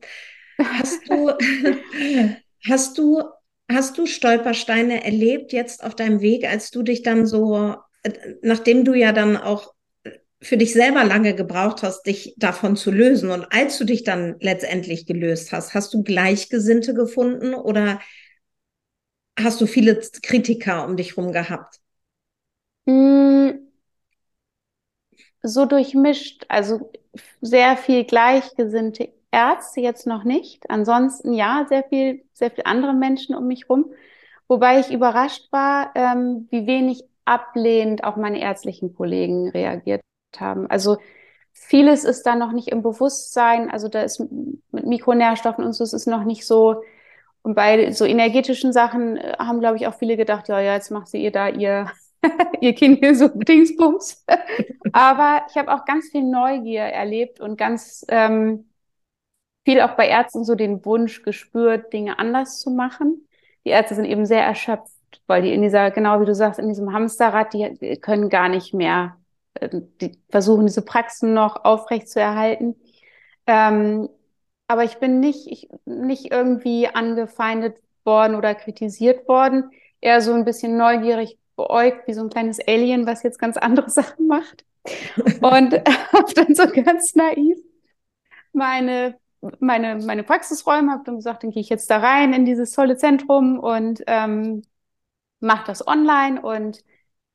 Hast 0.59 1.09
du, 1.09 1.31
hast 2.69 2.99
du, 2.99 3.23
hast 3.71 3.99
du 3.99 4.07
Stolpersteine 4.07 5.05
erlebt 5.05 5.53
jetzt 5.53 5.85
auf 5.85 5.95
deinem 5.95 6.21
Weg, 6.21 6.49
als 6.49 6.71
du 6.71 6.83
dich 6.83 7.03
dann 7.03 7.27
so, 7.27 7.77
nachdem 8.43 8.85
du 8.85 8.95
ja 8.95 9.13
dann 9.13 9.37
auch 9.37 9.75
für 10.43 10.57
dich 10.57 10.73
selber 10.73 11.05
lange 11.05 11.35
gebraucht 11.35 11.83
hast, 11.83 12.05
dich 12.07 12.35
davon 12.39 12.77
zu 12.77 12.91
lösen 12.91 13.31
und 13.31 13.47
als 13.51 13.77
du 13.79 13.85
dich 13.85 14.05
dann 14.05 14.37
letztendlich 14.41 15.07
gelöst 15.07 15.53
hast, 15.53 15.75
hast 15.75 15.93
du 15.93 16.03
Gleichgesinnte 16.03 16.95
gefunden 16.95 17.55
oder 17.55 18.01
hast 19.39 19.61
du 19.61 19.67
viele 19.67 20.01
Kritiker 20.23 20.87
um 20.87 20.97
dich 20.97 21.17
rum 21.17 21.33
gehabt? 21.33 21.77
Hm 22.87 23.71
so 25.43 25.67
durchmischt, 25.67 26.45
also 26.49 26.93
sehr 27.41 27.77
viel 27.77 28.05
gleichgesinnte 28.05 29.13
Ärzte 29.33 29.81
jetzt 29.81 30.07
noch 30.07 30.25
nicht. 30.25 30.69
Ansonsten 30.71 31.33
ja, 31.33 31.67
sehr 31.69 31.85
viel, 31.85 32.25
sehr 32.33 32.51
viel 32.51 32.65
andere 32.65 32.93
Menschen 32.93 33.35
um 33.35 33.47
mich 33.47 33.69
rum. 33.69 33.93
Wobei 34.49 34.81
ich 34.81 34.91
überrascht 34.91 35.53
war, 35.53 35.93
ähm, 35.95 36.49
wie 36.51 36.67
wenig 36.67 37.05
ablehnend 37.25 38.03
auch 38.03 38.17
meine 38.17 38.41
ärztlichen 38.41 38.95
Kollegen 38.95 39.49
reagiert 39.51 40.03
haben. 40.37 40.69
Also 40.69 40.99
vieles 41.53 42.05
ist 42.05 42.25
da 42.25 42.35
noch 42.35 42.53
nicht 42.53 42.69
im 42.69 42.83
Bewusstsein. 42.83 43.71
Also 43.71 43.89
da 43.89 44.03
ist 44.03 44.21
mit 44.73 44.87
Mikronährstoffen 44.87 45.65
und 45.65 45.73
so 45.73 45.85
ist 45.85 45.93
es 45.93 46.07
noch 46.07 46.25
nicht 46.25 46.47
so. 46.47 46.83
Und 47.43 47.55
bei 47.55 47.93
so 47.93 48.05
energetischen 48.05 48.73
Sachen 48.73 49.17
äh, 49.17 49.37
haben, 49.39 49.61
glaube 49.61 49.77
ich, 49.77 49.87
auch 49.87 49.95
viele 49.95 50.17
gedacht, 50.17 50.49
ja, 50.49 50.61
ja, 50.61 50.75
jetzt 50.75 50.91
macht 50.91 51.09
sie 51.09 51.23
ihr 51.23 51.31
da 51.33 51.49
ihr 51.49 51.91
ihr 52.61 52.75
Kind 52.75 52.99
hier 52.99 53.15
so 53.15 53.29
Dingsbums. 53.29 54.25
Aber 54.93 55.43
ich 55.49 55.57
habe 55.57 55.73
auch 55.73 55.85
ganz 55.85 56.09
viel 56.11 56.25
Neugier 56.25 56.83
erlebt 56.83 57.41
und 57.41 57.57
ganz 57.57 58.05
ähm, 58.09 58.70
viel 59.71 59.81
auch 59.83 59.95
bei 59.95 60.09
Ärzten 60.09 60.45
so 60.45 60.57
den 60.57 60.85
Wunsch 60.85 61.23
gespürt, 61.23 61.93
Dinge 61.93 62.19
anders 62.19 62.59
zu 62.61 62.71
machen. 62.71 63.29
die 63.65 63.71
Ärzte 63.71 63.95
sind 63.95 64.05
eben 64.05 64.27
sehr 64.27 64.43
erschöpft, 64.43 64.91
weil 65.29 65.43
die 65.43 65.53
in 65.55 65.63
dieser, 65.63 65.93
genau 65.93 66.21
wie 66.21 66.25
du 66.25 66.35
sagst, 66.35 66.59
in 66.59 66.69
diesem 66.69 66.93
Hamsterrad, 66.93 67.55
die 67.55 67.97
können 68.01 68.29
gar 68.29 68.49
nicht 68.49 68.75
mehr, 68.75 69.17
ähm, 69.61 69.93
die 70.01 70.19
versuchen 70.29 70.67
diese 70.67 70.83
Praxen 70.83 71.35
noch 71.35 71.65
aufrecht 71.65 72.09
zu 72.09 72.21
erhalten. 72.21 72.75
Ähm, 73.47 74.09
aber 74.67 74.83
ich 74.83 74.97
bin 74.97 75.21
nicht, 75.21 75.47
ich, 75.47 75.69
nicht 75.85 76.33
irgendwie 76.33 76.89
angefeindet 76.89 77.77
worden 78.05 78.35
oder 78.35 78.57
kritisiert 78.57 79.29
worden, 79.29 79.71
eher 80.01 80.21
so 80.21 80.33
ein 80.33 80.45
bisschen 80.45 80.77
neugierig 80.77 81.39
beäugt, 81.55 82.09
wie 82.09 82.15
so 82.15 82.23
ein 82.23 82.31
kleines 82.31 82.59
Alien, 82.67 83.07
was 83.07 83.23
jetzt 83.23 83.39
ganz 83.39 83.57
andere 83.57 83.89
Sachen 83.99 84.27
macht. 84.27 84.65
Und 85.43 85.75
habe 86.13 86.35
dann 86.35 86.55
so 86.57 86.67
ganz 86.67 87.15
naiv 87.15 87.59
meine, 88.53 89.17
meine, 89.61 89.97
meine 89.97 90.23
Praxisräume, 90.23 90.93
habe 90.93 91.05
dann 91.05 91.17
gesagt, 91.17 91.43
dann 91.43 91.51
gehe 91.51 91.63
ich 91.63 91.69
jetzt 91.69 91.91
da 91.91 91.99
rein 91.99 92.33
in 92.33 92.45
dieses 92.45 92.73
tolle 92.73 92.97
Zentrum 92.97 93.59
und 93.59 94.03
ähm, 94.07 94.63
mache 95.41 95.67
das 95.67 95.87
online 95.87 96.41
und 96.43 96.85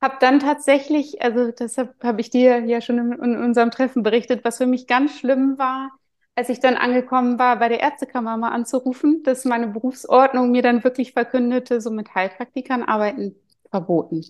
habe 0.00 0.16
dann 0.20 0.40
tatsächlich, 0.40 1.22
also 1.22 1.50
deshalb 1.50 2.02
habe 2.02 2.20
ich 2.20 2.30
dir 2.30 2.60
ja 2.66 2.80
schon 2.80 2.98
in, 2.98 3.12
in, 3.12 3.36
unserem 3.42 3.70
Treffen 3.70 4.02
berichtet, 4.02 4.44
was 4.44 4.58
für 4.58 4.66
mich 4.66 4.86
ganz 4.86 5.18
schlimm 5.18 5.58
war, 5.58 5.90
als 6.34 6.48
ich 6.50 6.60
dann 6.60 6.76
angekommen 6.76 7.38
war, 7.38 7.58
bei 7.58 7.68
der 7.68 7.80
Ärztekammer 7.80 8.36
mal 8.36 8.50
anzurufen, 8.50 9.22
dass 9.24 9.44
meine 9.44 9.68
Berufsordnung 9.68 10.50
mir 10.50 10.62
dann 10.62 10.84
wirklich 10.84 11.12
verkündete, 11.12 11.80
so 11.80 11.90
mit 11.90 12.14
Heilpraktikern 12.14 12.82
arbeiten 12.82 13.36
verboten. 13.70 14.22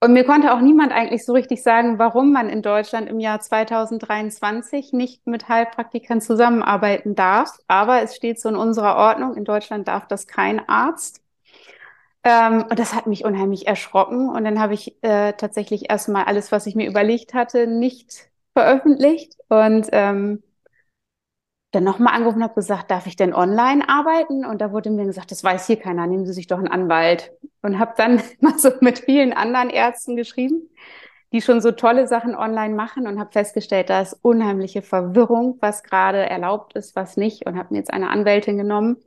Und 0.00 0.12
mir 0.12 0.24
konnte 0.24 0.52
auch 0.52 0.60
niemand 0.60 0.92
eigentlich 0.92 1.24
so 1.24 1.32
richtig 1.32 1.62
sagen, 1.62 1.98
warum 1.98 2.30
man 2.30 2.50
in 2.50 2.60
Deutschland 2.60 3.08
im 3.08 3.20
Jahr 3.20 3.40
2023 3.40 4.92
nicht 4.92 5.26
mit 5.26 5.48
Heilpraktikern 5.48 6.20
zusammenarbeiten 6.20 7.14
darf. 7.14 7.58
Aber 7.68 8.02
es 8.02 8.14
steht 8.14 8.38
so 8.38 8.50
in 8.50 8.56
unserer 8.56 8.96
Ordnung, 8.96 9.34
in 9.34 9.44
Deutschland 9.44 9.88
darf 9.88 10.06
das 10.06 10.26
kein 10.26 10.68
Arzt. 10.68 11.22
Ähm, 12.22 12.64
und 12.68 12.78
das 12.78 12.94
hat 12.94 13.06
mich 13.06 13.24
unheimlich 13.24 13.66
erschrocken. 13.66 14.28
Und 14.30 14.44
dann 14.44 14.58
habe 14.60 14.74
ich 14.74 14.96
äh, 15.02 15.32
tatsächlich 15.34 15.90
erstmal 15.90 16.24
alles, 16.24 16.52
was 16.52 16.66
ich 16.66 16.74
mir 16.74 16.88
überlegt 16.88 17.34
hatte, 17.34 17.66
nicht 17.66 18.30
veröffentlicht. 18.54 19.36
Und 19.48 19.88
ähm, 19.92 20.42
dann 21.74 21.84
nochmal 21.84 22.14
angerufen 22.14 22.38
und 22.38 22.44
habe 22.44 22.54
gesagt, 22.54 22.90
darf 22.90 23.06
ich 23.06 23.16
denn 23.16 23.34
online 23.34 23.88
arbeiten? 23.88 24.44
Und 24.44 24.60
da 24.60 24.72
wurde 24.72 24.90
mir 24.90 25.04
gesagt, 25.04 25.30
das 25.30 25.42
weiß 25.42 25.66
hier 25.66 25.76
keiner, 25.76 26.06
nehmen 26.06 26.26
Sie 26.26 26.32
sich 26.32 26.46
doch 26.46 26.58
einen 26.58 26.68
Anwalt. 26.68 27.32
Und 27.62 27.78
habe 27.78 27.94
dann 27.96 28.22
mal 28.40 28.58
so 28.58 28.70
mit 28.80 29.00
vielen 29.00 29.32
anderen 29.32 29.70
Ärzten 29.70 30.16
geschrieben, 30.16 30.70
die 31.32 31.42
schon 31.42 31.60
so 31.60 31.72
tolle 31.72 32.06
Sachen 32.06 32.34
online 32.36 32.74
machen 32.74 33.06
und 33.06 33.18
habe 33.18 33.32
festgestellt, 33.32 33.90
da 33.90 34.00
ist 34.00 34.18
unheimliche 34.22 34.82
Verwirrung, 34.82 35.58
was 35.60 35.82
gerade 35.82 36.18
erlaubt 36.18 36.74
ist, 36.74 36.94
was 36.94 37.16
nicht. 37.16 37.46
Und 37.46 37.58
habe 37.58 37.68
mir 37.72 37.78
jetzt 37.78 37.92
eine 37.92 38.10
Anwältin 38.10 38.56
genommen. 38.56 38.98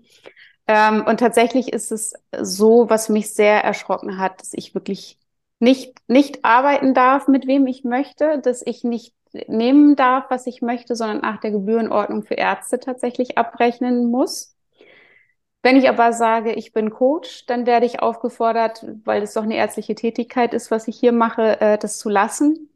Ähm, 0.68 1.05
und 1.07 1.20
tatsächlich 1.20 1.72
ist 1.72 1.91
es 1.91 2.13
so, 2.39 2.89
was 2.89 3.09
mich 3.09 3.34
sehr 3.34 3.63
erschrocken 3.63 4.18
hat, 4.18 4.41
dass 4.41 4.53
ich 4.53 4.76
wirklich 4.76 5.18
nicht, 5.60 5.95
nicht 6.08 6.45
arbeiten 6.45 6.93
darf, 6.93 7.28
mit 7.28 7.47
wem 7.47 7.68
ich 7.68 7.84
möchte, 7.84 8.39
dass 8.39 8.62
ich 8.66 8.84
nicht 8.84 9.14
nehmen 9.47 9.95
darf, 9.95 10.26
was 10.30 10.47
ich 10.47 10.62
möchte, 10.62 10.95
sondern 10.95 11.22
nach 11.22 11.39
der 11.39 11.51
Gebührenordnung 11.51 12.24
für 12.24 12.36
Ärzte 12.36 12.80
tatsächlich 12.80 13.38
abrechnen 13.38 14.10
muss. 14.10 14.55
Wenn 15.64 15.76
ich 15.76 15.89
aber 15.89 16.14
sage, 16.14 16.53
ich 16.53 16.72
bin 16.72 16.91
Coach, 16.91 17.45
dann 17.45 17.66
werde 17.66 17.86
ich 17.86 18.01
aufgefordert, 18.01 18.86
weil 19.03 19.24
es 19.24 19.34
doch 19.34 19.43
eine 19.43 19.55
ärztliche 19.58 19.95
Tätigkeit 19.95 20.53
ist, 20.53 20.72
was 20.72 20.88
ich 20.88 20.97
hier 20.97 21.12
mache, 21.12 21.60
äh, 21.60 21.78
das 21.78 21.97
zu 21.97 22.10
lassen. 22.10 22.70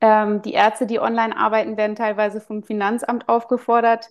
Ähm, 0.00 0.42
die 0.42 0.52
Ärzte, 0.52 0.86
die 0.86 1.00
online 1.00 1.36
arbeiten, 1.36 1.76
werden 1.76 1.96
teilweise 1.96 2.40
vom 2.40 2.62
Finanzamt 2.62 3.28
aufgefordert, 3.28 4.08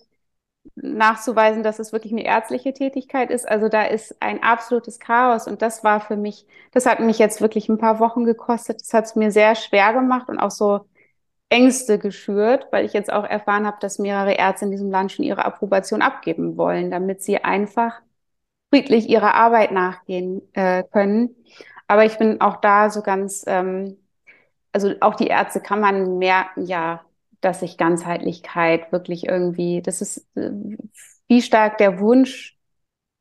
nachzuweisen, 0.74 1.62
dass 1.62 1.78
es 1.78 1.92
wirklich 1.92 2.12
eine 2.12 2.24
ärztliche 2.24 2.72
Tätigkeit 2.72 3.30
ist. 3.30 3.48
Also 3.48 3.68
da 3.68 3.84
ist 3.84 4.20
ein 4.20 4.42
absolutes 4.42 4.98
Chaos 5.00 5.46
und 5.46 5.62
das 5.62 5.84
war 5.84 6.00
für 6.00 6.16
mich, 6.16 6.46
das 6.72 6.86
hat 6.86 7.00
mich 7.00 7.18
jetzt 7.18 7.40
wirklich 7.40 7.68
ein 7.68 7.78
paar 7.78 8.00
Wochen 8.00 8.24
gekostet. 8.24 8.80
Das 8.80 8.92
hat 8.94 9.06
es 9.06 9.16
mir 9.16 9.30
sehr 9.30 9.54
schwer 9.54 9.92
gemacht 9.92 10.28
und 10.28 10.38
auch 10.38 10.50
so 10.50 10.86
Ängste 11.48 11.98
geschürt, 11.98 12.66
weil 12.72 12.84
ich 12.84 12.92
jetzt 12.92 13.12
auch 13.12 13.24
erfahren 13.24 13.66
habe, 13.66 13.78
dass 13.80 13.98
mehrere 13.98 14.34
Ärzte 14.34 14.64
in 14.66 14.70
diesem 14.72 14.90
Land 14.90 15.12
schon 15.12 15.24
ihre 15.24 15.44
Approbation 15.44 16.02
abgeben 16.02 16.56
wollen, 16.56 16.90
damit 16.90 17.22
sie 17.22 17.44
einfach 17.44 18.00
friedlich 18.70 19.08
ihrer 19.08 19.34
Arbeit 19.34 19.72
nachgehen 19.72 20.42
äh, 20.54 20.84
können. 20.92 21.36
Aber 21.88 22.04
ich 22.04 22.18
bin 22.18 22.40
auch 22.40 22.56
da 22.60 22.90
so 22.90 23.02
ganz, 23.02 23.44
ähm, 23.46 23.96
also 24.72 24.94
auch 25.00 25.14
die 25.16 25.28
Ärzte 25.28 25.60
kann 25.60 25.80
man 25.80 26.18
merken, 26.18 26.66
ja, 26.66 27.05
dass 27.46 27.60
sich 27.60 27.78
Ganzheitlichkeit 27.78 28.90
wirklich 28.92 29.26
irgendwie, 29.26 29.80
das 29.80 30.02
ist, 30.02 30.26
äh, 30.36 30.50
wie 31.28 31.42
stark 31.42 31.78
der 31.78 32.00
Wunsch 32.00 32.58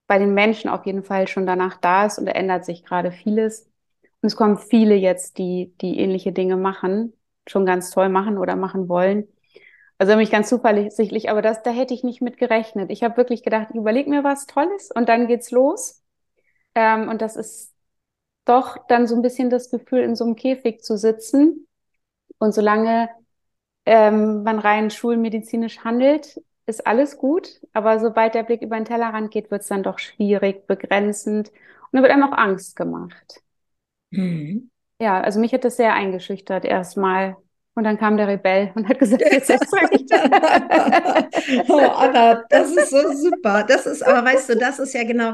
bei 0.07 0.17
den 0.19 0.34
Menschen 0.34 0.69
auf 0.69 0.86
jeden 0.86 1.03
Fall 1.03 1.28
schon 1.28 1.45
danach 1.45 1.78
da 1.78 2.05
ist 2.05 2.17
und 2.17 2.26
da 2.26 2.32
ändert 2.32 2.65
sich 2.65 2.84
gerade 2.84 3.11
vieles. 3.11 3.69
Und 4.21 4.28
es 4.28 4.36
kommen 4.36 4.57
viele 4.57 4.95
jetzt, 4.95 5.38
die, 5.38 5.73
die 5.82 5.99
ähnliche 5.99 6.32
Dinge 6.32 6.57
machen 6.57 7.13
schon 7.47 7.65
ganz 7.67 7.91
toll 7.91 8.09
machen 8.09 8.39
oder 8.39 8.55
machen 8.55 8.89
wollen. 8.89 9.28
Also 9.99 10.15
mich 10.15 10.32
ganz 10.32 10.49
zuversichtlich, 10.49 11.30
aber 11.30 11.43
das, 11.43 11.61
da 11.61 11.69
hätte 11.69 11.93
ich 11.93 12.03
nicht 12.03 12.21
mit 12.21 12.38
gerechnet. 12.38 12.89
Ich 12.89 13.03
habe 13.03 13.17
wirklich 13.17 13.43
gedacht, 13.43 13.67
ich 13.69 13.76
überlege 13.76 14.09
mir 14.09 14.23
was 14.23 14.47
Tolles 14.47 14.89
und 14.91 15.07
dann 15.07 15.28
geht's 15.28 15.51
los. 15.51 16.03
Ähm, 16.73 17.07
und 17.07 17.21
das 17.21 17.36
ist 17.36 17.73
doch 18.45 18.78
dann 18.88 19.07
so 19.07 19.15
ein 19.15 19.21
bisschen 19.21 19.51
das 19.51 19.69
Gefühl, 19.69 19.99
in 19.99 20.15
so 20.15 20.26
einem 20.26 20.36
Käfig 20.36 20.84
zu 20.84 20.97
sitzen. 20.97 21.67
Und 22.39 22.53
solange 22.53 23.09
ähm, 23.86 24.43
man 24.43 24.59
rein 24.59 24.89
schulmedizinisch 24.89 25.79
handelt, 25.79 26.41
ist 26.65 26.86
alles 26.88 27.17
gut. 27.17 27.61
Aber 27.73 27.99
sobald 27.99 28.36
der 28.36 28.43
Blick 28.43 28.61
über 28.61 28.75
den 28.75 28.86
Tellerrand 28.86 29.31
geht, 29.31 29.51
wird 29.51 29.61
es 29.61 29.67
dann 29.67 29.83
doch 29.83 29.99
schwierig, 29.99 30.67
begrenzend. 30.67 31.49
Und 31.49 31.89
dann 31.93 32.03
wird 32.03 32.11
einem 32.11 32.23
auch 32.23 32.38
Angst 32.38 32.75
gemacht. 32.75 33.41
Mhm. 34.11 34.69
Ja, 34.99 35.21
also 35.21 35.39
mich 35.39 35.53
hat 35.53 35.65
das 35.65 35.77
sehr 35.77 35.93
eingeschüchtert 35.93 36.65
erstmal. 36.65 37.36
Und 37.77 37.83
dann 37.83 37.97
kam 37.97 38.15
der 38.15 38.29
Rebell 38.29 38.71
und 38.75 38.88
hat 38.88 38.99
gesagt, 38.99 39.21
jetzt 39.21 39.49
ist 39.49 39.73
recht. 39.73 40.09
oh, 41.67 41.79
Anna, 41.79 42.43
das 42.49 42.71
ist 42.71 42.89
so 42.89 43.11
super. 43.11 43.65
Das 43.67 43.86
ist, 43.86 44.01
aber 44.01 44.25
weißt 44.25 44.49
du, 44.49 44.55
das 44.55 44.79
ist 44.79 44.93
ja 44.93 45.03
genau, 45.03 45.33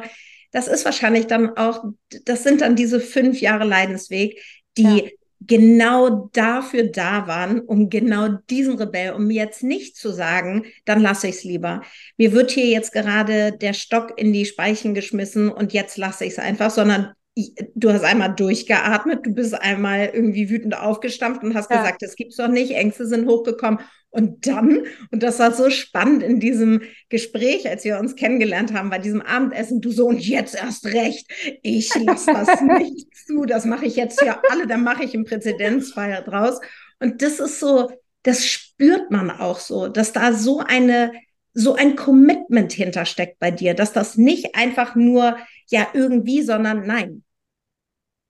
das 0.52 0.68
ist 0.68 0.84
wahrscheinlich 0.84 1.28
dann 1.28 1.56
auch, 1.56 1.84
das 2.26 2.44
sind 2.44 2.62
dann 2.62 2.76
diese 2.76 3.00
fünf 3.00 3.40
Jahre 3.42 3.64
Leidensweg, 3.64 4.42
die 4.76 4.84
ja. 4.84 5.10
Genau 5.48 6.30
dafür 6.34 6.84
da 6.84 7.28
waren, 7.28 7.60
um 7.60 7.90
genau 7.90 8.30
diesen 8.50 8.78
Rebell, 8.78 9.14
um 9.14 9.30
jetzt 9.32 9.64
nicht 9.64 9.96
zu 9.96 10.12
sagen, 10.12 10.66
dann 10.86 11.02
lasse 11.02 11.28
ich 11.28 11.36
es 11.36 11.44
lieber. 11.44 11.82
Mir 12.18 12.32
wird 12.32 12.52
hier 12.52 12.68
jetzt 12.68 12.94
gerade 12.94 13.52
der 13.52 13.74
Stock 13.74 14.14
in 14.18 14.34
die 14.34 14.46
Speichen 14.46 14.94
geschmissen 14.94 15.50
und 15.50 15.74
jetzt 15.74 15.98
lasse 15.98 16.26
ich 16.26 16.34
es 16.34 16.40
einfach, 16.40 16.70
sondern 16.70 17.14
du 17.36 17.92
hast 17.92 18.04
einmal 18.04 18.36
durchgeatmet, 18.36 19.26
du 19.26 19.34
bist 19.34 19.54
einmal 19.54 20.12
irgendwie 20.14 20.50
wütend 20.50 20.78
aufgestampft 20.78 21.44
und 21.44 21.56
hast 21.56 21.72
ja. 21.72 21.78
gesagt, 21.78 22.02
das 22.02 22.16
gibt's 22.16 22.36
doch 22.36 22.50
nicht, 22.50 22.72
Ängste 22.72 23.08
sind 23.08 23.28
hochgekommen. 23.28 23.80
Und 24.10 24.46
dann, 24.46 24.84
und 25.12 25.24
das 25.24 25.40
war 25.40 25.54
so 25.54 25.70
spannend 25.70 26.22
in 26.22 26.42
diesem 26.42 26.82
Gespräch, 27.08 27.70
als 27.70 27.86
wir 27.86 27.98
uns 27.98 28.18
kennengelernt 28.18 28.74
haben, 28.74 28.90
bei 28.90 29.00
diesem 29.00 29.22
Abendessen, 29.22 29.80
du 29.80 29.90
so, 29.92 30.08
und 30.08 30.20
jetzt 30.20 30.54
erst 30.54 30.86
recht, 30.88 31.32
ich 31.64 31.96
lasse 31.96 32.34
das 32.34 32.62
nicht 32.80 33.08
zu, 33.26 33.46
das 33.46 33.64
mache 33.64 33.86
ich 33.86 33.96
jetzt 33.96 34.22
hier 34.22 34.42
alle, 34.50 34.68
dann 34.68 34.84
mache 34.84 35.06
ich 35.06 35.14
einen 35.14 35.24
Präzedenzfall 35.24 36.24
draus. 36.26 36.60
Und 37.00 37.22
das 37.22 37.40
ist 37.40 37.62
so, 37.62 37.90
das 38.24 38.46
spürt 38.46 39.12
man 39.12 39.32
auch 39.32 39.60
so, 39.60 39.88
dass 39.88 40.12
da 40.12 40.34
so 40.34 40.60
eine, 40.60 41.14
so 41.54 41.76
ein 41.76 41.96
Commitment 41.96 42.72
hintersteckt 42.72 43.40
bei 43.40 43.52
dir, 43.52 43.74
dass 43.74 43.94
das 43.94 44.18
nicht 44.18 44.56
einfach 44.56 44.96
nur 44.96 45.38
ja 45.68 45.88
irgendwie, 45.94 46.42
sondern 46.42 46.86
nein. 46.86 47.24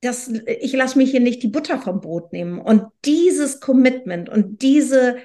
Das, 0.02 0.28
ich 0.28 0.74
lasse 0.74 0.98
mich 0.98 1.12
hier 1.12 1.20
nicht 1.20 1.44
die 1.44 1.48
Butter 1.48 1.80
vom 1.80 2.02
Brot 2.02 2.34
nehmen. 2.34 2.60
Und 2.60 2.86
dieses 3.06 3.60
Commitment 3.60 4.30
und 4.30 4.64
diese, 4.64 5.18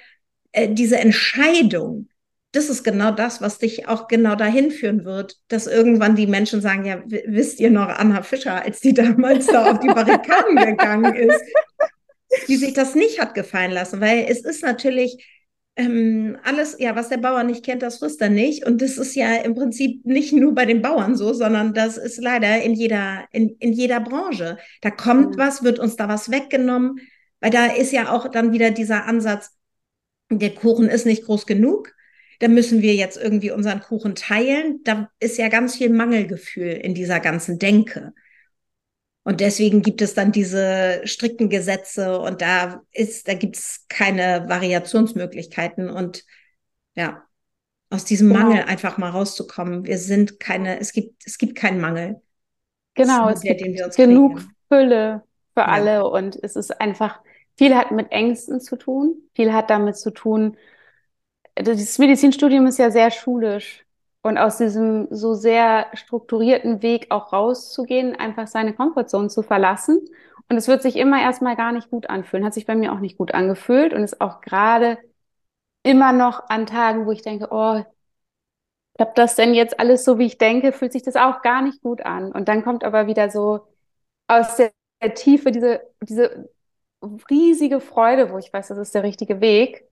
äh, 0.53 0.69
diese 0.69 0.99
Entscheidung, 0.99 2.09
das 2.53 2.69
ist 2.69 2.85
genau 2.85 3.11
das, 3.11 3.41
was 3.41 3.59
dich 3.59 3.89
auch 3.89 4.09
genau 4.09 4.35
dahin 4.35 4.71
führen 4.71 5.05
wird, 5.05 5.37
dass 5.49 5.67
irgendwann 5.67 6.17
die 6.17 6.27
Menschen 6.27 6.61
sagen, 6.61 6.85
ja, 6.85 7.03
wisst 7.07 7.61
ihr 7.61 7.71
noch 7.71 7.89
Anna 7.89 8.23
Fischer, 8.23 8.63
als 8.63 8.81
die 8.81 8.95
damals 8.95 9.47
da 9.47 9.71
auf 9.71 9.81
die 9.81 9.89
Barrikaden 9.89 10.57
gegangen 10.57 11.15
ist, 11.15 11.43
die 12.49 12.57
sich 12.57 12.73
das 12.73 12.95
nicht 12.95 13.21
hat 13.21 13.35
gefallen 13.35 13.73
lassen, 13.73 14.01
weil 14.01 14.27
es 14.29 14.45
ist 14.45 14.63
natürlich, 14.63 15.36
ähm, 15.77 16.39
alles, 16.43 16.77
ja, 16.79 16.97
was 16.97 17.11
der 17.11 17.19
Bauer 17.19 17.43
nicht 17.43 17.65
kennt, 17.65 17.83
das 17.83 17.99
frisst 17.99 18.21
er 18.23 18.31
nicht. 18.31 18.65
Und 18.67 18.81
das 18.81 18.97
ist 18.97 19.15
ja 19.15 19.37
im 19.37 19.55
Prinzip 19.55 20.05
nicht 20.07 20.33
nur 20.33 20.55
bei 20.55 20.65
den 20.65 20.81
Bauern 20.81 21.17
so, 21.17 21.35
sondern 21.35 21.75
das 21.75 21.99
ist 21.99 22.21
leider 22.21 22.63
in 22.63 22.73
jeder, 22.73 23.27
in, 23.31 23.57
in 23.59 23.73
jeder 23.73 24.01
Branche. 24.01 24.57
Da 24.81 24.91
kommt 24.91 25.37
mhm. 25.37 25.39
was, 25.39 25.63
wird 25.63 25.79
uns 25.79 25.97
da 25.97 26.09
was 26.09 26.31
weggenommen, 26.31 27.01
weil 27.41 27.51
da 27.51 27.67
ist 27.67 27.93
ja 27.93 28.11
auch 28.11 28.31
dann 28.31 28.53
wieder 28.53 28.71
dieser 28.71 29.05
Ansatz, 29.05 29.51
der 30.31 30.55
Kuchen 30.55 30.89
ist 30.89 31.05
nicht 31.05 31.25
groß 31.25 31.47
genug. 31.47 31.95
Da 32.41 32.49
müssen 32.49 32.83
wir 32.83 32.95
jetzt 32.95 33.19
irgendwie 33.19 33.51
unseren 33.51 33.81
Kuchen 33.81 34.15
teilen. 34.15 34.81
Da 34.85 35.11
ist 35.21 35.39
ja 35.39 35.49
ganz 35.49 35.77
viel 35.77 35.91
Mangelgefühl 35.91 36.69
in 36.69 36.95
dieser 36.95 37.21
ganzen 37.21 37.59
Denke. 37.59 38.13
Und 39.27 39.41
deswegen 39.41 39.83
gibt 39.83 40.03
es 40.03 40.15
dann 40.15 40.31
diese 40.31 41.01
strikten 41.03 41.51
Gesetze 41.51 42.21
und 42.21 42.43
da 42.43 42.81
ist, 42.93 43.27
da 43.27 43.35
gibt 43.35 43.57
es 43.57 43.85
keine 43.89 44.49
Variationsmöglichkeiten 44.49 45.91
und 45.91 46.25
ja. 46.95 47.25
aus 47.91 48.05
diesem 48.05 48.29
genau. 48.29 48.45
Mangel 48.45 48.63
einfach 48.67 48.99
mal 48.99 49.11
rauszukommen. 49.11 49.85
Wir 49.85 49.99
sind 49.99 50.39
keine, 50.39 50.79
es 50.79 50.93
gibt, 50.93 51.27
es 51.27 51.39
gibt 51.39 51.57
keinen 51.57 51.81
Mangel. 51.81 52.23
Genau, 52.95 53.29
es 53.29 53.41
der, 53.41 53.57
gibt 53.57 53.97
genug 53.97 54.37
kriegen. 54.37 54.51
Fülle 54.69 55.25
für 55.55 55.61
ja. 55.63 55.67
alle 55.67 56.09
und 56.09 56.39
es 56.45 56.55
ist 56.55 56.81
einfach, 56.81 57.19
viel 57.59 57.75
hat 57.75 57.91
mit 57.91 58.13
Ängsten 58.13 58.61
zu 58.61 58.77
tun, 58.77 59.29
viel 59.35 59.53
hat 59.53 59.71
damit 59.71 59.97
zu 59.97 60.13
tun, 60.13 60.57
das 61.57 61.99
Medizinstudium 61.99 62.69
ist 62.69 62.79
ja 62.79 62.93
sehr 62.93 63.11
schulisch 63.11 63.86
und 64.27 64.39
aus 64.39 64.59
diesem 64.59 65.09
so 65.11 65.35
sehr 65.35 65.87
strukturierten 65.95 66.83
Weg 66.83 67.07
auch 67.11 67.33
rauszugehen, 67.33 68.17
einfach 68.17 68.47
seine 68.49 68.75
Komfortzone 68.75 69.29
zu 69.29 69.43
verlassen. 69.43 70.01
Und 70.49 70.57
es 70.57 70.69
wird 70.69 70.83
sich 70.83 70.97
immer 70.97 71.21
erstmal 71.21 71.57
gar 71.57 71.73
nicht 71.73 71.91
gut 71.91 72.09
anfühlen, 72.11 72.45
hat 72.45 72.55
sich 72.55 72.67
bei 72.67 72.77
mir 72.77 72.93
auch 72.93 73.01
nicht 73.01 73.19
gut 73.19 73.35
angefühlt 73.35 73.93
und 73.95 74.03
ist 74.03 74.21
auch 74.21 74.41
gerade 74.41 74.99
immer 75.83 76.13
noch 76.13 76.49
an 76.51 76.67
Tagen, 76.67 77.07
wo 77.07 77.13
ich 77.13 77.23
denke, 77.23 77.49
oh, 77.51 77.83
klappt 78.97 79.19
das 79.19 79.35
denn 79.37 79.55
jetzt 79.55 79.79
alles 79.81 80.05
so, 80.05 80.19
wie 80.19 80.27
ich 80.27 80.39
denke, 80.39 80.73
fühlt 80.73 80.93
sich 80.93 81.03
das 81.03 81.17
auch 81.17 81.43
gar 81.43 81.63
nicht 81.63 81.83
gut 81.83 82.03
an. 82.03 82.33
Und 82.33 82.49
dann 82.49 82.65
kommt 82.65 82.85
aber 82.85 83.07
wieder 83.07 83.31
so 83.31 83.67
aus 84.29 84.57
der, 84.57 84.73
Tiefe 85.15 85.53
diese, 85.53 85.83
diese 86.03 86.49
riesige 87.31 87.81
Freude, 87.81 88.31
wo 88.33 88.39
ich 88.39 88.53
weiß, 88.53 88.69
das 88.69 88.79
ist 88.79 88.95
der 88.95 89.03
richtige 89.05 89.41
Weg. 89.41 89.86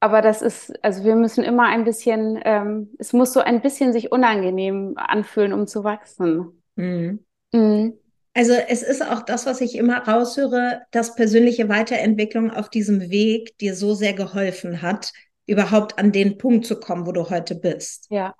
Aber 0.00 0.20
das 0.20 0.42
ist, 0.42 0.72
also 0.84 1.04
wir 1.04 1.16
müssen 1.16 1.44
immer 1.44 1.64
ein 1.64 1.84
bisschen, 1.84 2.40
ähm, 2.44 2.90
es 2.98 3.12
muss 3.12 3.32
so 3.32 3.40
ein 3.40 3.62
bisschen 3.62 3.92
sich 3.92 4.12
unangenehm 4.12 4.94
anfühlen, 4.96 5.52
um 5.52 5.66
zu 5.66 5.82
wachsen. 5.82 6.62
Mhm. 6.76 7.24
Mhm. 7.52 7.94
Also 8.34 8.52
es 8.52 8.82
ist 8.82 9.02
auch 9.02 9.22
das, 9.22 9.46
was 9.46 9.60
ich 9.60 9.76
immer 9.76 9.98
raushöre, 10.06 10.82
dass 10.90 11.14
persönliche 11.14 11.68
Weiterentwicklung 11.68 12.50
auf 12.50 12.68
diesem 12.68 13.08
Weg 13.10 13.56
dir 13.58 13.74
so 13.76 13.94
sehr 13.94 14.12
geholfen 14.12 14.82
hat, 14.82 15.12
überhaupt 15.46 15.98
an 15.98 16.10
den 16.10 16.36
Punkt 16.36 16.66
zu 16.66 16.80
kommen, 16.80 17.06
wo 17.06 17.12
du 17.12 17.30
heute 17.30 17.54
bist. 17.54 18.06
Ja, 18.10 18.34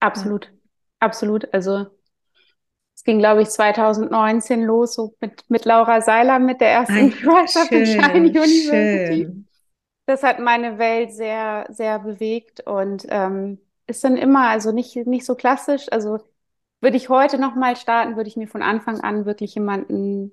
absolut. 0.00 0.46
Ja. 0.46 0.50
Absolut. 1.00 1.52
Also 1.52 1.86
es 2.94 3.02
ging, 3.02 3.18
glaube 3.18 3.42
ich, 3.42 3.48
2019 3.48 4.62
los, 4.62 4.94
so 4.94 5.14
mit, 5.20 5.44
mit 5.48 5.64
Laura 5.64 6.00
Seiler, 6.00 6.38
mit 6.38 6.60
der 6.60 6.70
ersten 6.70 7.10
the 7.70 7.86
Shine 7.86 8.14
University. 8.14 9.28
Das 10.06 10.22
hat 10.22 10.40
meine 10.40 10.78
Welt 10.78 11.12
sehr, 11.12 11.66
sehr 11.70 11.98
bewegt 12.00 12.60
und 12.66 13.06
ähm, 13.08 13.58
ist 13.86 14.02
dann 14.04 14.16
immer, 14.16 14.48
also 14.48 14.72
nicht, 14.72 14.96
nicht 15.06 15.24
so 15.24 15.34
klassisch. 15.36 15.86
Also 15.92 16.18
würde 16.80 16.96
ich 16.96 17.08
heute 17.08 17.38
nochmal 17.38 17.76
starten, 17.76 18.16
würde 18.16 18.28
ich 18.28 18.36
mir 18.36 18.48
von 18.48 18.62
Anfang 18.62 19.00
an 19.00 19.26
wirklich 19.26 19.54
jemanden 19.54 20.32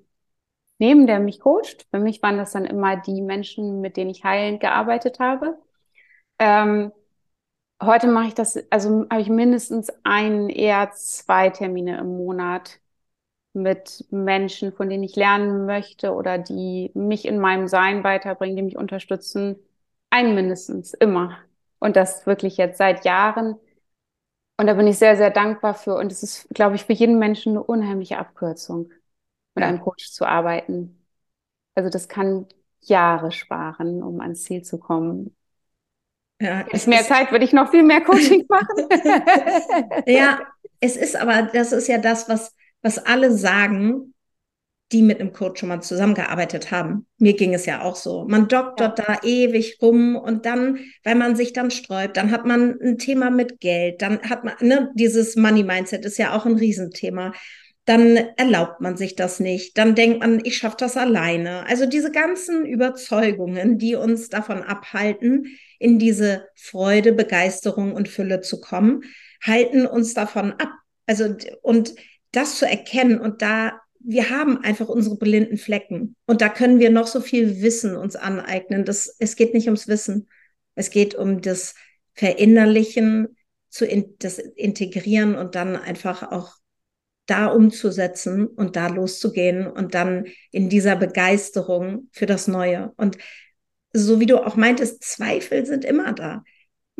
nehmen, 0.80 1.08
der 1.08 1.20
mich 1.20 1.42
coacht. 1.42 1.88
Für 1.92 2.00
mich 2.00 2.22
waren 2.24 2.38
das 2.38 2.54
dann 2.54 2.66
immer 2.66 2.98
die 2.98 3.22
Menschen, 3.22 3.82
mit 3.82 3.98
denen 3.98 4.12
ich 4.12 4.24
heilend 4.26 4.62
gearbeitet 4.62 5.20
habe. 5.20 5.60
Ähm, 6.40 6.92
heute 7.82 8.08
mache 8.08 8.28
ich 8.30 8.36
das, 8.36 8.58
also 8.72 9.08
habe 9.10 9.22
ich 9.22 9.30
mindestens 9.30 9.92
ein, 10.04 10.50
eher 10.50 10.92
zwei 10.94 11.50
Termine 11.50 12.00
im 12.00 12.18
Monat 12.18 12.80
mit 13.54 14.06
Menschen, 14.12 14.72
von 14.74 14.90
denen 14.90 15.04
ich 15.04 15.16
lernen 15.16 15.66
möchte 15.66 16.14
oder 16.14 16.38
die 16.38 16.92
mich 16.94 17.26
in 17.26 17.40
meinem 17.40 17.68
Sein 17.68 18.04
weiterbringen, 18.04 18.56
die 18.56 18.62
mich 18.64 18.78
unterstützen. 18.78 19.58
Ein 20.10 20.36
mindestens, 20.36 20.94
immer. 20.94 21.38
Und 21.80 21.96
das 21.96 22.26
wirklich 22.26 22.58
jetzt 22.58 22.78
seit 22.78 23.06
Jahren. 23.06 23.56
Und 24.58 24.68
da 24.68 24.74
bin 24.74 24.88
ich 24.88 24.98
sehr, 24.98 25.16
sehr 25.16 25.32
dankbar 25.32 25.74
für. 25.74 25.96
Und 25.96 26.12
es 26.12 26.22
ist, 26.24 26.50
glaube 26.54 26.76
ich, 26.76 26.84
für 26.86 26.94
jeden 26.94 27.18
Menschen 27.18 27.54
eine 27.54 27.64
unheimliche 27.64 28.18
Abkürzung, 28.18 28.92
mit 29.56 29.64
einem 29.64 29.80
Coach 29.82 30.12
zu 30.12 30.26
arbeiten. 30.26 31.06
Also 31.76 31.90
das 31.90 32.10
kann 32.10 32.48
Jahre 32.82 33.32
sparen, 33.32 34.04
um 34.04 34.22
ans 34.22 34.44
Ziel 34.44 34.64
zu 34.64 34.80
kommen. 34.80 35.36
Ja, 36.42 36.66
es 36.72 36.88
mehr 36.88 37.04
Zeit 37.04 37.32
würde 37.32 37.46
ich 37.46 37.54
noch 37.54 37.70
viel 37.70 37.84
mehr 37.84 38.02
Coaching 38.02 38.46
machen. 38.50 38.88
ja, 40.06 40.40
es 40.80 40.96
ist 40.96 41.16
aber, 41.16 41.44
das 41.44 41.72
ist 41.72 41.88
ja 41.88 41.98
das, 41.98 42.30
was, 42.30 42.56
was 42.82 42.98
alle 42.98 43.32
sagen, 43.32 44.14
die 44.92 45.04
mit 45.04 45.20
einem 45.20 45.34
Coach 45.34 45.60
schon 45.60 45.70
mal 45.70 45.82
zusammengearbeitet 45.82 46.72
haben. 46.72 47.06
Mir 47.20 47.34
ging 47.34 47.54
es 47.54 47.66
ja 47.66 47.84
auch 47.84 47.96
so. 47.96 48.26
Man 48.28 48.48
doktert 48.48 48.98
ja. 48.98 49.06
da 49.06 49.20
ewig 49.24 49.78
rum 49.82 50.16
und 50.16 50.46
dann, 50.46 50.80
weil 51.04 51.16
man 51.16 51.36
sich 51.36 51.54
dann 51.54 51.70
sträubt, 51.70 52.18
dann 52.18 52.32
hat 52.32 52.46
man 52.46 52.80
ein 52.82 52.98
Thema 52.98 53.30
mit 53.30 53.60
Geld, 53.60 54.02
dann 54.02 54.22
hat 54.22 54.44
man, 54.44 54.56
ne, 54.62 54.92
dieses 54.96 55.36
Money 55.36 55.64
Mindset 55.64 56.06
ist 56.06 56.18
ja 56.18 56.36
auch 56.36 56.46
ein 56.46 56.56
Riesenthema. 56.56 57.34
Dann 57.86 58.18
erlaubt 58.38 58.82
man 58.82 58.98
sich 58.98 59.16
das 59.16 59.40
nicht. 59.40 59.78
Dann 59.78 59.96
denkt 59.96 60.20
man, 60.20 60.44
ich 60.44 60.58
schaffe 60.58 60.78
das 60.80 60.96
alleine. 60.96 61.66
Also 61.68 61.88
diese 61.88 62.12
ganzen 62.12 62.66
Überzeugungen, 62.66 63.78
die 63.80 63.96
uns 63.96 64.30
davon 64.30 64.62
abhalten, 64.62 65.58
in 65.80 65.98
diese 65.98 66.48
Freude, 66.56 67.14
Begeisterung 67.14 67.94
und 67.94 68.08
Fülle 68.08 68.42
zu 68.42 68.60
kommen, 68.60 69.04
halten 69.44 69.86
uns 69.88 70.14
davon 70.14 70.52
ab. 70.54 70.70
Also, 71.08 71.36
und 71.62 71.96
das 72.32 72.58
zu 72.58 72.68
erkennen 72.68 73.20
und 73.20 73.42
da, 73.42 73.80
wir 74.00 74.30
haben 74.30 74.64
einfach 74.64 74.88
unsere 74.88 75.18
blinden 75.18 75.58
Flecken 75.58 76.16
und 76.26 76.42
da 76.42 76.50
können 76.50 76.80
wir 76.80 76.90
noch 76.90 77.08
so 77.08 77.22
viel 77.22 77.62
Wissen 77.62 77.96
uns 77.96 78.16
aneignen. 78.16 78.86
Das, 78.86 79.16
es 79.20 79.36
geht 79.36 79.54
nicht 79.54 79.68
ums 79.68 79.88
Wissen. 79.88 80.30
Es 80.76 80.90
geht 80.90 81.16
um 81.16 81.42
das 81.42 81.76
Verinnerlichen, 82.14 83.36
zu 83.70 83.86
in, 83.86 84.16
das 84.20 84.40
Integrieren 84.40 85.36
und 85.36 85.56
dann 85.56 85.76
einfach 85.76 86.32
auch 86.32 86.56
da 87.26 87.48
umzusetzen 87.48 88.48
und 88.48 88.76
da 88.76 88.88
loszugehen 88.88 89.68
und 89.68 89.94
dann 89.94 90.26
in 90.52 90.70
dieser 90.70 90.96
Begeisterung 90.96 92.10
für 92.12 92.26
das 92.26 92.48
Neue. 92.48 92.92
Und 92.98 93.18
so 93.94 94.20
wie 94.20 94.26
du 94.26 94.44
auch 94.44 94.56
meintest, 94.56 95.04
Zweifel 95.04 95.66
sind 95.66 95.86
immer 95.86 96.14
da. 96.14 96.44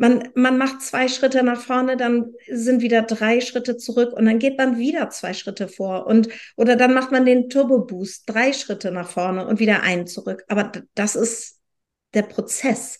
Man, 0.00 0.30
man 0.34 0.56
macht 0.56 0.80
zwei 0.80 1.08
Schritte 1.08 1.42
nach 1.42 1.60
vorne, 1.60 1.98
dann 1.98 2.32
sind 2.50 2.80
wieder 2.80 3.02
drei 3.02 3.42
Schritte 3.42 3.76
zurück 3.76 4.14
und 4.14 4.24
dann 4.24 4.38
geht 4.38 4.56
man 4.56 4.78
wieder 4.78 5.10
zwei 5.10 5.34
Schritte 5.34 5.68
vor 5.68 6.06
und 6.06 6.30
oder 6.56 6.74
dann 6.74 6.94
macht 6.94 7.12
man 7.12 7.26
den 7.26 7.50
Turbo 7.50 7.80
Boost, 7.80 8.22
drei 8.26 8.54
Schritte 8.54 8.92
nach 8.92 9.10
vorne 9.10 9.46
und 9.46 9.60
wieder 9.60 9.82
einen 9.82 10.06
zurück. 10.06 10.42
Aber 10.48 10.72
das 10.94 11.16
ist 11.16 11.60
der 12.14 12.22
Prozess. 12.22 12.98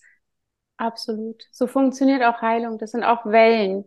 Absolut. 0.76 1.42
So 1.52 1.66
funktioniert 1.66 2.22
auch 2.22 2.42
Heilung. 2.42 2.76
Das 2.76 2.90
sind 2.90 3.02
auch 3.02 3.24
Wellen. 3.24 3.86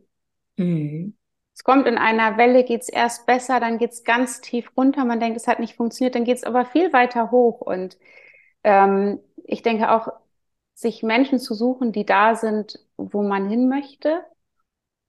Mhm. 0.57 1.15
Es 1.53 1.63
kommt 1.63 1.85
in 1.85 1.99
einer 1.99 2.37
Welle, 2.37 2.63
geht 2.63 2.81
es 2.81 2.89
erst 2.89 3.27
besser, 3.27 3.59
dann 3.59 3.77
geht 3.77 3.91
es 3.91 4.03
ganz 4.03 4.41
tief 4.41 4.71
runter. 4.75 5.05
Man 5.05 5.19
denkt, 5.19 5.37
es 5.37 5.45
hat 5.45 5.59
nicht 5.59 5.75
funktioniert, 5.75 6.15
dann 6.15 6.23
geht 6.23 6.37
es 6.37 6.43
aber 6.43 6.65
viel 6.65 6.91
weiter 6.93 7.29
hoch. 7.29 7.61
Und 7.61 7.95
ähm, 8.63 9.19
ich 9.43 9.61
denke 9.61 9.91
auch, 9.91 10.07
sich 10.73 11.03
Menschen 11.03 11.39
zu 11.39 11.53
suchen, 11.53 11.91
die 11.91 12.05
da 12.05 12.35
sind, 12.35 12.79
wo 12.97 13.23
man 13.23 13.49
hin 13.49 13.69
möchte 13.69 14.23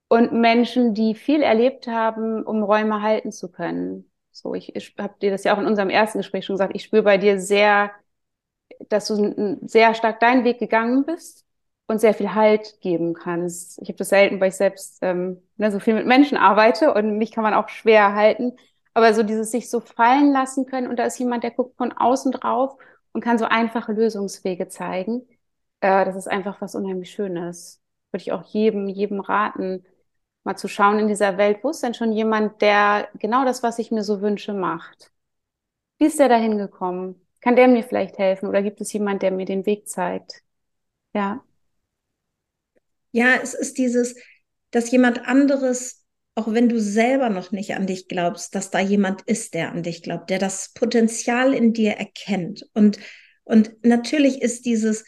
und 0.07 0.33
Menschen, 0.33 0.93
die 0.93 1.15
viel 1.15 1.41
erlebt 1.41 1.87
haben, 1.87 2.43
um 2.43 2.63
Räume 2.63 3.01
halten 3.01 3.31
zu 3.31 3.51
können. 3.51 4.09
So, 4.31 4.53
ich, 4.53 4.75
ich 4.75 4.95
habe 4.99 5.15
dir 5.21 5.31
das 5.31 5.43
ja 5.43 5.55
auch 5.55 5.59
in 5.59 5.65
unserem 5.67 5.89
ersten 5.89 6.19
Gespräch 6.19 6.45
schon 6.45 6.55
gesagt. 6.55 6.75
Ich 6.75 6.83
spüre 6.83 7.03
bei 7.03 7.17
dir 7.17 7.39
sehr, 7.39 7.91
dass 8.89 9.07
du 9.07 9.59
sehr 9.65 9.93
stark 9.95 10.19
deinen 10.19 10.43
Weg 10.43 10.59
gegangen 10.59 11.05
bist 11.05 11.45
und 11.87 11.99
sehr 11.99 12.13
viel 12.13 12.33
Halt 12.33 12.79
geben 12.81 13.13
kannst. 13.13 13.81
Ich 13.81 13.89
habe 13.89 13.97
das 13.97 14.09
selten, 14.09 14.39
weil 14.39 14.49
ich 14.49 14.55
selbst 14.55 14.99
ähm, 15.01 15.41
ne, 15.57 15.71
so 15.71 15.79
viel 15.79 15.93
mit 15.93 16.05
Menschen 16.07 16.37
arbeite 16.37 16.93
und 16.93 17.17
mich 17.17 17.31
kann 17.31 17.43
man 17.43 17.53
auch 17.53 17.69
schwer 17.69 18.13
halten. 18.13 18.53
Aber 18.93 19.13
so 19.13 19.23
dieses 19.23 19.51
sich 19.51 19.69
so 19.69 19.79
fallen 19.81 20.31
lassen 20.31 20.65
können 20.65 20.87
und 20.87 20.97
da 20.97 21.05
ist 21.05 21.19
jemand, 21.19 21.43
der 21.43 21.51
guckt 21.51 21.77
von 21.77 21.91
außen 21.91 22.31
drauf 22.31 22.77
und 23.11 23.21
kann 23.21 23.37
so 23.37 23.45
einfache 23.45 23.91
Lösungswege 23.91 24.67
zeigen. 24.67 25.27
Äh, 25.85 26.03
das 26.05 26.15
ist 26.15 26.27
einfach 26.27 26.61
was 26.61 26.73
unheimlich 26.73 27.11
Schönes. 27.11 27.79
Würde 28.11 28.23
ich 28.23 28.31
auch 28.31 28.43
jedem, 28.45 28.87
jedem 28.87 29.19
raten, 29.19 29.85
mal 30.43 30.55
zu 30.55 30.67
schauen 30.67 30.97
in 30.97 31.07
dieser 31.07 31.37
Welt, 31.37 31.59
wo 31.61 31.69
ist 31.69 31.83
denn 31.83 31.93
schon 31.93 32.11
jemand, 32.11 32.59
der 32.61 33.07
genau 33.19 33.45
das, 33.45 33.61
was 33.61 33.77
ich 33.77 33.91
mir 33.91 34.03
so 34.03 34.19
wünsche, 34.21 34.53
macht? 34.53 35.11
Wie 35.99 36.05
ist 36.05 36.17
der 36.19 36.29
da 36.29 36.37
hingekommen? 36.37 37.21
Kann 37.39 37.55
der 37.55 37.67
mir 37.67 37.83
vielleicht 37.83 38.17
helfen 38.17 38.49
oder 38.49 38.63
gibt 38.63 38.81
es 38.81 38.91
jemand, 38.93 39.21
der 39.21 39.29
mir 39.29 39.45
den 39.45 39.67
Weg 39.67 39.87
zeigt? 39.87 40.41
Ja. 41.13 41.43
Ja, 43.11 43.35
es 43.41 43.53
ist 43.53 43.77
dieses, 43.77 44.15
dass 44.71 44.89
jemand 44.89 45.27
anderes 45.27 46.03
auch 46.37 46.51
wenn 46.51 46.67
du 46.67 46.81
selber 46.81 47.29
noch 47.29 47.53
nicht 47.53 47.75
an 47.75 47.87
dich 47.87 48.09
glaubst, 48.09 48.55
dass 48.55 48.69
da 48.69 48.79
jemand 48.79 49.21
ist, 49.21 49.53
der 49.53 49.71
an 49.71 49.83
dich 49.83 50.03
glaubt, 50.03 50.29
der 50.29 50.37
das 50.37 50.73
Potenzial 50.73 51.53
in 51.53 51.71
dir 51.71 51.91
erkennt. 51.91 52.67
Und, 52.73 52.99
und 53.45 53.71
natürlich 53.85 54.41
ist 54.41 54.65
dieses, 54.65 55.05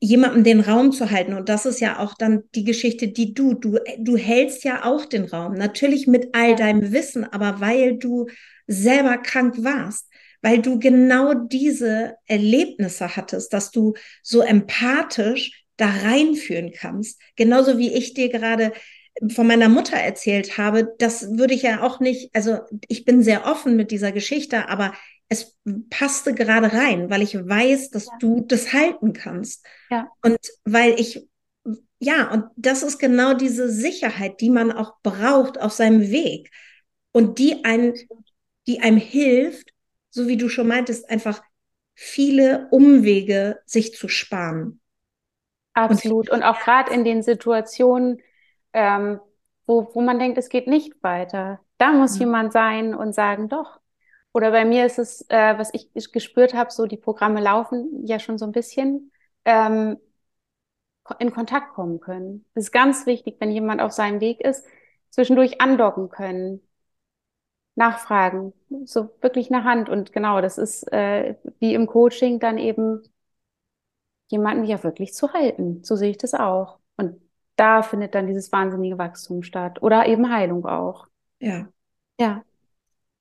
jemandem 0.00 0.44
den 0.44 0.60
Raum 0.60 0.92
zu 0.92 1.10
halten. 1.10 1.34
Und 1.34 1.48
das 1.48 1.66
ist 1.66 1.80
ja 1.80 1.98
auch 1.98 2.14
dann 2.14 2.42
die 2.54 2.64
Geschichte, 2.64 3.08
die 3.08 3.34
du, 3.34 3.54
du, 3.54 3.78
du 3.98 4.16
hältst 4.16 4.64
ja 4.64 4.84
auch 4.84 5.04
den 5.04 5.24
Raum. 5.24 5.54
Natürlich 5.54 6.06
mit 6.06 6.34
all 6.34 6.56
deinem 6.56 6.92
Wissen, 6.92 7.24
aber 7.24 7.60
weil 7.60 7.96
du 7.96 8.26
selber 8.66 9.18
krank 9.18 9.62
warst, 9.62 10.08
weil 10.42 10.60
du 10.60 10.78
genau 10.78 11.34
diese 11.34 12.16
Erlebnisse 12.26 13.16
hattest, 13.16 13.52
dass 13.52 13.70
du 13.70 13.94
so 14.22 14.40
empathisch 14.40 15.64
da 15.76 15.86
reinführen 15.86 16.72
kannst. 16.72 17.20
Genauso 17.36 17.78
wie 17.78 17.92
ich 17.92 18.14
dir 18.14 18.28
gerade 18.28 18.72
von 19.30 19.46
meiner 19.46 19.68
Mutter 19.68 19.96
erzählt 19.96 20.58
habe, 20.58 20.94
das 20.98 21.36
würde 21.36 21.54
ich 21.54 21.62
ja 21.62 21.82
auch 21.82 22.00
nicht, 22.00 22.30
also 22.34 22.58
ich 22.88 23.04
bin 23.04 23.22
sehr 23.22 23.46
offen 23.46 23.76
mit 23.76 23.90
dieser 23.90 24.12
Geschichte, 24.12 24.68
aber 24.68 24.92
es 25.28 25.58
passte 25.90 26.34
gerade 26.34 26.72
rein, 26.72 27.10
weil 27.10 27.22
ich 27.22 27.34
weiß, 27.34 27.90
dass 27.90 28.06
ja. 28.06 28.12
du 28.20 28.40
das 28.40 28.72
halten 28.72 29.12
kannst. 29.12 29.66
Ja. 29.90 30.08
Und 30.22 30.38
weil 30.64 30.98
ich 30.98 31.28
ja, 32.00 32.30
und 32.30 32.44
das 32.56 32.82
ist 32.82 32.98
genau 32.98 33.34
diese 33.34 33.68
Sicherheit, 33.68 34.40
die 34.40 34.50
man 34.50 34.70
auch 34.70 34.94
braucht 35.02 35.60
auf 35.60 35.72
seinem 35.72 36.10
Weg 36.10 36.50
und 37.12 37.38
die 37.38 37.64
ein, 37.64 37.94
die 38.66 38.80
einem 38.80 38.98
hilft, 38.98 39.72
so 40.10 40.28
wie 40.28 40.36
du 40.36 40.48
schon 40.48 40.68
meintest, 40.68 41.10
einfach 41.10 41.42
viele 41.94 42.68
Umwege 42.70 43.60
sich 43.66 43.94
zu 43.94 44.08
sparen. 44.08 44.80
Absolut. 45.74 46.30
Und, 46.30 46.38
und 46.38 46.42
auch 46.44 46.60
gerade 46.60 46.92
in 46.92 47.04
den 47.04 47.22
Situationen, 47.22 48.20
ähm, 48.72 49.20
wo, 49.66 49.90
wo 49.92 50.00
man 50.00 50.18
denkt, 50.18 50.38
es 50.38 50.48
geht 50.48 50.68
nicht 50.68 51.02
weiter. 51.02 51.60
Da 51.78 51.92
muss 51.92 52.14
ja. 52.14 52.26
jemand 52.26 52.52
sein 52.52 52.94
und 52.94 53.14
sagen, 53.14 53.48
doch. 53.48 53.77
Oder 54.38 54.52
bei 54.52 54.64
mir 54.64 54.86
ist 54.86 55.00
es, 55.00 55.22
äh, 55.30 55.58
was 55.58 55.74
ich 55.74 55.90
gespürt 56.12 56.54
habe, 56.54 56.70
so 56.70 56.86
die 56.86 56.96
Programme 56.96 57.40
laufen 57.40 58.06
ja 58.06 58.20
schon 58.20 58.38
so 58.38 58.44
ein 58.44 58.52
bisschen, 58.52 59.10
ähm, 59.44 59.98
in 61.18 61.32
Kontakt 61.32 61.74
kommen 61.74 61.98
können. 61.98 62.44
Das 62.54 62.66
ist 62.66 62.70
ganz 62.70 63.04
wichtig, 63.04 63.38
wenn 63.40 63.50
jemand 63.50 63.80
auf 63.80 63.90
seinem 63.90 64.20
Weg 64.20 64.40
ist, 64.40 64.64
zwischendurch 65.10 65.60
andocken 65.60 66.08
können, 66.08 66.60
nachfragen, 67.74 68.52
so 68.84 69.10
wirklich 69.22 69.52
eine 69.52 69.64
Hand. 69.64 69.88
Und 69.88 70.12
genau, 70.12 70.40
das 70.40 70.56
ist 70.56 70.84
äh, 70.92 71.34
wie 71.58 71.74
im 71.74 71.88
Coaching 71.88 72.38
dann 72.38 72.58
eben 72.58 73.02
jemanden 74.28 74.66
ja 74.66 74.84
wirklich 74.84 75.14
zu 75.14 75.32
halten. 75.32 75.82
So 75.82 75.96
sehe 75.96 76.10
ich 76.10 76.18
das 76.18 76.34
auch. 76.34 76.78
Und 76.96 77.20
da 77.56 77.82
findet 77.82 78.14
dann 78.14 78.28
dieses 78.28 78.52
wahnsinnige 78.52 78.98
Wachstum 78.98 79.42
statt. 79.42 79.82
Oder 79.82 80.06
eben 80.06 80.30
Heilung 80.30 80.64
auch. 80.64 81.08
Ja. 81.40 81.66
Ja. 82.20 82.44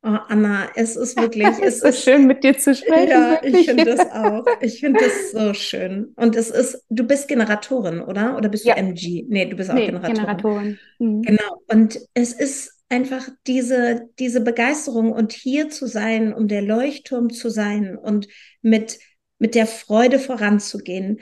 Oh, 0.08 0.20
Anna, 0.30 0.70
es 0.76 0.95
ist 0.95 1.20
wirklich, 1.20 1.45
es, 1.62 1.82
es 1.82 1.84
ist 1.84 2.03
schön 2.03 2.28
mit 2.28 2.41
dir 2.43 2.58
zu 2.58 2.74
sprechen. 2.74 3.10
Ja, 3.10 3.32
wirklich. 3.32 3.55
ich 3.55 3.66
finde 3.66 3.86
das 3.86 3.99
auch. 4.12 4.45
Ich 4.62 4.80
finde 4.80 5.01
das 5.01 5.32
so 5.32 5.53
schön. 5.53 6.14
Und 6.16 6.36
es 6.38 6.49
ist, 6.49 6.82
du 6.89 7.03
bist 7.03 7.28
Generatorin, 7.28 7.99
oder? 7.99 8.38
Oder 8.38 8.47
bist 8.47 8.64
du 8.64 8.70
ja. 8.70 8.76
MG? 8.76 9.26
Nee, 9.28 9.47
du 9.47 9.58
bist 9.58 9.70
auch 9.70 9.76
nee, 9.76 9.88
Generatorin. 9.88 10.16
Generatorin. 10.16 10.80
Mhm. 10.99 11.22
Genau. 11.24 11.62
Und 11.68 11.99
es 12.14 12.32
ist 12.32 12.74
einfach 12.88 13.28
diese, 13.47 14.08
diese 14.18 14.39
Begeisterung 14.39 15.12
und 15.12 15.34
hier 15.34 15.70
zu 15.70 15.88
sein, 15.88 16.34
um 16.34 16.47
der 16.47 16.62
Leuchtturm 16.62 17.30
zu 17.30 17.49
sein 17.49 17.97
und 17.97 18.30
mit, 18.62 18.99
mit 19.39 19.55
der 19.55 19.68
Freude 19.68 20.20
voranzugehen, 20.20 21.20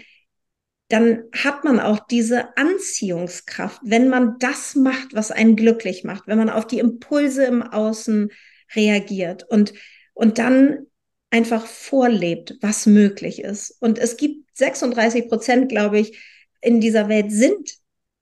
dann 0.90 1.24
hat 1.34 1.64
man 1.64 1.80
auch 1.80 2.00
diese 2.06 2.56
Anziehungskraft, 2.56 3.82
wenn 3.84 4.10
man 4.10 4.36
das 4.38 4.76
macht, 4.76 5.16
was 5.16 5.32
einen 5.32 5.56
glücklich 5.56 6.04
macht, 6.04 6.28
wenn 6.28 6.38
man 6.38 6.52
auf 6.52 6.68
die 6.68 6.78
Impulse 6.78 7.46
im 7.46 7.64
Außen 7.64 8.30
reagiert 8.74 9.44
und, 9.44 9.74
und 10.14 10.38
dann 10.38 10.88
einfach 11.30 11.66
vorlebt, 11.66 12.56
was 12.62 12.86
möglich 12.86 13.42
ist. 13.42 13.76
Und 13.82 14.00
es 14.00 14.18
gibt 14.18 14.58
36 14.58 15.28
Prozent, 15.28 15.70
glaube 15.70 16.00
ich, 16.00 16.18
in 16.62 16.80
dieser 16.80 17.10
Welt 17.10 17.32
sind 17.32 17.78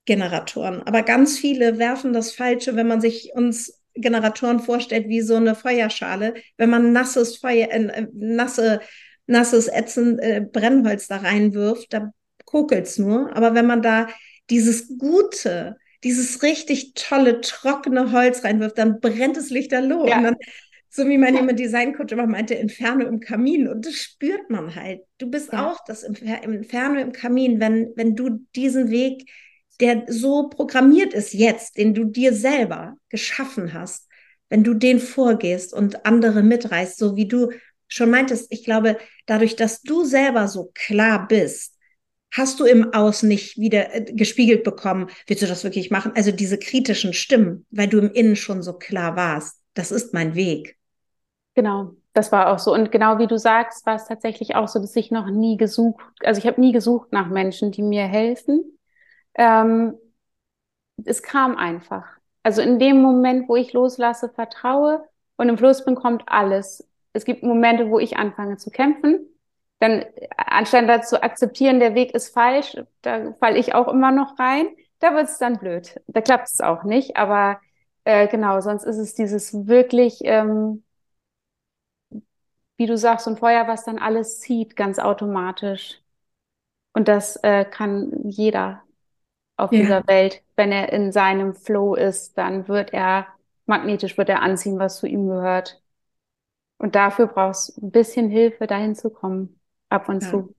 Generatoren. 0.05 0.81
Aber 0.81 1.03
ganz 1.03 1.37
viele 1.37 1.77
werfen 1.77 2.11
das 2.11 2.33
Falsche, 2.33 2.75
wenn 2.75 2.87
man 2.87 3.01
sich 3.01 3.31
uns 3.35 3.81
Generatoren 3.95 4.59
vorstellt 4.59 5.07
wie 5.07 5.21
so 5.21 5.35
eine 5.35 5.55
Feuerschale. 5.55 6.33
Wenn 6.57 6.69
man 6.69 6.91
nasses 6.91 7.37
Feuer, 7.37 7.69
äh, 7.69 8.07
nasse, 8.13 8.81
nasses 9.27 9.67
Ätzen, 9.67 10.19
äh, 10.19 10.41
Brennholz 10.41 11.07
da 11.07 11.17
reinwirft, 11.17 11.93
da 11.93 12.11
kokelt's 12.45 12.97
nur. 12.97 13.35
Aber 13.35 13.53
wenn 13.53 13.67
man 13.67 13.81
da 13.81 14.07
dieses 14.49 14.97
gute, 14.97 15.77
dieses 16.03 16.43
richtig 16.43 16.93
tolle, 16.95 17.41
trockene 17.41 18.11
Holz 18.11 18.43
reinwirft, 18.43 18.77
dann 18.77 18.99
brennt 18.99 19.37
es 19.37 19.49
lichterloh. 19.49 20.07
Ja. 20.07 20.17
Und 20.17 20.23
dann, 20.23 20.35
so 20.89 21.07
wie 21.07 21.17
mein 21.17 21.35
jemand 21.35 21.59
Designcoach 21.59 22.11
immer 22.11 22.27
meinte, 22.27 22.53
Inferno 22.53 23.05
im 23.07 23.19
Kamin. 23.19 23.67
Und 23.67 23.85
das 23.85 23.95
spürt 23.95 24.49
man 24.49 24.75
halt. 24.75 25.01
Du 25.17 25.29
bist 25.29 25.51
ja. 25.51 25.71
auch 25.71 25.79
das 25.87 26.03
Inferno 26.03 26.99
im 26.99 27.11
Kamin, 27.11 27.59
wenn, 27.59 27.93
wenn 27.95 28.15
du 28.15 28.45
diesen 28.53 28.91
Weg 28.91 29.25
der 29.79 30.05
so 30.07 30.49
programmiert 30.49 31.13
ist 31.13 31.33
jetzt, 31.33 31.77
den 31.77 31.93
du 31.93 32.05
dir 32.05 32.33
selber 32.33 32.95
geschaffen 33.09 33.73
hast, 33.73 34.07
wenn 34.49 34.63
du 34.63 34.73
den 34.73 34.99
vorgehst 34.99 35.73
und 35.73 36.05
andere 36.05 36.43
mitreißt, 36.43 36.97
so 36.97 37.15
wie 37.15 37.27
du 37.27 37.51
schon 37.87 38.09
meintest, 38.09 38.47
ich 38.51 38.63
glaube, 38.63 38.97
dadurch, 39.25 39.55
dass 39.55 39.81
du 39.81 40.03
selber 40.03 40.47
so 40.47 40.71
klar 40.73 41.27
bist, 41.27 41.72
hast 42.33 42.59
du 42.59 42.65
im 42.65 42.93
Aus 42.93 43.23
nicht 43.23 43.57
wieder 43.57 43.95
äh, 43.95 44.03
gespiegelt 44.13 44.63
bekommen, 44.63 45.07
willst 45.27 45.43
du 45.43 45.47
das 45.47 45.63
wirklich 45.63 45.91
machen? 45.91 46.11
Also 46.15 46.31
diese 46.31 46.57
kritischen 46.59 47.13
Stimmen, 47.13 47.65
weil 47.71 47.87
du 47.87 47.99
im 47.99 48.11
Innen 48.11 48.35
schon 48.35 48.61
so 48.61 48.73
klar 48.73 49.15
warst, 49.15 49.61
das 49.73 49.91
ist 49.91 50.13
mein 50.13 50.35
Weg. 50.35 50.77
Genau, 51.55 51.91
das 52.13 52.31
war 52.31 52.51
auch 52.51 52.59
so. 52.59 52.73
Und 52.73 52.91
genau 52.91 53.19
wie 53.19 53.27
du 53.27 53.37
sagst, 53.37 53.85
war 53.85 53.95
es 53.95 54.07
tatsächlich 54.07 54.55
auch 54.55 54.67
so, 54.67 54.79
dass 54.79 54.95
ich 54.95 55.11
noch 55.11 55.27
nie 55.27 55.57
gesucht, 55.57 56.03
also 56.23 56.39
ich 56.39 56.47
habe 56.47 56.59
nie 56.59 56.71
gesucht 56.71 57.11
nach 57.11 57.29
Menschen, 57.29 57.71
die 57.71 57.83
mir 57.83 58.05
helfen, 58.05 58.77
ähm, 59.35 59.95
es 61.05 61.21
kam 61.23 61.55
einfach. 61.55 62.05
Also 62.43 62.61
in 62.61 62.79
dem 62.79 63.01
Moment, 63.01 63.47
wo 63.47 63.55
ich 63.55 63.73
loslasse, 63.73 64.29
vertraue 64.29 65.03
und 65.37 65.49
im 65.49 65.57
Fluss 65.57 65.85
bin, 65.85 65.95
kommt 65.95 66.23
alles. 66.27 66.87
Es 67.13 67.25
gibt 67.25 67.43
Momente, 67.43 67.89
wo 67.89 67.99
ich 67.99 68.17
anfange 68.17 68.57
zu 68.57 68.69
kämpfen. 68.69 69.27
Dann, 69.83 70.05
anstatt 70.37 70.87
da 70.87 71.01
zu 71.01 71.21
akzeptieren, 71.21 71.81
der 71.81 71.93
Weg 71.93 72.15
ist 72.15 72.29
falsch, 72.33 72.77
da 73.01 73.33
falle 73.33 73.57
ich 73.57 73.75
auch 73.75 73.89
immer 73.89 74.13
noch 74.13 74.39
rein. 74.39 74.67
Da 74.99 75.13
wird 75.13 75.25
es 75.25 75.39
dann 75.39 75.59
blöd. 75.59 75.99
Da 76.07 76.21
klappt 76.21 76.47
es 76.47 76.61
auch 76.61 76.85
nicht. 76.85 77.17
Aber 77.17 77.59
äh, 78.05 78.29
genau, 78.29 78.61
sonst 78.61 78.85
ist 78.85 78.97
es 78.97 79.13
dieses 79.13 79.67
wirklich, 79.67 80.21
ähm, 80.23 80.85
wie 82.77 82.85
du 82.85 82.95
sagst, 82.95 83.25
so 83.25 83.31
ein 83.31 83.35
Feuer, 83.35 83.67
was 83.67 83.83
dann 83.83 83.99
alles 83.99 84.39
zieht, 84.39 84.77
ganz 84.77 84.99
automatisch. 84.99 86.01
Und 86.93 87.09
das 87.09 87.35
äh, 87.43 87.65
kann 87.65 88.13
jeder 88.23 88.83
auf 89.57 89.73
ja. 89.73 89.81
dieser 89.81 90.07
Welt. 90.07 90.43
Wenn 90.55 90.71
er 90.71 90.93
in 90.93 91.11
seinem 91.11 91.55
Flow 91.55 91.95
ist, 91.95 92.37
dann 92.37 92.69
wird 92.69 92.93
er 92.93 93.27
magnetisch, 93.65 94.17
wird 94.17 94.29
er 94.29 94.43
anziehen, 94.43 94.79
was 94.79 94.99
zu 94.99 95.07
ihm 95.07 95.27
gehört. 95.27 95.81
Und 96.77 96.95
dafür 96.95 97.27
brauchst 97.27 97.75
du 97.75 97.85
ein 97.87 97.91
bisschen 97.91 98.29
Hilfe, 98.29 98.65
dahin 98.65 98.95
zu 98.95 99.09
kommen, 99.09 99.59
ab 99.93 100.09
und 100.09 100.23
ja. 100.23 100.29
zu. 100.29 100.55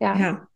Ja. 0.00 0.18
ja. 0.18 0.48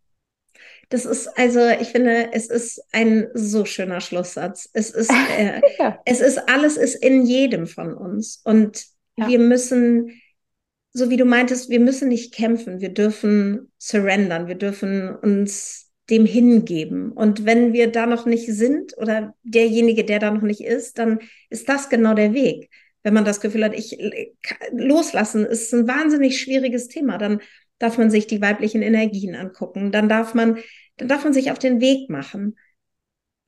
Das 0.88 1.06
ist 1.06 1.28
also, 1.38 1.60
ich 1.80 1.88
finde, 1.88 2.32
es 2.32 2.48
ist 2.48 2.82
ein 2.92 3.28
so 3.34 3.64
schöner 3.64 4.00
Schlusssatz. 4.00 4.68
Es 4.72 4.90
ist, 4.90 5.10
äh, 5.10 5.60
ja. 5.78 5.98
es 6.04 6.20
ist 6.20 6.38
alles 6.48 6.76
ist 6.76 6.96
in 6.96 7.24
jedem 7.24 7.66
von 7.66 7.94
uns 7.94 8.40
und 8.44 8.86
wir 9.16 9.38
müssen, 9.38 10.20
so 10.92 11.10
wie 11.10 11.16
du 11.16 11.24
meintest, 11.24 11.70
wir 11.70 11.80
müssen 11.80 12.08
nicht 12.08 12.34
kämpfen. 12.34 12.80
Wir 12.80 12.88
dürfen 12.88 13.70
surrendern. 13.78 14.48
Wir 14.48 14.54
dürfen 14.54 15.14
uns 15.16 15.90
dem 16.10 16.26
hingeben. 16.26 17.12
Und 17.12 17.44
wenn 17.44 17.72
wir 17.72 17.92
da 17.92 18.06
noch 18.06 18.26
nicht 18.26 18.46
sind 18.46 18.96
oder 18.96 19.34
derjenige, 19.42 20.04
der 20.04 20.18
da 20.18 20.30
noch 20.30 20.42
nicht 20.42 20.62
ist, 20.62 20.98
dann 20.98 21.20
ist 21.50 21.68
das 21.68 21.88
genau 21.88 22.14
der 22.14 22.34
Weg. 22.34 22.70
Wenn 23.02 23.14
man 23.14 23.24
das 23.24 23.40
Gefühl 23.40 23.64
hat, 23.64 23.74
ich 23.74 23.98
loslassen 24.72 25.44
ist 25.44 25.72
ein 25.74 25.88
wahnsinnig 25.88 26.40
schwieriges 26.40 26.88
Thema, 26.88 27.18
dann 27.18 27.40
darf 27.82 27.98
man 27.98 28.10
sich 28.10 28.26
die 28.26 28.40
weiblichen 28.40 28.80
Energien 28.80 29.34
angucken, 29.34 29.90
dann 29.90 30.08
darf 30.08 30.34
man, 30.34 30.58
dann 30.96 31.08
darf 31.08 31.24
man 31.24 31.32
sich 31.32 31.50
auf 31.50 31.58
den 31.58 31.80
Weg 31.80 32.08
machen, 32.08 32.56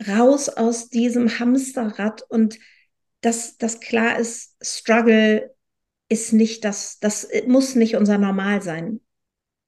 raus 0.09 0.49
aus 0.49 0.89
diesem 0.89 1.39
Hamsterrad 1.39 2.23
und 2.29 2.59
dass 3.21 3.57
das 3.57 3.81
klar 3.81 4.19
ist, 4.19 4.57
Struggle 4.61 5.55
ist 6.09 6.33
nicht 6.33 6.65
das, 6.65 6.99
das 6.99 7.29
muss 7.47 7.75
nicht 7.77 7.97
unser 7.97 8.19
Normal 8.19 8.61
sein. 8.61 9.01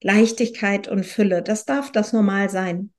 Leichtigkeit 0.03 0.87
und 0.87 1.05
Fülle. 1.05 1.41
Das 1.41 1.65
darf 1.65 1.91
das 1.91 2.13
normal 2.13 2.49
sein. 2.49 2.93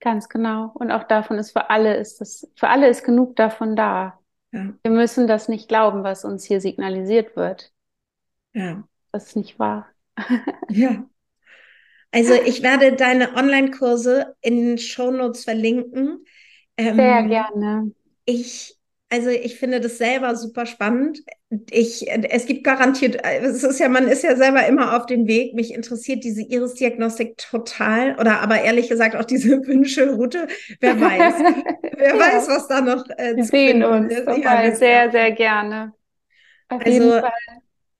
Ganz 0.00 0.28
genau. 0.28 0.70
Und 0.74 0.90
auch 0.90 1.04
davon 1.04 1.38
ist 1.38 1.50
für 1.50 1.68
alle 1.68 1.96
ist 1.96 2.20
das, 2.20 2.50
für 2.54 2.68
alle 2.68 2.88
ist 2.88 3.04
genug 3.04 3.36
davon 3.36 3.76
da. 3.76 4.18
Ja. 4.52 4.72
Wir 4.82 4.90
müssen 4.90 5.26
das 5.26 5.48
nicht 5.48 5.68
glauben, 5.68 6.02
was 6.02 6.24
uns 6.24 6.44
hier 6.44 6.60
signalisiert 6.60 7.36
wird. 7.36 7.72
Ja. 8.54 8.84
Das 9.12 9.26
ist 9.26 9.36
nicht 9.36 9.58
wahr. 9.58 9.86
ja. 10.68 11.08
Also 12.12 12.34
ich 12.46 12.62
werde 12.62 12.92
deine 12.92 13.34
Online-Kurse 13.34 14.36
in 14.40 14.56
den 14.56 14.78
Shownotes 14.78 15.44
verlinken. 15.44 16.24
Ähm, 16.76 16.96
Sehr 16.96 17.22
gerne. 17.24 17.92
Ich 18.24 18.76
also 19.08 19.30
ich 19.30 19.58
finde 19.58 19.80
das 19.80 19.98
selber 19.98 20.34
super 20.34 20.66
spannend. 20.66 21.20
Ich, 21.70 22.10
es 22.10 22.46
gibt 22.46 22.64
garantiert, 22.64 23.22
es 23.24 23.62
ist 23.62 23.78
ja, 23.78 23.88
man 23.88 24.08
ist 24.08 24.24
ja 24.24 24.34
selber 24.34 24.66
immer 24.66 24.96
auf 24.96 25.06
dem 25.06 25.28
Weg. 25.28 25.54
Mich 25.54 25.72
interessiert 25.72 26.24
diese 26.24 26.42
Iris-Diagnostik 26.42 27.38
total 27.38 28.16
oder 28.18 28.40
aber 28.40 28.60
ehrlich 28.62 28.88
gesagt 28.88 29.14
auch 29.14 29.24
diese 29.24 29.50
Wünschelroute. 29.66 30.48
Wer 30.80 31.00
weiß, 31.00 31.34
wer 31.96 32.16
ja. 32.16 32.18
weiß, 32.18 32.48
was 32.48 32.66
da 32.66 32.80
noch 32.80 33.04
äh, 33.16 33.36
Wir 33.36 33.44
sehen 33.44 33.84
uns 33.84 34.12
ja, 34.12 34.74
sehr, 34.74 35.10
sehr 35.12 35.30
gerne. 35.32 35.92
Auf 36.68 36.84
also, 36.84 37.22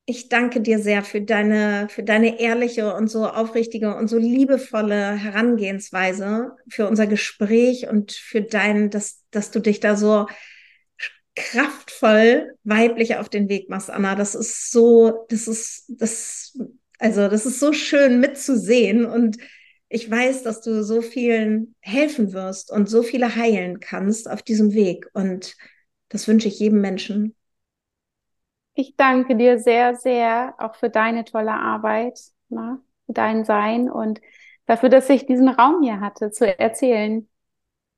ich 0.09 0.29
danke 0.29 0.61
dir 0.61 0.79
sehr 0.79 1.03
für 1.03 1.21
deine, 1.21 1.89
für 1.91 2.05
deine 2.05 2.41
ehrliche 2.41 2.95
und 2.95 3.09
so 3.09 3.27
aufrichtige 3.27 3.95
und 3.97 4.09
so 4.09 4.19
liebevolle 4.19 5.17
Herangehensweise, 5.17 6.53
für 6.69 6.87
unser 6.87 7.09
Gespräch 7.09 7.89
und 7.89 8.13
für 8.13 8.41
dein, 8.41 8.91
dass, 8.91 9.25
dass 9.33 9.51
du 9.51 9.59
dich 9.61 9.81
da 9.81 9.97
so 9.97 10.27
kraftvoll 11.35 12.55
weiblich 12.65 13.17
auf 13.17 13.29
den 13.29 13.49
Weg 13.49 13.69
machst, 13.69 13.91
Anna. 13.91 14.15
Das 14.15 14.35
ist 14.35 14.71
so, 14.71 15.27
das 15.29 15.49
ist, 15.49 15.85
das, 15.89 16.57
also 16.99 17.29
das 17.29 17.45
ist 17.45 17.61
so 17.61 17.73
schön 17.73 18.21
mitzusehen 18.21 19.05
und 19.05 19.37
ich 19.89 20.11
weiß, 20.11 20.43
dass 20.43 20.63
du 20.63 20.83
so 20.83 21.03
vielen 21.03 21.75
helfen 21.81 22.33
wirst 22.33 22.73
und 22.73 22.89
so 22.89 23.03
viele 23.03 23.37
heilen 23.37 23.81
kannst 23.81 24.29
auf 24.31 24.43
diesem 24.43 24.73
Weg. 24.73 25.09
Und 25.13 25.57
das 26.09 26.27
wünsche 26.27 26.49
ich 26.49 26.59
jedem 26.59 26.81
Menschen. 26.81 27.36
Ich 28.79 28.95
danke 28.95 29.37
dir 29.37 29.59
sehr, 29.59 29.97
sehr 29.97 30.55
auch 30.59 30.75
für 30.75 30.91
deine 30.91 31.25
tolle 31.25 31.53
Arbeit, 31.53 32.21
na, 32.51 32.79
für 33.07 33.15
dein 33.15 33.47
Sein 33.47 33.91
und 33.91 34.21
dafür, 34.67 34.91
dass 34.91 35.09
ich 35.09 35.25
diesen 35.25 35.49
Raum 35.49 35.83
hier 35.83 36.01
hatte 36.01 36.31
zu 36.31 36.47
erzählen. 36.59 37.27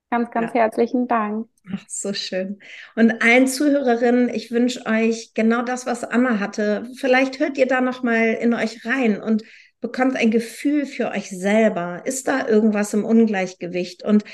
Ganz, 0.08 0.30
ganz 0.30 0.54
ja. 0.54 0.60
herzlichen 0.60 1.08
Dank. 1.08 1.48
Ach, 1.74 1.84
so 1.88 2.12
schön. 2.14 2.60
Und 2.94 3.22
allen 3.22 3.48
Zuhörerinnen, 3.48 4.28
ich 4.28 4.52
wünsche 4.52 4.86
euch 4.86 5.34
genau 5.34 5.62
das, 5.62 5.84
was 5.84 6.04
Anna 6.04 6.38
hatte. 6.38 6.88
Vielleicht 6.96 7.40
hört 7.40 7.58
ihr 7.58 7.66
da 7.66 7.80
noch 7.80 8.04
mal 8.04 8.34
in 8.34 8.54
euch 8.54 8.86
rein 8.86 9.20
und 9.20 9.42
bekommt 9.80 10.14
ein 10.14 10.30
Gefühl 10.30 10.86
für 10.86 11.10
euch 11.10 11.28
selber. 11.28 12.02
Ist 12.04 12.28
da 12.28 12.46
irgendwas 12.46 12.94
im 12.94 13.04
Ungleichgewicht? 13.04 14.04
Und 14.04 14.24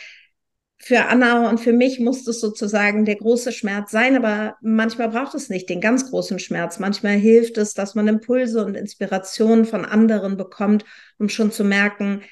für 0.79 1.07
Anna 1.07 1.49
und 1.49 1.61
für 1.61 1.73
mich 1.73 2.01
muss 2.01 2.25
das 2.25 2.41
sozusagen 2.41 3.05
der 3.05 3.17
große 3.17 3.53
Schmerz 3.53 3.91
sein, 3.91 4.17
aber 4.17 4.57
manchmal 4.61 5.09
braucht 5.09 5.35
es 5.35 5.49
nicht 5.49 5.69
den 5.71 5.81
ganz 5.81 6.11
großen 6.11 6.39
Schmerz. 6.39 6.79
Manchmal 6.79 7.15
hilft 7.15 7.57
es, 7.59 7.75
dass 7.75 7.95
man 7.95 8.09
Impulse 8.09 8.65
und 8.65 8.75
Inspirationen 8.75 9.65
von 9.65 9.85
anderen 9.85 10.37
bekommt, 10.37 10.85
um 11.19 11.29
schon 11.29 11.53
zu 11.53 11.65
merken, 11.65 12.23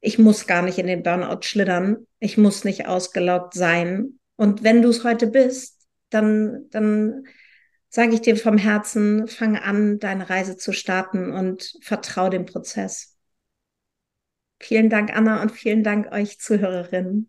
ich 0.00 0.18
muss 0.18 0.46
gar 0.46 0.62
nicht 0.62 0.78
in 0.78 0.86
den 0.86 1.02
Burnout 1.02 1.42
schlittern, 1.42 2.06
ich 2.20 2.38
muss 2.38 2.64
nicht 2.64 2.86
ausgelaugt 2.86 3.54
sein. 3.54 4.18
Und 4.36 4.62
wenn 4.62 4.80
du 4.80 4.90
es 4.90 5.02
heute 5.04 5.26
bist, 5.26 5.86
dann, 6.10 6.66
dann 6.70 7.24
sage 7.88 8.14
ich 8.14 8.20
dir 8.20 8.36
vom 8.36 8.58
Herzen, 8.58 9.26
fang 9.26 9.56
an, 9.56 9.98
deine 9.98 10.30
Reise 10.30 10.56
zu 10.56 10.72
starten 10.72 11.32
und 11.32 11.74
vertrau 11.82 12.28
dem 12.28 12.46
Prozess. 12.46 13.16
Vielen 14.60 14.88
Dank, 14.88 15.14
Anna, 15.14 15.42
und 15.42 15.52
vielen 15.52 15.82
Dank 15.82 16.12
euch 16.12 16.38
Zuhörerinnen. 16.38 17.28